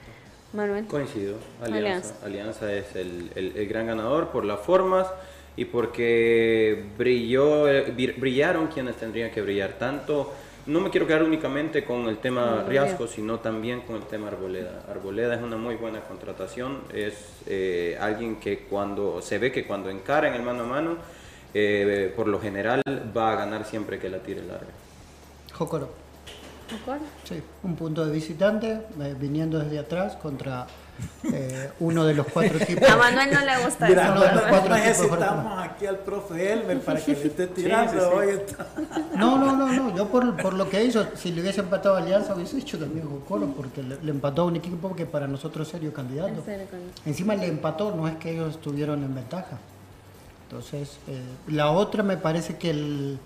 Manuel. 0.53 0.85
Coincido. 0.87 1.35
Alianza. 1.61 2.13
Alianza, 2.23 2.25
Alianza 2.25 2.73
es 2.73 2.95
el, 2.95 3.31
el- 3.35 3.57
el 3.57 3.67
gran 3.67 3.87
ganador 3.87 4.29
por 4.29 4.45
las 4.45 4.59
formas 4.61 5.07
y 5.55 5.65
porque 5.65 6.85
brilló, 6.97 7.67
bri- 7.67 8.17
brillaron 8.17 8.67
quienes 8.67 8.95
tendrían 8.95 9.31
que 9.31 9.41
brillar. 9.41 9.73
Tanto 9.73 10.33
no 10.65 10.79
me 10.81 10.89
quiero 10.89 11.07
quedar 11.07 11.23
únicamente 11.23 11.83
con 11.83 12.07
el 12.07 12.17
tema 12.19 12.57
Muy 12.61 12.69
Riasco, 12.69 13.07
sino 13.07 13.39
también 13.39 13.81
con 13.81 13.95
el 13.95 14.03
tema 14.03 14.27
Arboleda. 14.27 14.83
Arboleda 14.89 15.35
es 15.35 15.41
una 15.41 15.57
muy 15.57 15.75
buena 15.75 16.01
contratación, 16.01 16.79
es 16.93 17.13
eh, 17.47 17.97
alguien 17.99 18.35
que 18.39 18.59
cuando 18.69 19.21
se 19.21 19.39
ve 19.39 19.51
que 19.51 19.65
cuando 19.65 19.89
encara 19.89 20.27
en 20.27 20.35
el 20.35 20.43
mano 20.43 20.63
a 20.63 20.67
mano, 20.67 20.97
eh, 21.53 22.13
por 22.15 22.27
lo 22.27 22.39
general 22.39 22.81
va 23.17 23.33
a 23.33 23.35
ganar 23.35 23.65
siempre 23.65 23.97
que 23.97 24.09
la 24.09 24.19
tire 24.19 24.41
larga. 24.43 24.67
Jocoro. 25.53 25.89
¿Jocoro? 26.69 26.99
Sí, 27.23 27.41
un 27.63 27.75
punto 27.75 28.05
de 28.05 28.13
visitante, 28.13 28.71
eh, 29.01 29.15
viniendo 29.19 29.57
desde 29.57 29.79
atrás 29.79 30.15
contra 30.17 30.67
eh, 31.33 31.71
uno 31.79 32.05
de 32.05 32.13
los 32.13 32.27
cuatro 32.27 32.57
equipos. 32.61 32.89
A 32.89 32.95
Manuel 32.97 33.29
no 33.33 33.39
le 33.41 33.63
gusta 33.65 33.87
Mira, 33.87 34.03
eso. 34.03 34.13
no, 34.13 34.15
no, 34.15 34.21
¿verdad? 34.21 34.45
cuatro 34.49 34.75
equipos 34.75 34.97
necesitamos 34.99 35.59
aquí 35.63 35.85
al 35.85 35.97
profe 35.99 36.53
Elmer 36.53 36.79
para 36.81 36.99
que 37.03 37.11
le 37.13 37.27
esté 37.27 37.47
tirando. 37.47 37.91
Sí, 37.93 37.99
sí, 37.99 38.05
sí. 38.05 38.15
hoy 38.17 38.29
está- 38.29 38.67
No, 39.17 39.37
no, 39.37 39.55
no, 39.55 39.67
no. 39.71 39.95
Yo 39.95 40.07
por, 40.07 40.35
por 40.41 40.53
lo 40.53 40.69
que 40.69 40.83
hizo, 40.83 41.05
si 41.15 41.31
le 41.31 41.41
hubiese 41.41 41.61
empatado 41.61 41.95
a 41.95 41.99
Alianza, 41.99 42.33
hubiese 42.35 42.57
hecho 42.57 42.77
también 42.79 43.07
Jocoro, 43.07 43.47
porque 43.55 43.83
le, 43.83 43.97
le 44.01 44.11
empató 44.11 44.43
a 44.43 44.45
un 44.45 44.55
equipo 44.55 44.95
que 44.95 45.05
para 45.05 45.27
nosotros 45.27 45.67
es 45.67 45.71
serio 45.71 45.93
candidato. 45.93 46.41
Serio, 46.45 46.65
con- 46.69 46.79
Encima 47.05 47.35
le 47.35 47.47
empató, 47.47 47.91
no 47.95 48.07
es 48.07 48.15
que 48.15 48.31
ellos 48.31 48.55
estuvieron 48.55 49.03
en 49.03 49.13
ventaja. 49.15 49.57
Entonces, 50.47 50.97
eh, 51.07 51.21
la 51.47 51.69
otra 51.71 52.01
me 52.03 52.17
parece 52.17 52.57
que 52.57 52.71
el, 52.71 53.19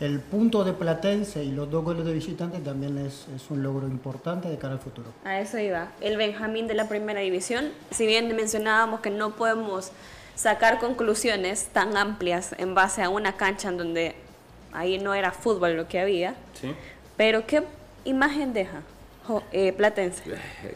el 0.00 0.20
punto 0.20 0.64
de 0.64 0.72
Platense 0.72 1.44
y 1.44 1.52
los 1.52 1.70
dos 1.70 1.84
goles 1.84 2.04
de 2.04 2.12
visitante 2.12 2.58
también 2.58 2.98
es, 2.98 3.26
es 3.34 3.48
un 3.50 3.62
logro 3.62 3.86
importante 3.86 4.48
de 4.48 4.58
cara 4.58 4.74
al 4.74 4.80
futuro. 4.80 5.08
A 5.24 5.40
eso 5.40 5.58
iba. 5.58 5.88
El 6.00 6.16
Benjamín 6.16 6.66
de 6.66 6.74
la 6.74 6.88
primera 6.88 7.20
división, 7.20 7.70
si 7.90 8.06
bien 8.06 8.34
mencionábamos 8.34 9.00
que 9.00 9.10
no 9.10 9.36
podemos 9.36 9.92
sacar 10.34 10.80
conclusiones 10.80 11.66
tan 11.72 11.96
amplias 11.96 12.54
en 12.58 12.74
base 12.74 13.02
a 13.02 13.08
una 13.08 13.36
cancha 13.36 13.68
en 13.68 13.78
donde 13.78 14.14
ahí 14.72 14.98
no 14.98 15.14
era 15.14 15.30
fútbol 15.30 15.76
lo 15.76 15.86
que 15.86 16.00
había, 16.00 16.34
¿sí? 16.60 16.72
pero 17.16 17.46
¿qué 17.46 17.62
imagen 18.04 18.52
deja 18.52 18.82
eh, 19.52 19.72
Platense? 19.72 20.22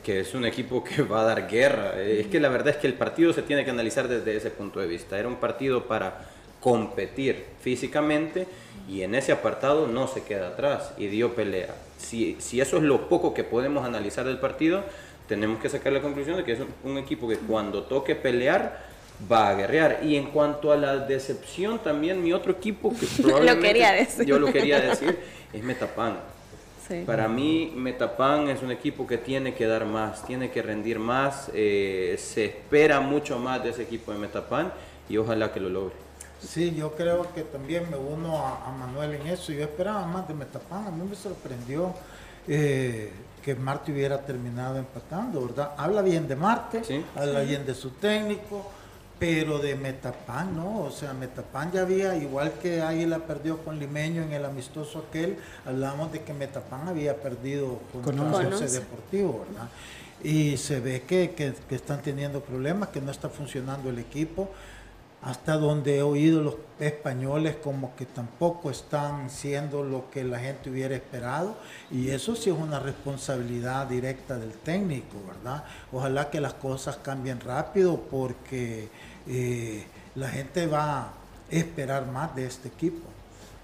que 0.05 0.21
es 0.21 0.33
un 0.35 0.45
equipo 0.47 0.85
que 0.85 1.03
va 1.03 1.23
a 1.23 1.25
dar 1.25 1.49
guerra. 1.49 1.95
Eh, 1.97 2.21
Es 2.21 2.29
que 2.29 2.39
la 2.39 2.49
verdad 2.49 2.69
es 2.69 2.77
que 2.77 2.87
el 2.87 2.95
partido 2.95 3.33
se 3.33 3.43
tiene 3.43 3.65
que 3.65 3.71
analizar 3.73 4.07
desde 4.07 4.37
ese 4.37 4.51
punto 4.51 4.79
de 4.79 4.87
vista. 4.87 5.19
Era 5.19 5.27
un 5.27 5.37
partido 5.37 5.87
para 5.89 6.29
competir 6.61 7.45
físicamente 7.61 8.47
y 8.89 9.03
en 9.03 9.15
ese 9.15 9.33
apartado 9.33 9.87
no 9.87 10.09
se 10.09 10.23
queda 10.23 10.49
atrás 10.49 10.93
y 10.97 11.09
dio 11.09 11.35
pelea. 11.35 11.75
Si, 11.99 12.37
si 12.39 12.61
eso 12.61 12.79
es 12.79 12.83
lo 12.83 13.09
poco 13.09 13.35
que 13.35 13.45
podemos 13.45 13.85
analizar 13.85 14.25
del 14.25 14.39
partido, 14.39 14.83
tenemos 15.29 15.61
que 15.61 15.69
sacar 15.69 15.93
la 15.93 16.01
conclusión 16.01 16.37
de 16.39 16.45
que 16.45 16.53
es 16.53 16.61
un, 16.61 16.69
un 16.91 16.99
equipo 16.99 17.29
que 17.29 17.37
cuando 17.37 17.83
toque 17.83 18.15
pelear 18.15 18.83
va 19.31 19.51
a 19.51 19.55
guerrear. 19.55 20.01
Y 20.03 20.17
en 20.17 20.27
cuanto 20.27 20.73
a 20.73 20.77
la 20.77 20.97
decepción, 20.97 21.81
también 21.81 22.23
mi 22.23 22.33
otro 22.33 22.53
equipo 22.53 22.91
que 22.99 23.07
probablemente 23.23 23.67
quería 23.67 23.93
decir. 23.93 24.25
yo 24.25 24.39
lo 24.39 24.51
quería 24.53 24.81
decir 24.81 25.19
es 25.53 25.63
Metapan. 25.63 26.19
Sí. 26.87 27.03
Para 27.05 27.29
mí, 27.29 27.73
Metapan 27.77 28.49
es 28.49 28.63
un 28.63 28.71
equipo 28.71 29.07
que 29.07 29.19
tiene 29.19 29.53
que 29.53 29.67
dar 29.67 29.85
más, 29.85 30.25
tiene 30.27 30.51
que 30.51 30.63
rendir 30.63 30.99
más. 30.99 31.51
eh, 31.53 32.17
se 32.19 32.47
espera 32.47 33.01
mucho 33.01 33.39
más 33.39 33.63
de 33.63 33.71
ese 33.71 33.83
equipo 33.83 34.13
de 34.13 34.19
Metapan 34.19 34.73
y 35.09 35.19
ojalá 35.19 35.53
que 35.53 35.61
lo 35.61 35.69
logre. 35.69 36.08
Sí, 36.41 36.75
yo 36.75 36.95
creo 36.95 37.33
que 37.35 37.43
también 37.43 37.91
me 37.91 37.97
uno 37.97 38.39
a, 38.47 38.69
a 38.69 38.73
Manuel 38.73 39.15
en 39.15 39.27
eso. 39.27 39.53
Yo 39.53 39.63
esperaba 39.65 40.07
más 40.07 40.29
de 40.29 40.35
Metapan. 40.35 40.87
A 40.87 40.91
mí 40.91 41.05
me 41.09 41.17
sorprendió 41.17 41.93
eh, 42.47 43.13
que 43.43 43.55
Marte 43.55 43.93
hubiera 43.93 44.21
terminado 44.25 44.77
empatando, 44.79 45.47
¿verdad? 45.47 45.73
Habla 45.77 46.03
bien 46.03 46.29
de 46.29 46.37
Marte, 46.37 46.85
Sí. 46.85 47.05
habla 47.17 47.41
bien 47.41 47.67
de 47.67 47.75
su 47.75 47.91
técnico, 47.91 48.71
pero 49.19 49.59
de 49.59 49.75
Metapan 49.75 50.57
no. 50.57 50.83
O 50.83 50.91
sea, 50.93 51.13
Metapan 51.13 51.73
ya 51.73 51.83
había, 51.83 52.15
igual 52.17 52.53
que 52.63 52.83
Águila 52.83 53.19
perdió 53.19 53.59
con 53.65 53.79
Limeño 53.79 54.23
en 54.23 54.33
el 54.33 54.45
amistoso 54.45 55.05
aquel, 55.09 55.39
hablamos 55.67 56.13
de 56.13 56.23
que 56.23 56.33
Metapan 56.33 56.87
había 56.89 57.17
perdido 57.17 57.81
Con 58.05 58.19
Once. 58.21 58.69
Deportivo, 58.69 59.45
¿verdad? 59.49 59.69
Y 60.23 60.57
se 60.57 60.81
ve 60.81 61.03
que, 61.03 61.31
que- 61.31 61.55
que 61.69 61.75
están 61.75 62.01
teniendo 62.03 62.41
problemas, 62.41 62.89
que 62.91 63.01
no 63.01 63.11
está 63.11 63.29
funcionando 63.29 63.89
el 63.91 63.99
equipo 63.99 64.51
hasta 65.23 65.55
donde 65.55 65.99
he 65.99 66.03
oído 66.03 66.43
los 66.43 66.55
españoles 66.79 67.57
como 67.57 67.97
que 67.97 68.07
tampoco 68.07 68.71
están 68.71 69.31
siendo 69.31 69.83
lo 69.83 70.11
que 70.11 70.23
la 70.23 70.39
gente 70.39 70.71
hubiera 70.71 70.95
esperado 70.95 71.57
y 71.91 72.11
eso 72.11 72.37
sí 72.37 72.51
es 72.51 72.57
una 72.57 72.79
responsabilidad 72.79 73.87
directa 73.87 74.39
del 74.39 74.53
técnico, 74.53 75.17
¿verdad? 75.27 75.65
Ojalá 75.93 76.31
que 76.31 76.41
las 76.41 76.55
cosas 76.55 76.99
cambien 76.99 77.41
rápido 77.41 78.01
porque 78.11 78.89
eh, 79.27 79.87
la 80.15 80.29
gente 80.29 80.67
va 80.67 81.01
a 81.01 81.13
esperar 81.51 82.07
más 82.07 82.35
de 82.37 82.47
este 82.47 82.69
equipo. 82.69 83.09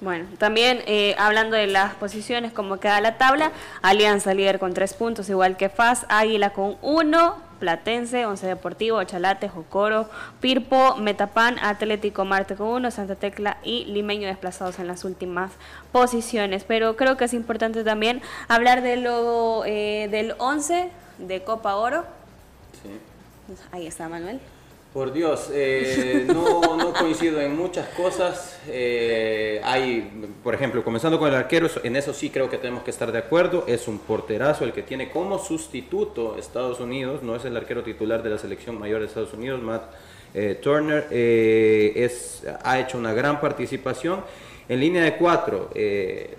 Bueno, 0.00 0.26
también 0.38 0.82
eh, 0.86 1.14
hablando 1.18 1.56
de 1.56 1.66
las 1.66 1.94
posiciones, 1.94 2.52
como 2.52 2.78
queda 2.78 3.00
la 3.00 3.16
tabla, 3.16 3.52
Alianza 3.80 4.34
líder 4.34 4.58
con 4.58 4.74
tres 4.74 4.92
puntos, 4.92 5.30
igual 5.30 5.56
que 5.56 5.68
FAS, 5.68 6.04
Águila 6.08 6.50
con 6.50 6.76
uno, 6.82 7.36
Platense, 7.58 8.26
Once 8.26 8.46
Deportivo, 8.46 9.02
Chalate, 9.04 9.48
Jocoro, 9.48 10.08
Pirpo, 10.40 10.96
Metapan, 10.96 11.58
Atlético 11.58 12.24
Marte 12.24 12.54
con 12.56 12.68
uno, 12.68 12.90
Santa 12.90 13.14
Tecla 13.14 13.58
y 13.62 13.84
Limeño 13.86 14.28
desplazados 14.28 14.78
en 14.78 14.86
las 14.86 15.04
últimas 15.04 15.52
posiciones. 15.92 16.64
Pero 16.64 16.96
creo 16.96 17.16
que 17.16 17.24
es 17.24 17.34
importante 17.34 17.84
también 17.84 18.22
hablar 18.48 18.82
de 18.82 18.96
lo, 18.96 19.64
eh, 19.64 20.08
del 20.10 20.34
11 20.38 20.90
de 21.18 21.42
Copa 21.42 21.76
Oro. 21.76 22.04
Sí. 22.82 22.90
Ahí 23.72 23.86
está 23.86 24.08
Manuel. 24.08 24.40
Por 24.94 25.12
Dios, 25.12 25.50
eh, 25.52 26.24
no, 26.32 26.92
coincido 26.96 27.40
en 27.40 27.56
muchas 27.56 27.88
cosas. 27.88 28.60
Eh, 28.68 29.60
hay, 29.64 30.28
por 30.44 30.54
ejemplo, 30.54 30.84
comenzando 30.84 31.18
con 31.18 31.28
el 31.28 31.34
arquero, 31.34 31.68
en 31.82 31.96
eso 31.96 32.14
sí 32.14 32.30
creo 32.30 32.48
que 32.48 32.58
tenemos 32.58 32.84
que 32.84 32.92
estar 32.92 33.10
de 33.10 33.18
acuerdo. 33.18 33.64
Es 33.66 33.88
un 33.88 33.98
porterazo 33.98 34.62
el 34.62 34.72
que 34.72 34.84
tiene 34.84 35.10
como 35.10 35.40
sustituto 35.40 36.36
Estados 36.38 36.78
Unidos, 36.78 37.24
no 37.24 37.34
es 37.34 37.44
el 37.44 37.56
arquero 37.56 37.82
titular 37.82 38.22
de 38.22 38.30
la 38.30 38.38
selección 38.38 38.78
mayor 38.78 39.00
de 39.00 39.06
Estados 39.06 39.34
Unidos, 39.34 39.60
Matt 39.60 39.82
eh, 40.32 40.60
Turner. 40.62 41.08
ha 42.62 42.78
hecho 42.78 42.96
una 42.96 43.12
gran 43.12 43.40
participación. 43.40 44.22
En 44.68 44.78
línea 44.78 45.02
de 45.02 45.16
cuatro, 45.16 45.70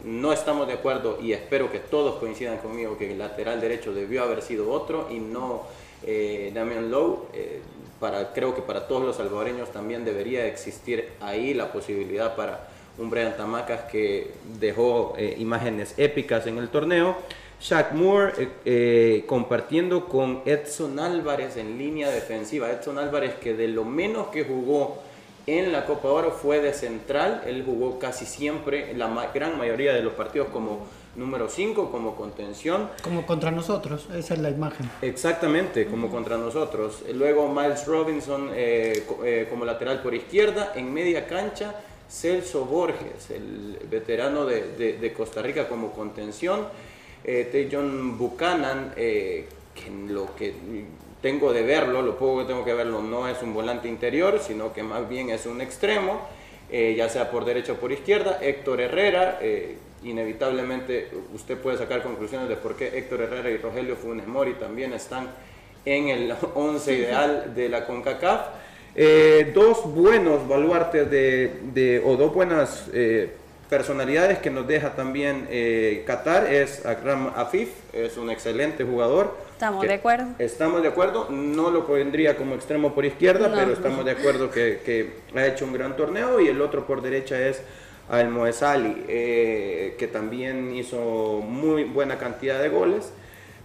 no 0.05 0.31
estamos 0.31 0.65
de 0.65 0.73
acuerdo 0.73 1.19
y 1.21 1.33
espero 1.33 1.69
que 1.73 1.79
todos 1.79 2.15
coincidan 2.21 2.59
conmigo 2.59 2.97
que 2.97 3.11
el 3.11 3.19
lateral 3.19 3.59
derecho 3.59 3.93
debió 3.93 4.23
haber 4.23 4.41
sido 4.41 4.71
otro 4.71 5.09
y 5.11 5.19
no 5.19 5.63
eh, 6.07 6.51
Damian 6.55 6.89
Lowe. 6.89 7.27
Creo 8.33 8.55
que 8.55 8.61
para 8.61 8.87
todos 8.87 9.03
los 9.03 9.15
salvadoreños 9.15 9.71
también 9.71 10.05
debería 10.05 10.45
existir 10.45 11.09
ahí 11.21 11.53
la 11.53 11.71
posibilidad 11.71 12.35
para 12.35 12.67
un 12.97 13.09
Brian 13.09 13.35
Tamacas 13.35 13.81
que 13.91 14.31
dejó 14.59 15.15
eh, 15.17 15.35
imágenes 15.37 15.93
épicas 15.97 16.47
en 16.47 16.57
el 16.57 16.69
torneo. 16.69 17.17
Shaq 17.59 17.93
Moore 17.93 18.33
eh, 18.37 18.49
eh, 18.65 19.23
compartiendo 19.27 20.05
con 20.05 20.41
Edson 20.45 20.99
Álvarez 20.99 21.57
en 21.57 21.77
línea 21.77 22.09
defensiva. 22.09 22.69
Edson 22.69 22.97
Álvarez 22.97 23.35
que 23.35 23.53
de 23.53 23.67
lo 23.67 23.83
menos 23.83 24.27
que 24.27 24.43
jugó 24.43 25.01
en 25.47 25.71
la 25.71 25.85
Copa 25.85 26.09
Oro 26.09 26.31
fue 26.31 26.59
de 26.59 26.73
central. 26.73 27.43
Él 27.45 27.63
jugó 27.65 27.99
casi 27.99 28.25
siempre, 28.25 28.93
la 28.93 29.31
gran 29.33 29.57
mayoría 29.57 29.93
de 29.93 30.01
los 30.01 30.13
partidos 30.13 30.49
como 30.49 30.87
número 31.15 31.47
5, 31.49 31.91
como 31.91 32.15
contención. 32.15 32.89
Como 33.03 33.25
contra 33.25 33.51
nosotros, 33.51 34.07
esa 34.13 34.33
es 34.33 34.39
la 34.39 34.49
imagen. 34.49 34.89
Exactamente, 35.01 35.85
como 35.87 36.09
contra 36.09 36.37
nosotros. 36.37 37.03
Luego 37.13 37.47
Miles 37.47 37.85
Robinson 37.87 38.49
eh, 38.53 39.03
eh, 39.23 39.47
como 39.49 39.65
lateral 39.65 40.01
por 40.01 40.13
izquierda. 40.13 40.73
En 40.75 40.93
media 40.93 41.25
cancha, 41.27 41.75
Celso 42.09 42.65
Borges, 42.65 43.29
el 43.31 43.79
veterano 43.89 44.45
de, 44.45 44.73
de- 44.77 44.93
de 44.97 45.13
Costa 45.13 45.41
Rica 45.41 45.67
como 45.67 45.91
contención. 45.91 46.67
Eh, 47.23 47.49
Tejon 47.51 48.17
Buchanan, 48.17 48.93
eh, 48.95 49.47
que 49.73 49.89
lo 50.13 50.35
que 50.35 50.53
tengo 51.21 51.51
de 51.51 51.63
verlo, 51.63 52.01
lo 52.03 52.17
poco 52.17 52.39
que 52.41 52.45
tengo 52.45 52.63
que 52.63 52.73
verlo, 52.73 53.01
no 53.01 53.27
es 53.27 53.41
un 53.41 53.53
volante 53.53 53.87
interior, 53.87 54.39
sino 54.39 54.71
que 54.73 54.83
más 54.83 55.09
bien 55.09 55.31
es 55.31 55.47
un 55.47 55.59
extremo, 55.59 56.21
eh, 56.69 56.93
ya 56.95 57.09
sea 57.09 57.31
por 57.31 57.45
derecha 57.45 57.71
o 57.73 57.75
por 57.77 57.91
izquierda. 57.91 58.37
Héctor 58.41 58.79
Herrera, 58.81 59.39
inevitablemente 60.05 61.09
usted 61.33 61.57
puede 61.57 61.77
sacar 61.77 62.01
conclusiones 62.03 62.47
de 62.49 62.55
por 62.55 62.75
qué 62.75 62.97
Héctor 62.97 63.21
Herrera 63.21 63.49
y 63.49 63.57
Rogelio 63.57 63.95
Funes 63.95 64.27
Mori 64.27 64.53
también 64.53 64.93
están 64.93 65.27
en 65.85 66.07
el 66.09 66.33
11 66.55 66.93
ideal 66.93 67.53
de 67.55 67.69
la 67.69 67.85
CONCACAF. 67.85 68.41
Eh, 68.95 69.51
dos 69.53 69.83
buenos 69.93 70.47
baluartes 70.47 71.09
de, 71.11 71.51
de- 71.73 72.01
o 72.05 72.15
dos 72.15 72.33
buenas 72.33 72.85
eh, 72.93 73.29
personalidades 73.69 74.37
que 74.39 74.49
nos 74.49 74.65
deja 74.67 74.91
también 74.95 75.47
eh, 75.49 76.03
Qatar 76.07 76.51
es 76.53 76.85
Akram 76.85 77.31
Afif, 77.35 77.69
es 77.91 78.15
un 78.15 78.29
excelente 78.29 78.83
jugador. 78.85 79.35
Estamos 79.51 79.85
de 79.87 79.93
acuerdo. 79.93 80.25
Estamos 80.39 80.81
de 80.81 80.87
acuerdo, 80.89 81.27
no 81.29 81.71
lo 81.71 81.85
pondría 81.87 82.37
como 82.37 82.55
extremo 82.55 82.93
por 82.93 83.03
izquierda, 83.05 83.47
No, 83.49 83.55
pero 83.55 83.67
no. 83.67 83.73
estamos 83.73 84.05
de 84.05 84.11
acuerdo 84.11 84.49
que, 84.51 84.79
que 84.85 85.11
ha 85.37 85.45
hecho 85.47 85.65
un 85.65 85.73
gran 85.73 85.97
torneo 85.97 86.39
y 86.39 86.47
el 86.47 86.61
otro 86.61 86.85
por 86.87 87.01
derecha 87.01 87.39
es 87.47 87.61
Al 88.09 88.29
Moesali, 88.29 89.03
eh, 89.07 89.95
que 89.97 90.07
también 90.07 90.75
hizo 90.75 91.41
muy 91.47 91.83
buena 91.85 92.17
cantidad 92.17 92.59
de 92.61 92.69
goles, 92.69 93.11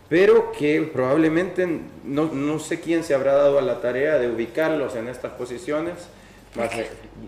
pero 0.08 0.50
que 0.52 0.82
probablemente 0.82 1.68
no, 2.04 2.26
no 2.32 2.58
sé 2.58 2.80
quién 2.80 3.04
se 3.04 3.14
habrá 3.14 3.34
dado 3.34 3.58
a 3.58 3.62
la 3.62 3.80
tarea 3.80 4.18
de 4.18 4.28
ubicarlos 4.30 4.96
en 4.96 5.08
estas 5.08 5.32
posiciones, 5.32 5.94
Más, 6.56 6.68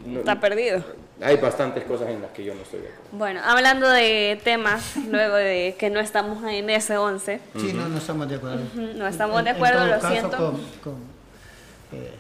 no- 0.07 0.19
Está 0.21 0.41
perdido. 0.41 0.83
Hay 1.21 1.37
bastantes 1.37 1.85
cosas 1.85 2.09
en 2.09 2.23
las 2.23 2.33
que 2.33 2.43
yo 2.43 2.55
no 2.57 2.63
estoy 2.63 2.81
de 2.81 2.89
acuerdo. 2.89 3.09
Bueno, 3.13 3.41
hablando 3.45 3.89
de 3.89 4.41
temas, 4.43 4.97
luego 5.11 5.37
de 5.37 5.77
que 5.79 5.91
no 5.91 6.01
estamos 6.01 6.43
en 6.51 6.69
ese 6.71 6.97
11, 6.97 7.39
Sí, 7.57 7.73
no, 7.73 7.89
no 7.89 7.99
estamos 7.99 8.29
de 8.29 8.35
acuerdo. 8.37 8.63
Ujú, 8.75 8.81
no 8.97 9.07
estamos 9.07 9.39
En- 9.39 9.45
de 9.45 9.51
en 9.51 9.57
acuerdo, 9.57 9.79
todo 9.79 9.87
lo 9.87 10.01
caso, 10.01 10.09
siento. 10.13 10.37
con- 10.39 10.61
con, 10.83 10.95
eh, 11.93 12.11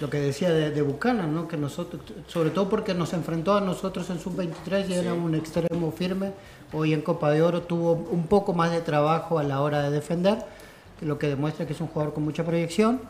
lo 0.00 0.10
que 0.10 0.18
decía 0.20 0.50
de, 0.50 0.70
de 0.70 0.82
Buchanan, 0.82 1.34
¿no? 1.34 1.48
que 1.48 1.56
nosotros, 1.56 2.02
sobre 2.26 2.50
todo 2.50 2.68
porque 2.68 2.92
nos 2.94 3.12
enfrentó 3.14 3.54
a 3.56 3.60
nosotros 3.60 4.08
en 4.10 4.18
sub-23 4.20 4.88
y 4.90 4.92
era 4.94 5.14
un 5.14 5.34
extremo 5.34 5.90
firme. 5.92 6.32
Hoy 6.72 6.92
en 6.92 7.00
Copa 7.00 7.30
de 7.30 7.42
Oro 7.42 7.62
tuvo 7.62 7.92
un 7.92 8.26
poco 8.26 8.52
más 8.52 8.70
de 8.72 8.80
trabajo 8.82 9.38
a 9.38 9.42
la 9.42 9.62
hora 9.62 9.82
de 9.82 9.90
defender, 9.90 10.38
lo 11.00 11.18
que 11.18 11.28
demuestra 11.28 11.66
que 11.66 11.72
es 11.72 11.80
un 11.80 11.86
jugador 11.86 12.12
con 12.12 12.24
mucha 12.24 12.44
proyección. 12.44 13.00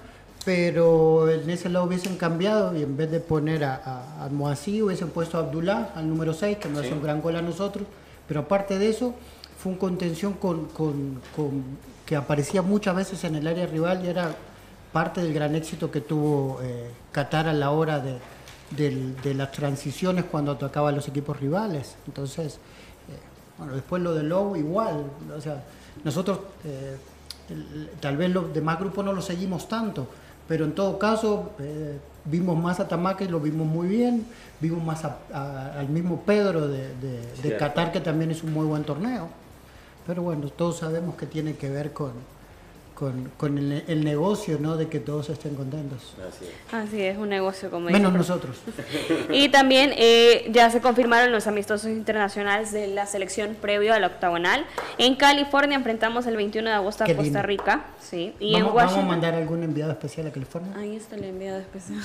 Pero 0.45 1.29
en 1.29 1.51
ese 1.51 1.69
lado 1.69 1.87
hubiesen 1.87 2.17
cambiado 2.17 2.77
y 2.77 2.83
en 2.85 2.97
vez 2.97 3.11
de 3.11 3.19
poner 3.19 3.65
a, 3.65 3.75
a, 4.21 4.25
a 4.27 4.29
Moasí 4.29 4.81
hubiesen 4.81 5.09
puesto 5.09 5.39
a 5.39 5.41
Abdullah 5.41 5.91
al 5.97 6.09
número 6.09 6.33
6, 6.35 6.59
que 6.59 6.69
no 6.69 6.79
Sí. 6.81 6.87
hace 6.87 6.95
un 6.95 7.03
gran 7.03 7.21
gol 7.21 7.35
a 7.35 7.43
nosotros. 7.43 7.85
Pero 8.29 8.41
aparte 8.41 8.79
de 8.79 8.89
eso, 8.89 9.13
fue 9.59 9.73
un 9.73 9.79
contención 9.79 10.35
con, 10.35 10.67
con- 10.67 11.21
con- 11.35 11.65
que 12.05 12.15
aparecía 12.15 12.63
muchas 12.63 12.95
veces 12.95 13.25
en 13.25 13.35
el 13.35 13.47
área 13.49 13.67
rival 13.67 14.05
y 14.05 14.09
era 14.09 14.37
parte 14.97 15.21
del 15.21 15.35
gran 15.35 15.55
éxito 15.55 15.91
que 15.91 16.01
tuvo 16.01 16.59
eh, 16.63 16.91
Qatar 17.13 17.49
a 17.49 17.53
la 17.53 17.71
hora 17.71 18.01
de, 18.01 19.35
las 19.35 19.53
transiciones 19.53 20.25
cuando 20.25 20.53
atacaba 20.53 20.89
a 20.89 20.93
los 20.93 21.07
equipos 21.07 21.39
rivales. 21.39 21.97
Entonces, 22.07 22.55
eh, 22.55 23.19
bueno, 23.59 23.75
después 23.75 24.01
lo 24.03 24.15
de 24.15 24.23
Lowe 24.23 24.57
igual. 24.59 25.05
O 25.37 25.41
sea, 25.43 25.63
nosotros 26.03 26.39
eh, 26.65 26.97
el- 27.51 27.91
tal 28.01 28.17
vez 28.17 28.31
los 28.31 28.55
demás 28.55 28.79
grupos 28.79 29.05
no 29.05 29.13
lo 29.13 29.21
seguimos 29.21 29.69
tanto, 29.69 30.07
pero 30.49 30.65
en 30.65 30.75
todo 30.75 30.99
caso 30.99 31.51
vimos 32.25 32.57
más 32.57 32.81
a 32.81 32.89
Tamaca 32.89 33.23
y 33.23 33.29
lo 33.29 33.39
vimos 33.39 33.67
muy 33.67 33.89
bien. 33.89 34.25
Vimos 34.63 34.83
más 34.83 35.05
a- 35.05 35.19
a- 35.35 35.79
al 35.79 35.91
mismo 35.91 36.23
Pedro 36.23 36.69
de, 36.69 36.89
de-. 37.43 37.57
Qatar, 37.59 37.93
que 37.93 38.01
también 38.01 38.31
es 38.31 38.43
un 38.43 38.55
muy 38.55 38.65
buen 38.65 38.83
torneo. 38.83 39.29
Pero 40.07 40.23
bueno, 40.23 40.49
todos 40.49 40.79
sabemos 40.79 41.17
que 41.17 41.27
tiene 41.27 41.55
que 41.55 41.69
ver 41.69 41.93
con, 41.93 42.13
con, 42.97 43.31
con 43.37 43.59
el, 43.59 43.85
el 43.87 44.05
negocio, 44.05 44.57
¿no? 44.59 44.77
De 44.77 44.89
que 44.89 44.99
todos 45.01 45.29
estén 45.29 45.55
contentos. 45.55 46.15
Así 46.27 46.47
es. 46.47 46.75
así 46.75 47.03
es 47.03 47.19
un 47.19 47.29
negocio 47.29 47.71
como 47.71 47.87
Menos 47.91 48.13
dice. 48.13 48.19
nosotros. 48.19 48.57
Y 49.31 49.51
también 49.51 49.93
eh, 49.97 50.49
ya 50.51 50.71
se 50.71 50.81
confirmaron 50.81 51.31
los 51.31 51.47
amistosos 51.47 51.91
internacionales 51.91 52.73
de 52.73 52.87
la 52.89 53.05
selección 53.07 53.55
previo 53.61 53.93
a 53.93 54.01
la 54.01 54.07
octagonal. 54.07 54.65
En 54.99 55.15
California 55.15 55.77
enfrentamos 55.77 56.27
el 56.27 56.37
21 56.37 56.69
de 56.71 56.75
agosto 56.75 57.05
a 57.05 57.07
Costa 57.07 57.23
lindo. 57.23 57.43
Rica. 57.43 57.85
Sí. 58.01 58.33
Y 58.41 58.53
¿Vamos, 58.55 58.69
en 58.71 58.75
vamos 58.75 58.75
Washington. 58.75 59.05
a 59.05 59.09
mandar 59.09 59.35
algún 59.35 59.63
enviado 59.63 59.93
especial 59.93 60.27
a 60.29 60.31
California? 60.31 60.73
Ahí 60.77 60.97
está 60.97 61.17
el 61.17 61.25
enviado 61.25 61.59
especial. 61.59 62.01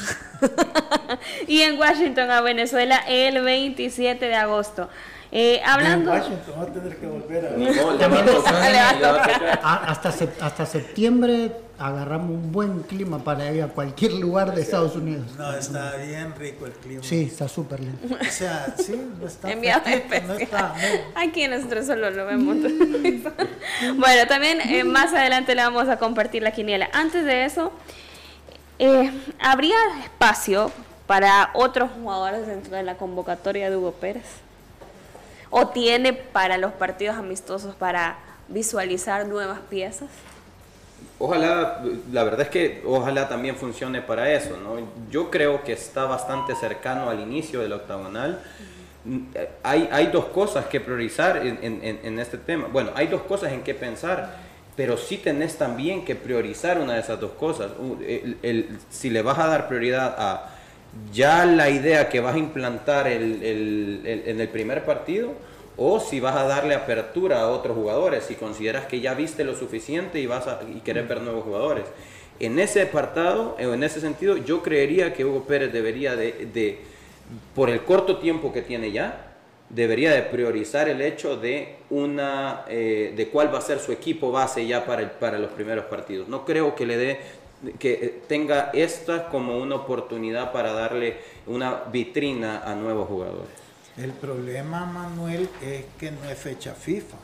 y 1.47 1.61
en 1.61 1.79
Washington 1.79 2.29
a 2.31 2.41
Venezuela 2.41 2.97
el 3.07 3.41
27 3.41 4.25
de 4.25 4.35
agosto. 4.35 4.89
Eh, 5.33 5.61
hablando. 5.65 6.13
En 6.13 6.19
Washington 6.19 6.53
va 6.59 6.63
a 6.63 6.65
tener 6.65 6.97
que 6.97 7.05
volver 7.07 7.45
a 7.45 7.49
Ni 7.51 7.65
modo, 7.65 7.73
le 7.73 7.83
va 7.83 7.93
a 7.93 7.97
También 7.97 8.25
tocar, 8.25 8.53
le 8.71 8.77
va 8.77 8.89
a 8.89 8.93
le 8.93 9.01
va 9.01 9.09
a 9.09 9.21
tocar. 9.27 9.59
A- 9.63 9.75
hasta, 9.91 10.09
hasta 10.45 10.65
septiembre 10.65 11.51
agarramos 11.79 12.29
un 12.31 12.51
buen 12.51 12.83
clima 12.83 13.17
para 13.23 13.49
ir 13.51 13.63
a 13.63 13.67
cualquier 13.69 14.13
lugar 14.13 14.53
de 14.53 14.61
Estados 14.61 14.95
Unidos. 14.95 15.25
No, 15.37 15.51
está 15.53 15.95
bien 15.95 16.35
rico 16.37 16.65
el 16.65 16.73
clima. 16.73 17.01
Sí, 17.01 17.23
está 17.31 17.47
súper 17.47 17.79
lindo. 17.79 17.97
O 18.19 18.25
sea, 18.31 18.75
sí, 18.77 19.01
no 19.19 19.25
está 19.25 19.51
Enviado 19.51 19.83
no 20.27 20.33
está, 20.35 20.75
no. 20.75 21.19
Aquí 21.21 21.47
nosotros 21.47 21.85
solo 21.87 22.11
lo 22.11 22.25
vemos. 22.25 22.57
bueno, 23.95 24.27
también 24.27 24.59
eh, 24.61 24.83
más 24.83 25.13
adelante 25.13 25.55
le 25.55 25.63
vamos 25.63 25.87
a 25.89 25.97
compartir 25.97 26.43
la 26.43 26.51
quiniela. 26.51 26.89
Antes 26.93 27.25
de 27.25 27.45
eso, 27.45 27.71
eh, 28.79 29.11
¿habría 29.39 29.75
espacio 30.03 30.71
para 31.07 31.49
otros 31.53 31.89
jugadores 31.91 32.45
dentro 32.47 32.75
de 32.75 32.83
la 32.83 32.95
convocatoria 32.95 33.69
de 33.69 33.77
Hugo 33.77 33.93
Pérez? 33.93 34.25
¿O 35.51 35.67
tiene 35.67 36.13
para 36.13 36.57
los 36.57 36.71
partidos 36.71 37.17
amistosos 37.17 37.75
para 37.75 38.17
visualizar 38.47 39.27
nuevas 39.27 39.59
piezas? 39.69 40.09
Ojalá, 41.19 41.83
la 42.11 42.23
verdad 42.23 42.41
es 42.41 42.49
que 42.49 42.81
ojalá 42.85 43.29
también 43.29 43.55
funcione 43.55 44.01
para 44.01 44.31
eso, 44.31 44.57
¿no? 44.57 44.77
Yo 45.11 45.29
creo 45.29 45.63
que 45.63 45.73
está 45.73 46.05
bastante 46.05 46.55
cercano 46.55 47.09
al 47.09 47.19
inicio 47.19 47.59
del 47.61 47.73
octagonal. 47.73 48.41
Hay, 49.63 49.89
hay 49.91 50.07
dos 50.07 50.25
cosas 50.25 50.65
que 50.65 50.79
priorizar 50.79 51.45
en, 51.45 51.59
en- 51.61 52.19
este 52.19 52.37
tema. 52.37 52.67
Bueno, 52.71 52.91
hay 52.95 53.07
dos 53.07 53.21
cosas 53.23 53.51
en 53.51 53.61
que 53.63 53.75
pensar, 53.75 54.35
pero 54.75 54.95
sí 54.97 55.17
tenés 55.17 55.57
también 55.57 56.05
que 56.05 56.15
priorizar 56.15 56.79
una 56.79 56.93
de 56.93 57.01
esas 57.01 57.19
dos 57.19 57.31
cosas. 57.31 57.71
U- 57.79 57.97
el- 58.01 58.37
el- 58.41 58.79
si 58.89 59.09
le 59.09 59.21
vas 59.21 59.37
a 59.37 59.47
dar 59.47 59.67
prioridad 59.67 60.15
a 60.17 60.49
ya 61.13 61.45
la 61.45 61.69
idea 61.69 62.09
que 62.09 62.19
vas 62.19 62.35
a 62.35 62.37
implantar 62.37 63.07
el- 63.07 63.41
en 64.25 64.39
el 64.41 64.47
primer 64.49 64.83
partido, 64.85 65.33
o 65.77 65.99
si 65.99 66.19
vas 66.19 66.35
a 66.35 66.43
darle 66.43 66.75
apertura 66.75 67.41
a 67.41 67.47
otros 67.47 67.75
jugadores, 67.75 68.25
si 68.25 68.35
consideras 68.35 68.85
que 68.85 68.99
ya 68.99 69.13
viste 69.13 69.43
lo 69.43 69.55
suficiente 69.55 70.19
y 70.19 70.25
vas 70.27 70.47
a 70.47 70.59
y 70.75 70.81
querés 70.81 71.07
ver 71.07 71.21
nuevos 71.21 71.43
jugadores. 71.43 71.85
En 72.39 72.59
ese 72.59 72.81
apartado, 72.83 73.55
o 73.57 73.73
en 73.73 73.83
ese 73.83 74.01
sentido, 74.01 74.35
yo 74.37 74.61
creería 74.63 75.13
que 75.13 75.23
Hugo 75.25 75.43
Pérez 75.45 75.71
debería 75.71 76.15
de, 76.15 76.47
de, 76.53 76.79
por 77.55 77.69
el 77.69 77.81
corto 77.83 78.17
tiempo 78.17 78.51
que 78.51 78.61
tiene 78.61 78.91
ya, 78.91 79.27
debería 79.69 80.11
de 80.11 80.23
priorizar 80.23 80.89
el 80.89 81.01
hecho 81.01 81.37
de 81.37 81.75
una 81.89 82.65
eh, 82.67 83.13
de 83.15 83.27
cuál 83.29 83.53
va 83.53 83.59
a 83.59 83.61
ser 83.61 83.79
su 83.79 83.91
equipo 83.93 84.31
base 84.31 84.67
ya 84.67 84.85
para, 84.85 85.01
el- 85.03 85.11
para 85.11 85.39
los 85.39 85.51
primeros 85.51 85.85
partidos. 85.85 86.27
No 86.27 86.43
creo 86.45 86.75
que 86.75 86.85
le 86.85 86.97
dé 86.97 87.19
que 87.79 87.93
eh, 87.93 88.23
tenga 88.27 88.71
esta 88.73 89.29
como 89.29 89.57
una 89.57 89.75
oportunidad 89.75 90.51
para 90.51 90.73
darle 90.73 91.17
una 91.47 91.83
vitrina 91.91 92.63
a 92.63 92.75
nuevos 92.75 93.07
jugadores. 93.07 93.51
El 93.97 94.11
problema, 94.11 94.85
Manuel, 94.85 95.49
es 95.61 95.85
que 95.99 96.11
no 96.11 96.23
es 96.29 96.37
fecha 96.37 96.73
FIFA. 96.73 97.17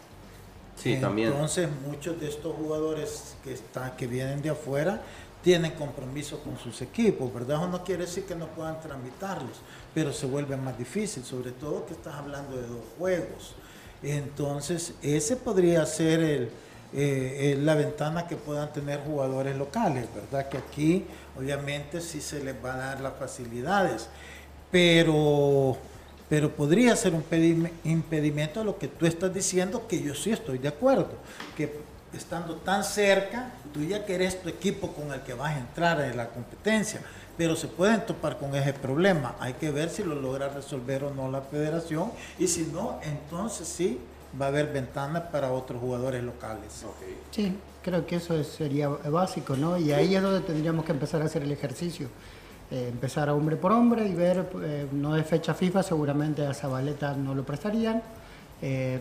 Sí, 0.76 0.98
también. 0.98 1.30
Entonces, 1.30 1.68
muchos 1.86 2.20
de 2.20 2.30
estos 2.30 2.56
jugadores 2.56 3.36
que, 3.44 3.54
están, 3.54 3.96
que 3.96 4.06
vienen 4.06 4.42
de 4.42 4.52
afuera 4.52 5.02
tienen 5.42 5.72
compromiso 5.72 6.40
con 6.44 6.58
sus 6.60 6.82
equipos, 6.82 7.34
¿verdad? 7.34 7.58
Eso 7.58 7.68
no 7.70 7.84
quiere 7.84 8.06
decir 8.06 8.26
que 8.26 8.36
no 8.36 8.48
puedan 8.48 8.80
tramitarlos, 8.82 9.58
pero 9.94 10.12
se 10.14 10.26
vuelve 10.26 10.58
más 10.58 10.78
difícil, 10.78 11.24
sobre 11.24 11.52
todo 11.52 11.86
que 11.86 11.94
estás 11.94 12.16
hablando 12.16 12.56
de 12.56 12.68
dos 12.68 12.84
juegos. 12.98 13.56
Entonces, 14.04 14.94
ese 15.02 15.36
podría 15.38 15.86
ser 15.86 16.20
el, 16.20 16.50
eh, 16.94 17.58
la 17.60 17.76
ventana 17.76 18.28
que 18.28 18.36
puedan 18.36 18.72
tener 18.74 19.02
jugadores 19.02 19.56
locales, 19.58 20.06
¿verdad? 20.16 20.50
Que 20.50 20.58
aquí, 20.58 21.06
obviamente, 21.38 22.02
sí 22.02 22.22
se 22.22 22.44
les 22.44 22.56
va 22.64 22.74
a 22.74 22.78
dar 22.78 23.02
las 23.02 23.14
facilidades, 23.18 24.08
pero 24.72 25.78
pero 26.30 26.52
podría 26.52 26.94
ser 26.98 27.14
un 27.14 27.24
pedime- 27.24 27.72
impedimento 27.86 28.60
a 28.60 28.64
lo 28.66 28.78
que 28.78 28.90
tú 28.90 29.06
estás 29.06 29.34
diciendo, 29.34 29.88
que 29.88 30.02
yo 30.04 30.14
sí 30.14 30.32
estoy 30.32 30.58
de 30.58 30.68
acuerdo, 30.68 31.08
que 31.56 31.80
estando 32.12 32.56
tan 32.58 32.84
cerca, 32.84 33.52
tú 33.74 33.82
ya 33.82 34.06
querés 34.06 34.42
tu 34.42 34.50
equipo 34.50 34.92
con 34.92 35.14
el 35.14 35.22
que 35.22 35.34
vas 35.34 35.56
a 35.56 35.60
entrar 35.60 36.02
en 36.02 36.18
la 36.18 36.28
competencia, 36.28 37.00
pero 37.38 37.56
se 37.56 37.68
pueden 37.68 38.06
topar 38.06 38.38
con 38.38 38.54
ese 38.56 38.74
problema, 38.74 39.36
hay 39.40 39.54
que 39.54 39.72
ver 39.72 39.90
si 39.90 40.04
lo 40.04 40.16
logra 40.16 40.50
resolver 40.50 41.06
o 41.06 41.14
no 41.14 41.32
la 41.32 41.40
federación, 41.40 42.12
y 42.38 42.50
si 42.50 42.64
no, 42.74 43.00
entonces 43.04 43.66
sí 43.66 43.98
va 44.40 44.46
a 44.46 44.50
haber 44.50 44.72
ventanas 44.72 45.24
para 45.32 45.52
otros 45.52 45.80
jugadores 45.82 46.24
locales. 46.24 46.86
Sí, 47.32 47.54
creo 47.82 48.06
que 48.06 48.18
eso 48.18 48.36
es- 48.36 48.48
sería 48.48 48.88
básico, 48.90 49.56
¿no? 49.56 49.78
Y 49.78 49.92
ahí 49.92 50.16
es 50.16 50.22
donde 50.22 50.42
tendríamos 50.42 50.86
que 50.86 50.92
empezar 50.92 51.22
a 51.22 51.26
hacer 51.26 51.44
el 51.44 51.52
ejercicio. 51.52 52.08
Eh, 52.70 52.90
empezar 52.92 53.30
a 53.30 53.34
hombre 53.34 53.56
por 53.56 53.72
hombre 53.72 54.06
y 54.08 54.14
ver, 54.14 54.46
eh, 54.62 54.88
no 54.92 55.14
de 55.14 55.24
fecha 55.24 55.54
FIFA, 55.54 55.84
seguramente 55.84 56.46
a 56.46 56.54
Zabaleta 56.54 57.14
no 57.14 57.34
lo 57.34 57.44
prestarían. 57.44 58.02
Eh, 58.62 59.00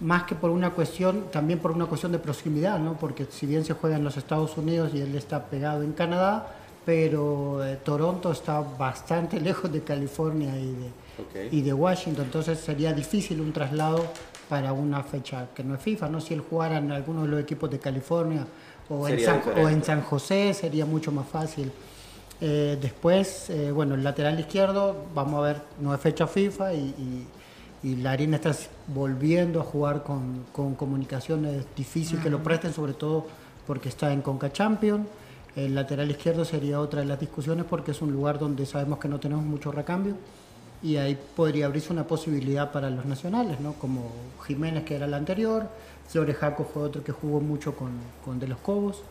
más 0.00 0.24
que 0.24 0.34
por 0.34 0.50
una 0.50 0.70
cuestión, 0.70 1.26
también 1.30 1.58
por 1.58 1.70
una 1.72 1.86
cuestión 1.86 2.12
de 2.12 2.18
proximidad, 2.18 2.78
¿no? 2.78 2.94
Porque 2.98 3.26
si 3.30 3.46
bien 3.46 3.64
se 3.64 3.74
juega 3.74 3.96
en 3.96 4.04
los 4.04 4.16
Estados 4.16 4.56
Unidos 4.56 4.90
y 4.94 5.00
él 5.00 5.14
está 5.14 5.44
pegado 5.46 5.82
en 5.82 5.92
Canadá, 5.92 6.46
pero 6.86 7.64
eh, 7.64 7.78
Toronto 7.84 8.32
está 8.32 8.60
bastante 8.60 9.40
lejos 9.40 9.70
de 9.72 9.80
California 9.82 10.54
y 10.58 10.72
de, 10.72 10.86
Ok. 11.18 11.52
y 11.52 11.60
de 11.62 11.72
Washington, 11.72 12.24
entonces 12.26 12.58
sería 12.60 12.92
difícil 12.92 13.40
un 13.40 13.52
traslado 13.52 14.04
para 14.50 14.72
una 14.72 15.04
fecha 15.04 15.46
que 15.54 15.62
no 15.62 15.76
es 15.76 15.80
FIFA, 15.80 16.08
¿no? 16.08 16.20
Si 16.20 16.34
él 16.34 16.40
jugara 16.40 16.78
en 16.78 16.90
alguno 16.90 17.22
de 17.22 17.28
los 17.28 17.40
equipos 17.40 17.70
de 17.70 17.78
California 17.78 18.44
o, 18.88 19.06
en 19.06 19.20
San, 19.20 19.42
o 19.56 19.68
en 19.68 19.84
San 19.84 20.02
José 20.02 20.52
sería 20.54 20.84
mucho 20.84 21.12
más 21.12 21.28
fácil. 21.28 21.70
Eh, 22.40 22.76
después, 22.82 23.48
eh, 23.50 23.70
bueno, 23.70 23.94
el 23.94 24.02
lateral 24.02 24.40
izquierdo, 24.40 25.04
vamos 25.14 25.38
a 25.38 25.42
ver, 25.42 25.62
no 25.80 25.94
es 25.94 26.00
fecha 26.00 26.26
FIFA 26.26 26.74
y, 26.74 26.78
y, 27.84 27.88
y 27.88 27.96
Larín 27.96 28.34
está 28.34 28.50
volviendo 28.88 29.60
a 29.60 29.62
jugar 29.62 30.02
con, 30.02 30.46
con 30.52 30.74
comunicaciones, 30.74 31.64
difícil 31.76 32.20
que 32.20 32.28
lo 32.28 32.42
presten, 32.42 32.72
sobre 32.72 32.94
todo 32.94 33.28
porque 33.68 33.88
está 33.88 34.12
en 34.12 34.20
Conca 34.20 34.52
Champion. 34.52 35.06
El 35.54 35.76
lateral 35.76 36.10
izquierdo 36.10 36.44
sería 36.44 36.80
otra 36.80 37.00
de 37.00 37.06
las 37.06 37.20
discusiones 37.20 37.66
porque 37.70 37.92
es 37.92 38.02
un 38.02 38.10
lugar 38.10 38.40
donde 38.40 38.66
sabemos 38.66 38.98
que 38.98 39.06
no 39.06 39.20
tenemos 39.20 39.44
mucho 39.44 39.70
recambio 39.70 40.16
y 40.82 40.96
ahí 40.96 41.18
podría 41.36 41.66
abrirse 41.66 41.92
una 41.92 42.04
posibilidad 42.04 42.72
para 42.72 42.88
los 42.90 43.04
nacionales, 43.04 43.60
¿no? 43.60 43.74
Como 43.74 44.10
Jiménez, 44.46 44.84
que 44.84 44.96
era 44.96 45.06
el 45.06 45.14
anterior, 45.14 45.68
Flores 46.08 46.36
Jaco 46.36 46.64
fue 46.64 46.82
otro 46.82 47.04
que 47.04 47.12
jugó 47.12 47.40
mucho 47.40 47.74
con, 47.76 47.90
con 48.24 48.38
De 48.40 48.48
los 48.48 48.58
Cobos. 48.58 49.02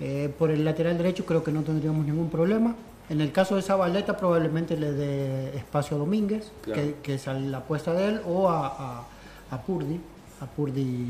Eh, 0.00 0.32
por 0.38 0.50
el 0.50 0.64
lateral 0.64 0.96
derecho 0.98 1.24
creo 1.24 1.42
que 1.44 1.52
no 1.52 1.62
tendríamos 1.62 2.04
ningún 2.06 2.28
problema. 2.30 2.74
En 3.08 3.20
el 3.20 3.30
caso 3.30 3.54
de 3.56 3.62
Zabaleta 3.62 4.16
probablemente 4.16 4.76
le 4.76 4.92
dé 4.92 5.56
espacio 5.56 5.96
a 5.96 6.00
Domínguez, 6.00 6.50
Claro. 6.62 6.82
que, 6.82 6.94
que 7.02 7.14
es 7.14 7.26
la 7.26 7.58
apuesta 7.58 7.92
de 7.94 8.08
él, 8.08 8.20
o 8.26 8.48
a, 8.48 8.66
a, 8.66 9.04
a 9.52 9.62
Purdi, 9.62 10.00
a 10.40 10.46
Purdi, 10.46 11.06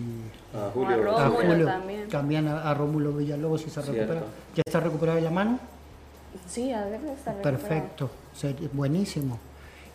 A 0.55 0.67
A 0.67 0.71
Julio. 0.73 1.17
A 1.19 1.31
Julio, 1.31 1.65
también. 1.67 2.09
también 2.09 2.49
a, 2.49 2.71
a 2.71 2.75
Rómulo 2.75 3.13
Villalobos 3.13 3.63
si 3.63 3.71
se 3.71 3.81
Cierto. 3.83 3.93
recupera. 4.03 4.21
¿Ya 4.55 4.63
está 4.67 4.81
recuperado 4.81 5.17
de 5.17 5.25
la 5.25 5.31
mano? 5.31 5.59
Sí, 6.47 6.71
a 6.71 6.85
ver, 6.85 7.01
está 7.07 7.33
recuperado. 7.33 7.43
Perfecto, 7.43 8.11
buenísimo. 8.75 9.39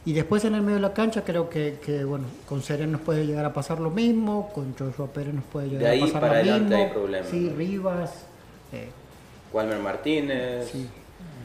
Y 0.04 0.14
después 0.14 0.44
en 0.46 0.56
el 0.56 0.62
medio 0.62 0.76
de 0.76 0.82
la 0.82 0.94
cancha 0.94 1.24
creo 1.24 1.48
que, 1.50 1.78
que, 1.86 2.04
bueno, 2.04 2.26
con 2.50 2.64
Seren 2.64 2.92
nos 2.92 3.02
puede 3.02 3.26
llegar 3.26 3.46
a 3.46 3.54
pasar 3.54 3.80
lo 3.80 3.92
mismo, 3.92 4.50
con 4.54 4.74
Joshua 4.78 5.08
Pérez 5.08 5.34
nos 5.34 5.44
puede 5.44 5.68
llegar 5.70 5.92
ahí 5.92 6.00
a 6.02 6.06
pasar 6.06 6.22
para 6.22 6.34
lo 6.34 6.40
adelante 6.40 6.76
mismo. 6.76 6.84
hay 6.88 6.92
problemas, 6.92 7.30
Sí, 7.30 7.40
¿no? 7.52 7.56
Rivas, 7.58 8.12
eh, 8.74 8.90
Walmer 9.54 9.80
Martínez. 9.80 10.70
sí, 10.72 10.88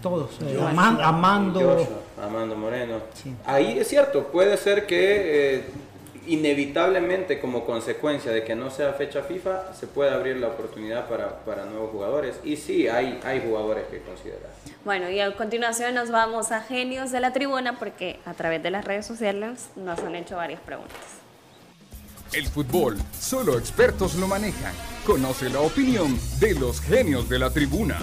todos. 0.02 0.30
eh, 0.40 0.58
Amando. 1.02 1.60
Joshua, 1.60 1.98
Amando 2.26 2.56
Moreno. 2.56 2.94
Sí. 3.14 3.34
Ahí 3.44 3.78
es 3.78 3.88
cierto, 3.88 4.28
puede 4.28 4.56
ser 4.56 4.86
que 4.86 5.56
eh, 5.56 5.64
inevitablemente 6.26 7.40
como 7.40 7.64
consecuencia 7.64 8.32
de 8.32 8.44
que 8.44 8.54
no 8.54 8.70
sea 8.70 8.92
fecha 8.92 9.22
FIFA, 9.22 9.74
se 9.74 9.86
pueda 9.86 10.14
abrir 10.14 10.36
la 10.36 10.48
oportunidad 10.48 11.08
para, 11.08 11.44
para 11.44 11.64
nuevos 11.64 11.90
jugadores. 11.90 12.36
Y 12.44 12.56
sí, 12.56 12.88
hay, 12.88 13.20
hay 13.24 13.40
jugadores 13.40 13.84
que 13.90 14.00
considerar. 14.00 14.50
Bueno, 14.84 15.10
y 15.10 15.20
a 15.20 15.34
continuación 15.34 15.94
nos 15.94 16.10
vamos 16.10 16.52
a 16.52 16.60
Genios 16.60 17.10
de 17.10 17.20
la 17.20 17.32
Tribuna 17.32 17.78
porque 17.78 18.20
a 18.24 18.34
través 18.34 18.62
de 18.62 18.70
las 18.70 18.84
redes 18.84 19.06
sociales 19.06 19.70
nos 19.76 19.98
han 20.00 20.14
hecho 20.14 20.36
varias 20.36 20.60
preguntas. 20.60 20.96
El 22.32 22.46
fútbol, 22.48 22.98
solo 23.18 23.58
expertos 23.58 24.16
lo 24.16 24.26
manejan. 24.26 24.74
Conoce 25.06 25.48
la 25.48 25.60
opinión 25.60 26.18
de 26.40 26.54
los 26.54 26.80
genios 26.80 27.28
de 27.28 27.38
la 27.38 27.50
tribuna. 27.50 27.98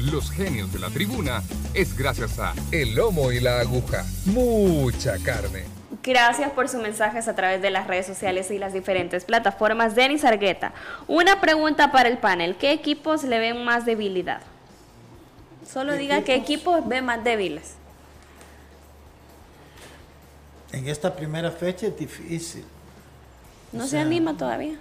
Los 0.00 0.30
genios 0.30 0.72
de 0.72 0.78
la 0.78 0.88
tribuna 0.88 1.42
es 1.74 1.96
gracias 1.96 2.38
a 2.38 2.54
El 2.72 2.94
Lomo 2.94 3.30
y 3.30 3.40
la 3.40 3.60
Aguja. 3.60 4.04
Mucha 4.26 5.18
carne. 5.18 5.77
Gracias 6.02 6.50
por 6.52 6.68
sus 6.68 6.80
mensajes 6.80 7.28
a 7.28 7.34
través 7.34 7.60
de 7.60 7.70
las 7.70 7.86
redes 7.86 8.06
sociales 8.06 8.50
y 8.50 8.58
las 8.58 8.72
diferentes 8.72 9.24
plataformas. 9.24 9.94
Denis 9.94 10.24
Argueta, 10.24 10.72
una 11.06 11.40
pregunta 11.40 11.92
para 11.92 12.08
el 12.08 12.18
panel. 12.18 12.56
¿Qué 12.56 12.72
equipos 12.72 13.24
le 13.24 13.38
ven 13.38 13.64
más 13.64 13.84
debilidad? 13.84 14.40
Solo 15.70 15.94
diga 15.94 16.22
qué 16.22 16.34
equipos 16.34 16.86
ven 16.86 17.04
más 17.04 17.22
débiles. 17.24 17.74
En 20.72 20.88
esta 20.88 21.14
primera 21.14 21.50
fecha 21.50 21.86
es 21.86 21.98
difícil. 21.98 22.64
No 23.72 23.84
O 23.84 23.86
se 23.86 23.98
anima 23.98 24.36
todavía. 24.36 24.78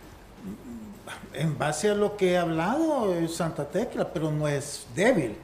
En 1.34 1.58
base 1.58 1.90
a 1.90 1.94
lo 1.94 2.16
que 2.16 2.32
he 2.32 2.38
hablado, 2.38 3.14
es 3.14 3.36
Santa 3.36 3.66
Tecla, 3.66 4.08
pero 4.14 4.32
no 4.32 4.48
es 4.48 4.86
débil. 4.96 5.36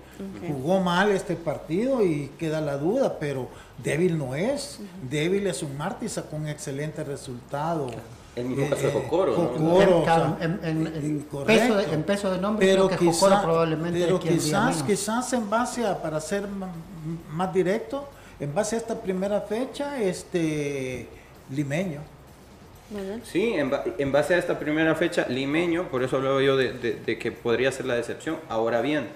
Jugó 0.48 0.80
mal 0.80 1.12
este 1.12 1.36
partido 1.36 2.04
y 2.06 2.32
queda 2.38 2.62
la 2.62 2.78
duda, 2.78 3.18
pero 3.20 3.48
débil 3.82 4.18
no 4.18 4.36
es. 4.36 4.80
Débil 5.10 5.48
es 5.48 5.64
un 5.64 5.78
Martí, 5.78 6.10
sacó 6.10 6.36
un 6.36 6.48
excelente 6.48 7.04
resultado. 7.04 7.90
Caso 10.06 10.38
en, 10.42 10.60
en 10.66 11.20
correcto. 11.30 11.46
peso 11.46 11.76
de, 11.78 11.94
en 11.94 12.04
peso 12.04 12.32
de 12.32 12.40
nombre 12.40 12.66
pero 12.66 12.88
creo 12.88 12.98
que 13.00 13.06
quizá- 13.06 13.20
Jocoro 13.30 13.42
probablemente 13.44 14.00
pero 14.00 14.16
es 14.16 14.22
quien 14.24 14.40
diga 14.40 14.68
quizás, 14.72 14.84
quizás 14.84 15.34
en 15.34 15.50
base 15.50 15.86
a, 15.86 16.02
para 16.02 16.20
ser 16.20 16.48
más 17.32 17.54
directo, 17.54 18.10
en 18.40 18.54
base 18.56 18.76
a 18.76 18.80
esta 18.80 19.00
primera 19.00 19.42
fecha, 19.42 20.02
este 20.02 21.08
limeño. 21.52 22.02
Sí, 23.24 23.54
en, 23.54 23.70
ba- 23.70 23.84
en 23.98 24.12
base 24.12 24.36
a 24.36 24.38
esta 24.38 24.60
primera 24.60 24.94
fecha, 24.96 25.26
Limeño, 25.28 25.88
por 25.90 26.04
eso 26.04 26.18
hablaba 26.18 26.42
yo 26.44 26.56
de, 26.58 26.74
de- 26.74 26.96
de 26.96 27.18
que 27.18 27.32
podría 27.32 27.72
ser 27.72 27.86
la 27.88 27.96
decepción. 27.96 28.38
Ahora 28.50 28.82
bien, 28.82 29.08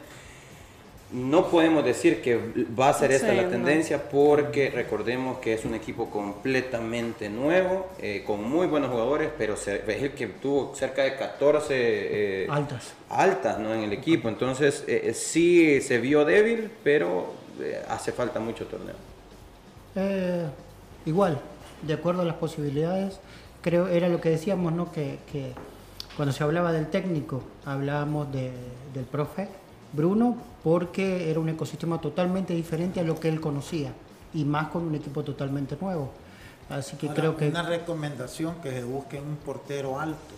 no 1.11 1.47
podemos 1.49 1.85
decir 1.85 2.21
que 2.21 2.37
va 2.77 2.89
a 2.89 2.93
ser 2.93 3.11
esta 3.13 3.29
Sí, 3.31 3.35
la 3.37 3.43
no. 3.43 3.49
tendencia 3.49 4.09
porque 4.09 4.69
recordemos 4.69 5.39
que 5.39 5.53
es 5.53 5.63
un 5.63 5.73
equipo 5.73 6.09
completamente 6.09 7.29
nuevo, 7.29 7.87
eh, 7.99 8.23
con 8.27 8.43
muy 8.43 8.67
buenos 8.67 8.91
jugadores, 8.91 9.29
pero 9.37 9.53
es 9.53 9.67
el 9.67 10.11
que 10.11 10.27
tuvo 10.27 10.75
cerca 10.75 11.03
de 11.03 11.15
14 11.15 11.73
eh, 12.43 12.47
Altas. 12.49 12.93
altas 13.09 13.57
¿no? 13.59 13.73
en 13.73 13.83
el 13.83 13.93
equipo. 13.93 14.27
Entonces, 14.27 14.83
eh, 14.87 15.01
eh, 15.05 15.13
sí 15.13 15.79
se 15.81 15.99
vio 15.99 16.25
débil, 16.25 16.69
pero 16.83 17.33
hace 17.89 18.11
falta 18.11 18.39
mucho 18.39 18.65
torneo. 18.65 18.95
Igual, 21.05 21.39
de 21.83 21.93
acuerdo 21.93 22.21
a 22.21 22.25
las 22.25 22.35
posibilidades, 22.35 23.19
creo 23.61 23.87
era 23.87 24.09
lo 24.09 24.19
que 24.21 24.29
decíamos, 24.29 24.73
¿no? 24.73 24.91
Que, 24.91 25.19
que 25.31 25.53
cuando 26.17 26.33
se 26.33 26.43
hablaba 26.43 26.71
del 26.73 26.87
técnico, 26.87 27.43
hablábamos 27.65 28.31
de- 28.31 28.51
del 28.93 29.05
profe 29.05 29.47
Bruno, 29.93 30.37
porque 30.63 31.29
era 31.29 31.39
un 31.39 31.49
ecosistema 31.49 31.99
totalmente 31.99 32.53
diferente 32.53 32.99
a 32.99 33.03
lo 33.03 33.19
que 33.19 33.29
él 33.29 33.39
conocía, 33.39 33.93
y 34.33 34.45
más 34.45 34.67
con 34.69 34.83
un 34.83 34.95
equipo 34.95 35.23
totalmente 35.23 35.77
nuevo. 35.79 36.11
Así 36.69 36.97
que 36.97 37.07
Ahora, 37.07 37.21
creo 37.21 37.37
que... 37.37 37.47
Una 37.47 37.63
recomendación 37.63 38.55
que 38.61 38.71
se 38.71 38.83
busque 38.83 39.19
un 39.19 39.37
portero 39.37 39.99
alto. 39.99 40.35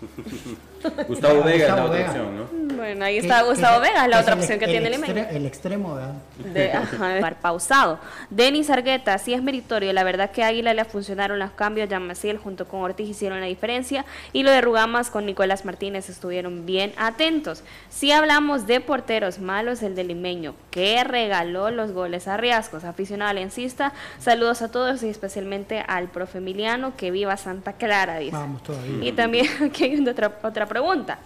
Gustavo 1.08 1.42
Vega 1.42 1.66
es 1.66 1.74
la 1.76 1.84
otra 1.84 1.96
Vega. 1.98 2.08
opción, 2.10 2.36
¿no? 2.36 2.76
Bueno, 2.76 3.04
ahí 3.04 3.18
está 3.18 3.42
Gustavo 3.42 3.82
es- 3.82 3.88
Vega, 3.90 4.08
la 4.08 4.16
es 4.16 4.22
otra 4.22 4.34
el 4.34 4.40
opción 4.40 4.58
que 4.58 4.66
tiene 4.66 4.86
el 4.88 4.92
Limeño. 4.92 5.14
extre- 5.14 5.36
El 5.36 5.46
extremo, 5.46 5.94
¿verdad? 5.94 6.14
de 6.52 6.72
ajá, 6.72 7.18
par 7.20 7.36
pausado. 7.40 7.98
Denis 8.30 8.70
Argueta, 8.70 9.16
sí 9.18 9.34
es 9.34 9.42
meritorio. 9.42 9.92
La 9.92 10.02
verdad 10.04 10.30
que 10.30 10.42
a 10.42 10.48
Águila 10.48 10.74
le 10.74 10.84
funcionaron 10.84 11.38
los 11.38 11.50
cambios. 11.52 11.88
Jan 11.88 12.06
Maciel 12.06 12.38
junto 12.38 12.66
con 12.66 12.80
Ortiz 12.80 13.08
hicieron 13.08 13.40
la 13.40 13.46
diferencia. 13.46 14.04
Y 14.32 14.42
lo 14.42 14.50
de 14.50 14.60
Rugamas 14.60 15.10
con 15.10 15.26
Nicolás 15.26 15.64
Martínez 15.64 16.08
estuvieron 16.08 16.66
bien 16.66 16.92
atentos. 16.96 17.62
Si 17.90 18.10
hablamos 18.10 18.66
de 18.66 18.80
porteros 18.80 19.38
malos, 19.38 19.82
el 19.82 19.94
de 19.94 20.04
Limeño, 20.04 20.54
que 20.70 21.04
regaló 21.04 21.70
los 21.70 21.92
goles 21.92 22.26
a 22.26 22.36
Riascos. 22.36 22.82
Aficionado 22.84 23.30
alencista, 23.30 23.92
saludos 24.18 24.62
a 24.62 24.70
todos 24.70 25.02
y 25.04 25.08
especialmente 25.08 25.84
al 25.86 26.08
profe 26.08 26.38
Emiliano, 26.38 26.96
que 26.96 27.10
viva 27.12 27.36
Santa 27.36 27.74
Clara, 27.74 28.18
dice. 28.18 28.32
Vamos 28.36 28.62
todavía. 28.62 29.04
Y 29.08 29.12
también 29.12 29.46
aquí 29.64 29.84
hay 29.84 30.08
otra, 30.08 30.32
otra 30.42 30.66
pregunta. 30.72 31.18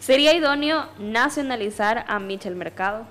¿Sería 0.00 0.32
idóneo 0.34 0.86
nacionalizar 0.98 2.04
a 2.08 2.18
Michel 2.18 2.54
Mercado? 2.56 3.04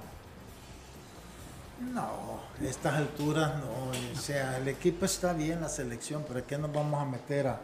No, 1.94 2.39
a 2.62 2.66
estas 2.66 2.94
alturas 2.96 3.52
no. 3.60 3.91
O 4.14 4.20
sea, 4.20 4.58
el 4.58 4.68
equipo 4.68 5.06
está 5.06 5.34
bien, 5.34 5.62
la 5.62 5.70
selección, 5.70 6.24
pero 6.28 6.46
¿qué 6.46 6.58
nos 6.58 6.72
vamos 6.74 7.02
a 7.02 7.06
meter 7.06 7.48
a...? 7.48 7.60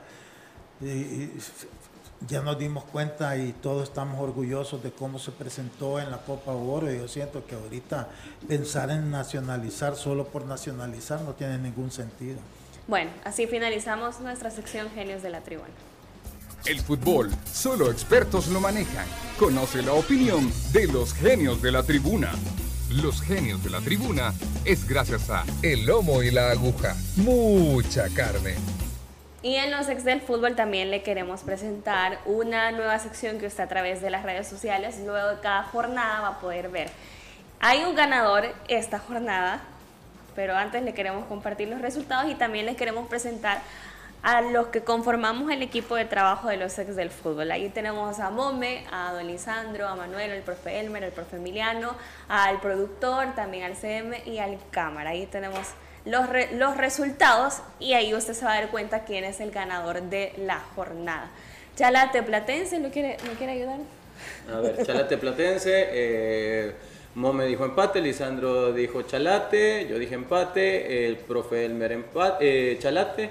y- 0.81 1.31
ya 2.27 2.41
nos 2.41 2.59
dimos 2.59 2.83
cuenta 2.83 3.37
y 3.37 3.53
todos 3.53 3.83
estamos 3.87 4.19
orgullosos 4.21 4.83
de 4.83 4.91
cómo 4.91 5.19
se 5.19 5.31
presentó 5.31 6.01
en 6.01 6.11
la 6.11 6.17
Copa 6.17 6.51
Oro 6.51 6.91
y 6.91 6.97
yo 6.97 7.07
siento 7.07 7.45
que 7.45 7.55
ahorita 7.55 8.09
pensar 8.45 8.89
en 8.91 9.09
nacionalizar 9.09 9.95
solo 9.95 10.25
por 10.27 10.43
nacionalizar 10.43 11.21
no 11.21 11.31
tiene 11.31 11.57
ningún 11.57 11.91
sentido. 11.91 12.39
Bueno, 12.87 13.09
así 13.23 13.47
finalizamos 13.47 14.19
nuestra 14.19 14.51
sección 14.51 14.89
Genios 14.93 15.21
de 15.21 15.29
la 15.29 15.39
Tribuna. 15.39 15.69
El 16.65 16.81
fútbol, 16.81 17.31
solo 17.51 17.89
expertos 17.89 18.47
lo 18.47 18.59
manejan. 18.59 19.05
Conoce 19.39 19.81
la 19.81 19.93
opinión 19.93 20.51
de 20.73 20.87
los 20.87 21.13
genios 21.13 21.61
de 21.61 21.71
la 21.71 21.83
tribuna. 21.83 22.31
Los 22.91 23.21
genios 23.21 23.63
de 23.63 23.69
la 23.69 23.79
tribuna 23.79 24.33
es 24.65 24.87
gracias 24.87 25.29
a 25.29 25.45
El 25.61 25.85
Lomo 25.85 26.21
y 26.21 26.31
la 26.31 26.51
Aguja. 26.51 26.95
Mucha 27.15 28.09
carne. 28.09 28.55
Y 29.41 29.55
en 29.55 29.71
los 29.71 29.87
ex 29.87 30.03
del 30.03 30.19
fútbol 30.19 30.55
también 30.55 30.91
le 30.91 31.01
queremos 31.01 31.41
presentar 31.41 32.19
una 32.25 32.71
nueva 32.71 32.99
sección 32.99 33.39
que 33.39 33.47
usted 33.47 33.63
a 33.63 33.67
través 33.67 34.01
de 34.01 34.09
las 34.09 34.23
redes 34.23 34.47
sociales, 34.47 34.99
luego 35.05 35.29
de 35.29 35.39
cada 35.39 35.63
jornada 35.63 36.19
va 36.19 36.27
a 36.27 36.39
poder 36.41 36.69
ver. 36.69 36.89
Hay 37.61 37.83
un 37.85 37.95
ganador 37.95 38.53
esta 38.67 38.99
jornada, 38.99 39.61
pero 40.35 40.57
antes 40.57 40.83
le 40.83 40.93
queremos 40.93 41.25
compartir 41.25 41.69
los 41.69 41.81
resultados 41.81 42.29
y 42.29 42.35
también 42.35 42.65
les 42.65 42.75
queremos 42.75 43.07
presentar 43.07 43.61
a 44.21 44.41
los 44.41 44.67
que 44.67 44.81
conformamos 44.81 45.51
el 45.51 45.61
equipo 45.61 45.95
de 45.95 46.05
trabajo 46.05 46.49
de 46.49 46.57
los 46.57 46.77
ex 46.77 46.95
del 46.95 47.09
fútbol. 47.09 47.51
Ahí 47.51 47.69
tenemos 47.69 48.19
a 48.19 48.29
Mome, 48.29 48.85
a 48.91 49.13
Don 49.13 49.27
Lisandro, 49.27 49.87
a 49.87 49.95
Manuel, 49.95 50.31
al 50.31 50.41
profe 50.41 50.79
Elmer, 50.79 51.03
al 51.05 51.11
profe 51.11 51.37
Emiliano, 51.37 51.95
al 52.27 52.59
productor, 52.59 53.33
también 53.35 53.63
al 53.63 53.75
CM 53.75 54.21
y 54.25 54.39
al 54.39 54.57
cámara. 54.71 55.11
Ahí 55.11 55.25
tenemos 55.25 55.67
los, 56.05 56.27
re- 56.27 56.49
los 56.53 56.75
resultados 56.75 57.61
y 57.79 57.93
ahí 57.93 58.13
usted 58.13 58.33
se 58.33 58.43
va 58.45 58.53
a 58.53 58.61
dar 58.61 58.69
cuenta 58.69 59.05
quién 59.05 59.23
es 59.23 59.39
el 59.39 59.51
ganador 59.51 60.01
de 60.01 60.33
la 60.37 60.59
jornada. 60.75 61.29
Chalate 61.75 62.21
Platense, 62.23 62.79
¿no 62.79 62.89
quiere, 62.89 63.15
¿no 63.25 63.31
quiere 63.37 63.53
ayudar? 63.53 63.79
A 64.53 64.59
ver, 64.59 64.85
Chalate 64.85 65.17
Platense, 65.17 65.87
eh, 65.91 66.75
Mome 67.15 67.45
dijo 67.45 67.63
empate, 67.63 68.01
Lisandro 68.01 68.73
dijo 68.73 69.03
Chalate, 69.03 69.87
yo 69.87 69.97
dije 69.97 70.15
empate, 70.15 71.07
el 71.07 71.15
profe 71.15 71.63
Elmer 71.65 71.93
empate, 71.93 72.73
eh, 72.73 72.79
Chalate, 72.79 73.29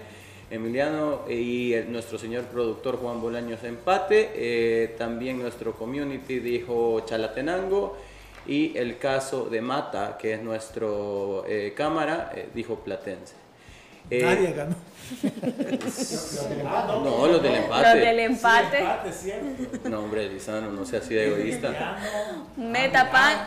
Emiliano 0.51 1.25
y 1.29 1.75
nuestro 1.89 2.17
señor 2.19 2.45
productor 2.45 2.97
Juan 2.97 3.21
Bolaños 3.21 3.63
empate, 3.65 4.31
eh, 4.35 4.95
también 4.97 5.39
nuestro 5.39 5.75
community 5.75 6.41
dijo 6.41 7.01
Chalatenango 7.05 7.99
y 8.47 8.77
el 8.79 8.97
caso 8.97 9.51
de 9.51 9.61
Mata, 9.61 10.17
que 10.17 10.33
es 10.35 10.43
nuestro 10.43 11.45
eh, 11.47 11.75
cámara, 11.77 12.33
eh, 12.35 12.49
dijo 12.55 12.77
Platense. 12.77 13.48
Eh, 14.11 14.23
Nadie 14.23 14.53
ganó. 14.53 14.75
no, 17.05 17.27
los 17.29 17.43
del 17.43 17.55
empate. 17.55 17.83
Los 17.83 17.95
del 17.95 18.19
empate. 18.21 18.85
No, 19.89 20.01
hombre, 20.01 20.29
Lisandro, 20.29 20.71
no 20.73 20.85
sea 20.85 20.99
así 21.01 21.15
de 21.15 21.27
egoísta. 21.29 21.97
Metapan. 22.57 23.47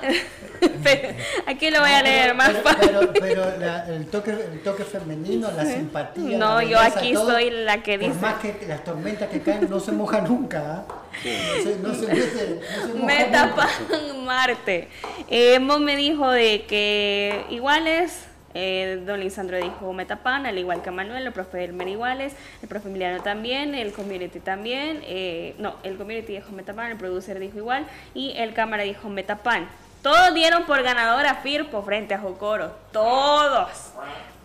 Aquí 1.48 1.70
lo 1.70 1.80
voy 1.82 1.92
a 1.92 2.02
leer 2.02 2.34
más 2.36 2.52
fácil. 2.64 2.80
pero, 2.92 3.14
pero 3.14 3.58
la- 3.60 3.86
el, 3.88 4.08
toque, 4.08 4.32
el 4.32 4.62
toque 4.64 4.84
femenino, 4.84 5.52
la 5.52 5.66
simpatía. 5.66 6.38
No, 6.38 6.56
la 6.58 6.64
yo 6.64 6.80
aquí 6.80 7.14
todo, 7.14 7.32
soy 7.32 7.50
la 7.52 7.82
que 7.84 7.98
Por 8.00 8.08
dice. 8.10 8.20
más 8.22 8.36
que 8.36 8.66
las 8.68 8.84
tormentas 8.84 9.30
que 9.30 9.42
caen 9.42 9.70
no 9.70 9.80
se 9.80 9.92
moja 9.92 10.22
nunca. 10.22 10.86
¿ah? 10.88 11.04
No 11.24 11.64
se, 11.64 11.76
no 11.78 11.94
se, 11.94 12.08
no 12.08 12.16
se- 12.16 12.60
no 12.60 12.88
se 12.88 12.94
moja 12.94 13.06
Metapan 13.06 13.70
nunca. 13.90 14.14
Marte. 14.24 14.88
Eh, 15.30 15.60
Mo 15.60 15.80
me 15.80 15.96
dijo 15.96 16.30
de 16.30 16.66
que 16.66 17.46
iguales. 17.50 18.26
Eh, 18.54 19.02
don 19.06 19.20
Lisandro 19.20 19.58
dijo 19.58 19.94
Metapan, 19.94 20.46
al 20.46 20.58
igual 20.58 20.82
que 20.82 20.92
Manuel, 20.92 21.26
el 21.26 21.34
profe 21.34 21.64
Elmer 21.64 21.88
iguales, 21.88 22.34
el 22.62 22.68
profe 22.68 22.90
Emiliano 22.90 23.22
también, 23.22 23.76
el 23.76 23.94
community 23.94 24.40
también, 24.40 25.02
eh, 25.04 25.56
no, 25.58 25.76
el 25.84 25.98
community 25.98 26.34
dijo 26.34 26.52
Metapan, 26.52 26.92
el 26.92 26.98
producer 26.98 27.40
dijo 27.40 27.58
igual 27.58 27.86
y 28.14 28.34
el 28.38 28.54
cámara 28.54 28.84
dijo 28.84 29.10
Metapan. 29.10 29.68
Todos 30.02 30.34
dieron 30.34 30.66
por 30.66 30.82
ganador 30.82 31.28
a 31.28 31.36
Firpo 31.36 31.84
frente 31.84 32.14
a 32.14 32.20
Jocoro, 32.20 32.76
todos. 32.92 33.70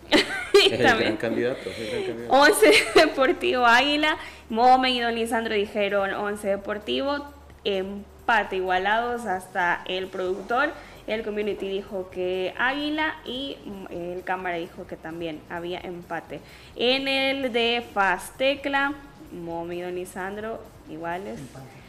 Y 0.53 0.73
Es 0.73 0.79
el 0.79 0.97
gran 0.97 1.17
candidato. 1.17 1.69
es 1.69 1.77
el 1.77 1.91
gran 1.91 2.03
candidato. 2.05 2.33
11 2.33 2.71
Deportivo 2.95 3.65
Águila, 3.65 4.17
Momen 4.49 4.93
y 4.93 5.01
Don 5.01 5.13
Lisandro 5.13 5.53
dijeron 5.53 6.13
11 6.13 6.47
Deportivo, 6.47 7.25
empate 7.63 8.55
igualados 8.55 9.25
hasta 9.25 9.81
el 9.85 10.07
productor. 10.07 10.71
El 11.07 11.23
community 11.23 11.69
dijo 11.69 12.09
que 12.11 12.53
Águila 12.57 13.15
y 13.25 13.57
mm, 13.65 13.85
el 13.93 14.23
cámara 14.23 14.57
dijo 14.57 14.85
que 14.85 14.97
también 14.97 15.39
había 15.49 15.79
empate. 15.79 16.41
En 16.75 17.07
el 17.07 17.53
de 17.53 17.81
Fastecla, 17.93 18.93
Momen 19.31 19.77
y 19.77 19.81
Don 19.81 19.95
Lisandro 19.95 20.61
iguales. 20.89 21.39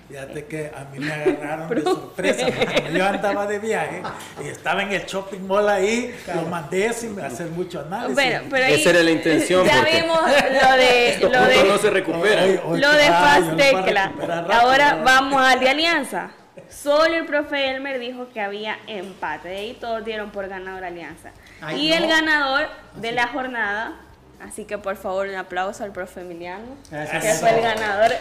Fíjate 0.09 0.47
que 0.47 0.71
a 0.75 0.85
mí 0.85 1.01
me 1.01 1.13
agarraron 1.13 1.69
de 1.69 1.83
sorpresa. 1.85 2.47
porque 2.47 2.93
Yo 2.97 3.05
andaba 3.07 3.47
de 3.47 3.59
viaje 3.59 4.03
y 4.43 4.49
estaba 4.49 4.83
en 4.83 4.93
el 4.93 5.05
shopping 5.05 5.47
mall 5.47 5.69
ahí, 5.69 6.15
lo 6.35 6.43
mandé 6.43 6.93
sin 6.95 7.21
hacer 7.21 7.49
mucho 7.49 7.81
análisis. 7.81 8.15
Bueno, 8.15 8.41
pero 8.49 8.65
ahí 8.65 8.75
Esa 8.75 8.91
era 8.91 9.03
la 9.03 9.11
intención, 9.11 9.67
Ya 9.67 9.77
porque 9.77 10.01
vimos 10.01 10.21
lo 10.23 10.77
de, 10.77 11.09
Estos 11.11 11.33
lo 11.33 11.45
de 11.45 11.65
no 11.65 11.79
se 11.79 11.91
Lo 11.91 12.89
Fast 13.13 13.57
Tecla. 13.57 14.13
Ahora 14.51 14.95
vamos 15.05 15.43
al 15.43 15.61
de 15.61 15.69
Alianza. 15.69 16.31
Solo 16.71 17.15
el 17.15 17.27
profe 17.27 17.71
Elmer 17.71 17.99
dijo 17.99 18.29
que 18.33 18.41
había 18.41 18.77
empate. 18.87 19.49
De 19.49 19.57
ahí 19.57 19.79
todos 19.81 20.05
dieron 20.05 20.31
por 20.31 20.49
ganador 20.49 20.85
Alianza. 20.85 21.31
Ay, 21.61 21.87
y 21.89 21.93
el 21.93 22.07
ganador 22.07 22.69
de 22.97 23.13
la 23.13 23.29
jornada, 23.29 23.95
así 24.47 24.65
que 24.65 24.79
por 24.79 24.97
favor 24.97 25.29
un 25.29 25.35
aplauso 25.35 25.83
al 25.85 25.93
profe 25.93 26.21
Emiliano, 26.21 26.67
Gracias. 26.91 27.23
que 27.25 27.33
fue 27.35 27.57
el 27.57 27.63
ganador. 27.63 28.13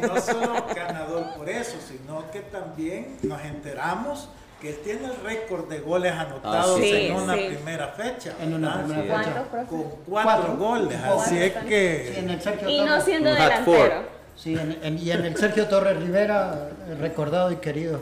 No 0.00 0.20
solo 0.20 0.66
ganador 0.74 1.34
por 1.36 1.48
eso, 1.48 1.76
sino 1.86 2.30
que 2.30 2.40
también 2.40 3.16
nos 3.22 3.40
enteramos 3.42 4.28
que 4.60 4.70
él 4.70 4.78
tiene 4.82 5.06
el 5.06 5.16
récord 5.22 5.68
de 5.68 5.80
goles 5.80 6.12
anotados 6.12 6.78
Ah, 6.78 6.82
sí. 6.82 7.06
en 7.08 7.14
una 7.16 7.34
Sí. 7.34 7.44
primera 7.54 7.88
fecha. 7.88 8.32
En 8.40 8.54
una 8.54 8.76
¿verdad? 8.78 8.84
primera 8.94 9.44
fecha. 9.44 9.66
Con 9.68 9.90
cuatro, 10.08 10.56
goles, 10.56 10.98
así 11.02 11.38
es 11.42 11.52
Sí, 11.52 11.58
en 11.68 12.38
que 12.58 12.70
Y 12.70 12.80
no 12.80 13.00
siendo 13.00 13.30
delantero. 13.30 14.23
Sí, 14.36 14.54
en- 14.56 14.98
y 14.98 15.10
en 15.10 15.24
el 15.24 15.36
Sergio 15.36 15.66
Torres 15.68 15.96
Rivera, 15.98 16.70
eh, 16.88 16.94
recordado 17.00 17.50
y 17.52 17.56
querido. 17.56 18.00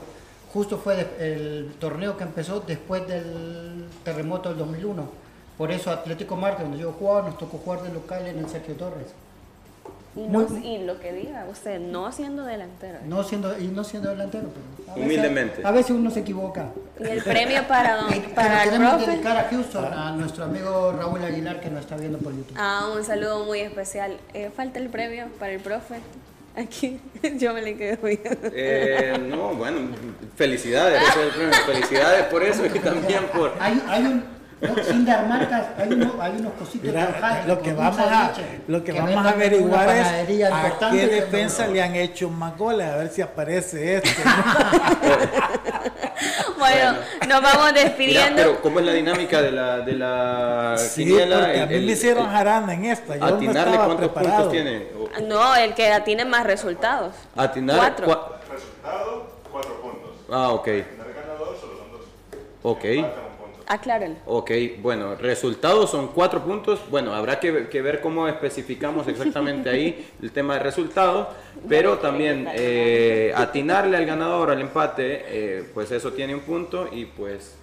Justo 0.53 0.79
fue 0.79 1.07
el 1.19 1.75
torneo 1.79 2.17
que 2.17 2.25
empezó 2.25 2.61
después 2.61 3.07
del 3.07 3.87
terremoto 4.05 4.49
del 4.51 4.59
2001. 4.59 5.09
Por 5.57 5.71
eso 5.71 5.91
Atlético 5.91 6.37
Marte, 6.37 6.63
donde 6.63 6.79
yo 6.79 6.93
jugaba, 6.93 7.29
nos 7.29 7.39
tocó 7.39 7.59
jugar 7.59 7.83
de 7.83 7.93
local 7.93 8.27
en 8.27 8.39
el 8.39 8.49
Sergio 8.49 8.75
Torres. 8.75 9.09
Y, 10.15 10.21
no- 10.29 10.41
Muy- 10.41 10.67
y 10.67 10.85
lo 10.85 11.01
que 11.01 11.11
diga 11.13 11.47
usted, 11.51 11.81
no 11.81 12.13
siendo 12.13 12.45
delantero. 12.45 12.99
No 13.07 13.23
siendo, 13.25 13.59
y 13.59 13.69
no 13.69 13.83
siendo 13.83 14.11
delantero, 14.11 14.49
pero 14.53 14.93
a 14.93 14.95
veces- 14.95 15.05
Humildemente. 15.07 15.63
a 15.65 15.71
veces 15.71 15.91
uno 15.93 16.11
se 16.11 16.21
equivoca. 16.21 16.67
Y 17.01 17.05
el 17.05 17.23
premio 17.23 17.67
para, 17.67 17.97
don- 17.97 18.23
para 18.35 18.63
el 18.65 18.71
queremos 18.71 18.95
profe. 18.97 19.11
dedicar 19.11 19.37
a 19.39 19.45
Houston, 19.49 19.85
a 19.93 20.13
nuestro 20.13 20.45
amigo 20.45 20.93
Raúl 20.93 21.25
Aguilar 21.25 21.61
que 21.61 21.71
nos 21.71 21.81
está 21.81 21.97
viendo 21.97 22.19
por 22.19 22.35
YouTube. 22.35 22.55
Ah, 22.59 22.91
un 22.95 23.03
saludo 23.05 23.45
muy 23.47 23.61
especial. 23.61 24.19
Eh, 24.35 24.51
falta 24.55 24.79
el 24.79 24.91
premio 24.91 25.29
para 25.39 25.53
el 25.53 25.61
profe. 25.61 26.01
Aquí 26.55 27.01
yo 27.39 27.55
me 27.55 27.63
le 27.63 27.75
quedo 27.77 27.97
viendo. 28.07 28.51
Eh, 28.53 29.17
no, 29.31 29.55
bueno, 29.55 29.79
felicidades, 30.37 31.01
ese 31.01 31.21
es 31.21 31.27
el 31.27 31.31
premio. 31.33 31.55
felicidades 31.65 32.25
por 32.27 32.43
eso 32.43 32.67
y 32.67 32.79
también 32.81 33.25
por... 33.35 33.55
Hay, 33.59 33.83
hay 33.89 34.03
un, 34.05 34.25
no, 34.63 34.85
sin 34.85 35.05
dar 35.05 35.27
marcas, 35.29 35.67
hay, 35.77 35.93
uno- 35.93 36.15
hay 36.21 36.33
unos 36.39 36.53
cositos 36.55 36.89
Mira, 36.89 37.43
lo 37.47 37.61
que 37.61 37.73
vamos 37.73 37.99
a, 37.99 38.33
lo 38.69 38.85
que 38.85 38.93
que 38.93 39.01
vamos 39.01 39.27
a 39.27 39.31
averiguar 39.31 39.89
es 39.91 40.07
a 40.07 40.91
qué 40.91 40.99
que 41.01 41.07
defensa 41.09 41.67
no- 41.67 41.73
le 41.73 41.83
han 41.83 41.95
hecho 41.97 42.31
más 42.31 42.57
goles, 42.57 42.89
a 42.89 42.97
ver 42.97 43.09
si 43.11 43.21
aparece 43.23 43.97
este. 43.97 44.11
Bueno, 46.59 46.93
nos 47.29 47.43
vamos 47.43 47.73
Mira, 47.73 47.85
despidiendo. 47.85 48.37
pero 48.37 48.63
¿cómo 48.63 48.79
es 48.79 48.87
la 48.87 48.93
dinámica 48.93 49.43
de 49.43 49.51
la, 49.51 49.79
de 49.81 49.93
la 49.95 50.77
sí, 50.79 51.05
quiniela? 51.05 51.39
porque 51.41 51.59
a 51.59 51.63
El- 51.65 51.69
mí 51.69 51.75
el- 51.75 51.87
me 51.87 51.93
hicieron 51.93 52.25
el- 52.27 52.31
jarana 52.31 52.75
en 52.75 52.85
esta, 52.85 53.15
yo 53.17 53.21
no 53.21 53.27
Atinarle 53.37 53.61
estaba 53.73 53.85
cuántos 53.87 53.97
preparado. 54.13 54.37
puntos 54.49 54.53
tiene. 54.53 54.87
No, 55.27 55.57
el 55.57 55.75
que 55.75 56.01
tiene 56.05 56.25
más 56.25 56.45
resultados. 56.45 57.15
Atinar 57.37 57.77
Cuatro. 57.79 58.07
cua- 58.07 58.29
Resultado, 58.53 59.27
cuatro 59.51 59.81
puntos. 59.83 60.11
Ah, 60.31 60.51
ok. 60.51 60.67
El 60.69 60.85
ganador 61.15 61.57
solo 61.61 61.79
son 61.79 61.93
dos. 61.93 62.03
Ok. 62.63 62.85
Aclárenlo. 63.67 64.17
Ok, 64.27 64.51
bueno, 64.81 65.15
resultados 65.15 65.91
son 65.91 66.09
cuatro 66.09 66.43
puntos. 66.43 66.81
Bueno, 66.91 67.15
habrá 67.15 67.41
que, 67.41 67.51
ver- 67.51 67.69
que 67.69 67.81
ver 67.83 68.01
cómo 68.01 68.29
especificamos 68.29 69.07
exactamente 69.09 69.71
ahí 69.71 70.09
el 70.23 70.31
tema 70.33 70.55
de 70.55 70.61
resultados, 70.61 71.29
pero 71.69 71.99
también 71.99 72.49
eh, 72.55 73.33
atinarle 73.35 73.97
al 73.97 74.07
ganador, 74.07 74.51
al 74.51 74.61
empate, 74.61 75.25
eh, 75.27 75.65
pues 75.73 75.91
eso 75.93 76.13
tiene 76.13 76.35
un 76.35 76.41
punto 76.41 76.89
y 76.93 77.05
pues... 77.07 77.57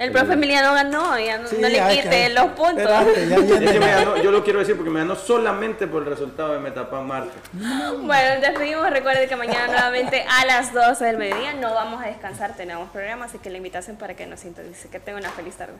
El 0.00 0.12
profe 0.12 0.32
Emiliano 0.32 0.72
ganó, 0.72 1.18
ya 1.18 1.36
no, 1.36 1.46
Sí, 1.46 1.56
no 1.60 1.68
le 1.68 1.74
ya, 1.76 1.88
quite 1.90 2.30
los 2.30 2.46
puntos. 2.52 2.78
espérate, 2.78 3.28
ya 3.28 3.36
viene 3.38 3.66
Es 3.66 3.72
que 3.72 3.80
me 3.80 3.86
la- 3.86 3.94
ganó- 4.00 4.16
yo 4.22 4.30
lo 4.30 4.42
quiero 4.42 4.58
decir 4.60 4.74
porque 4.74 4.90
me 4.90 5.00
ganó 5.00 5.14
solamente 5.14 5.86
por 5.86 6.02
el 6.04 6.08
resultado 6.08 6.54
de 6.54 6.58
Metapan 6.58 7.06
Marte. 7.06 7.36
Bueno, 7.52 8.40
despedimos. 8.40 8.88
Recuerden 8.88 9.28
que 9.28 9.36
mañana 9.36 9.66
nuevamente 9.66 10.24
a 10.26 10.46
las 10.46 10.72
12 10.72 11.04
del 11.04 11.18
mediodía 11.18 11.52
no 11.52 11.74
vamos 11.74 12.02
a 12.02 12.06
descansar, 12.06 12.56
tenemos 12.56 12.88
programa, 12.90 13.26
así 13.26 13.36
que 13.38 13.50
la 13.50 13.58
invitación 13.58 13.96
para 13.96 14.14
que 14.16 14.26
nos 14.26 14.40
sintonice. 14.40 14.88
Que 14.88 15.00
tenga 15.00 15.18
una 15.18 15.30
feliz 15.30 15.54
tarde. 15.56 15.74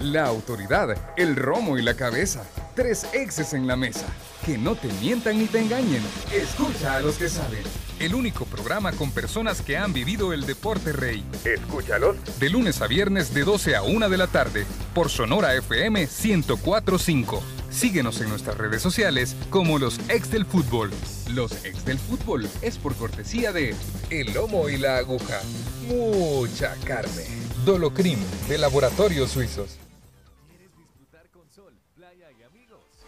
La 0.00 0.26
autoridad, 0.26 0.90
el 1.16 1.36
romo 1.36 1.78
y 1.78 1.82
la 1.82 1.94
cabeza. 1.94 2.44
Tres 2.76 3.06
exes 3.14 3.54
en 3.54 3.66
la 3.66 3.76
mesa. 3.76 4.06
Que 4.44 4.58
no 4.58 4.76
te 4.76 4.88
mientan 5.00 5.38
ni 5.38 5.46
te 5.46 5.58
engañen. 5.58 6.02
Escucha 6.32 6.96
a 6.96 7.00
los 7.00 7.16
que 7.16 7.28
saben. 7.30 7.62
El 8.00 8.14
único 8.14 8.44
programa 8.44 8.92
con 8.92 9.10
personas 9.10 9.60
que 9.60 9.76
han 9.76 9.92
vivido 9.92 10.32
el 10.32 10.46
deporte 10.46 10.92
rey. 10.92 11.24
Escúchalos. 11.44 12.16
De 12.38 12.48
lunes 12.48 12.80
a 12.80 12.86
viernes 12.86 13.34
de 13.34 13.42
12 13.42 13.74
a 13.74 13.82
1 13.82 14.08
de 14.08 14.16
la 14.16 14.28
tarde. 14.28 14.66
Por 14.94 15.08
Sonora 15.08 15.56
FM 15.56 16.06
1045. 16.06 17.42
Síguenos 17.70 18.20
en 18.20 18.28
nuestras 18.28 18.56
redes 18.56 18.82
sociales 18.82 19.34
como 19.50 19.80
los 19.80 19.98
ex 20.08 20.30
del 20.30 20.46
fútbol. 20.46 20.92
Los 21.28 21.64
ex 21.64 21.84
del 21.84 21.98
fútbol 21.98 22.48
es 22.62 22.78
por 22.78 22.94
cortesía 22.94 23.52
de 23.52 23.74
El 24.10 24.32
Lomo 24.32 24.68
y 24.68 24.76
la 24.76 24.98
Aguja. 24.98 25.40
Mucha 25.88 26.76
carne. 26.84 27.24
Dolocrim 27.64 28.20
de 28.48 28.58
Laboratorios 28.58 29.32
Suizos. 29.32 29.76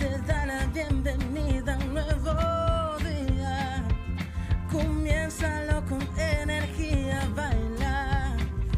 te 0.00 0.18
da 0.26 0.46
la 0.46 0.66
bienvenida 0.66 1.74
a 1.74 1.78
un 1.78 1.92
nuevo 1.92 2.96
día. 2.98 3.84
Comiénzalo 4.72 5.84
con 5.86 6.00
energía, 6.18 7.28
baila. 7.36 8.34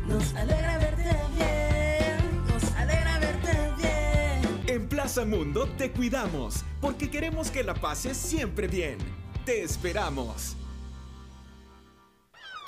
Nos 0.06 0.34
alegra 0.34 0.78
verte 0.78 1.16
bien, 1.36 2.44
nos 2.48 2.64
alegra 2.72 3.18
verte 3.20 3.52
bien. 3.78 4.62
En 4.66 4.88
Plaza 4.88 5.24
Mundo 5.24 5.68
te 5.78 5.92
cuidamos 5.92 6.64
porque 6.80 7.08
queremos 7.08 7.50
que 7.50 7.62
la 7.62 7.74
pases 7.74 8.16
siempre 8.16 8.66
bien. 8.66 8.98
Te 9.44 9.62
esperamos. 9.62 10.56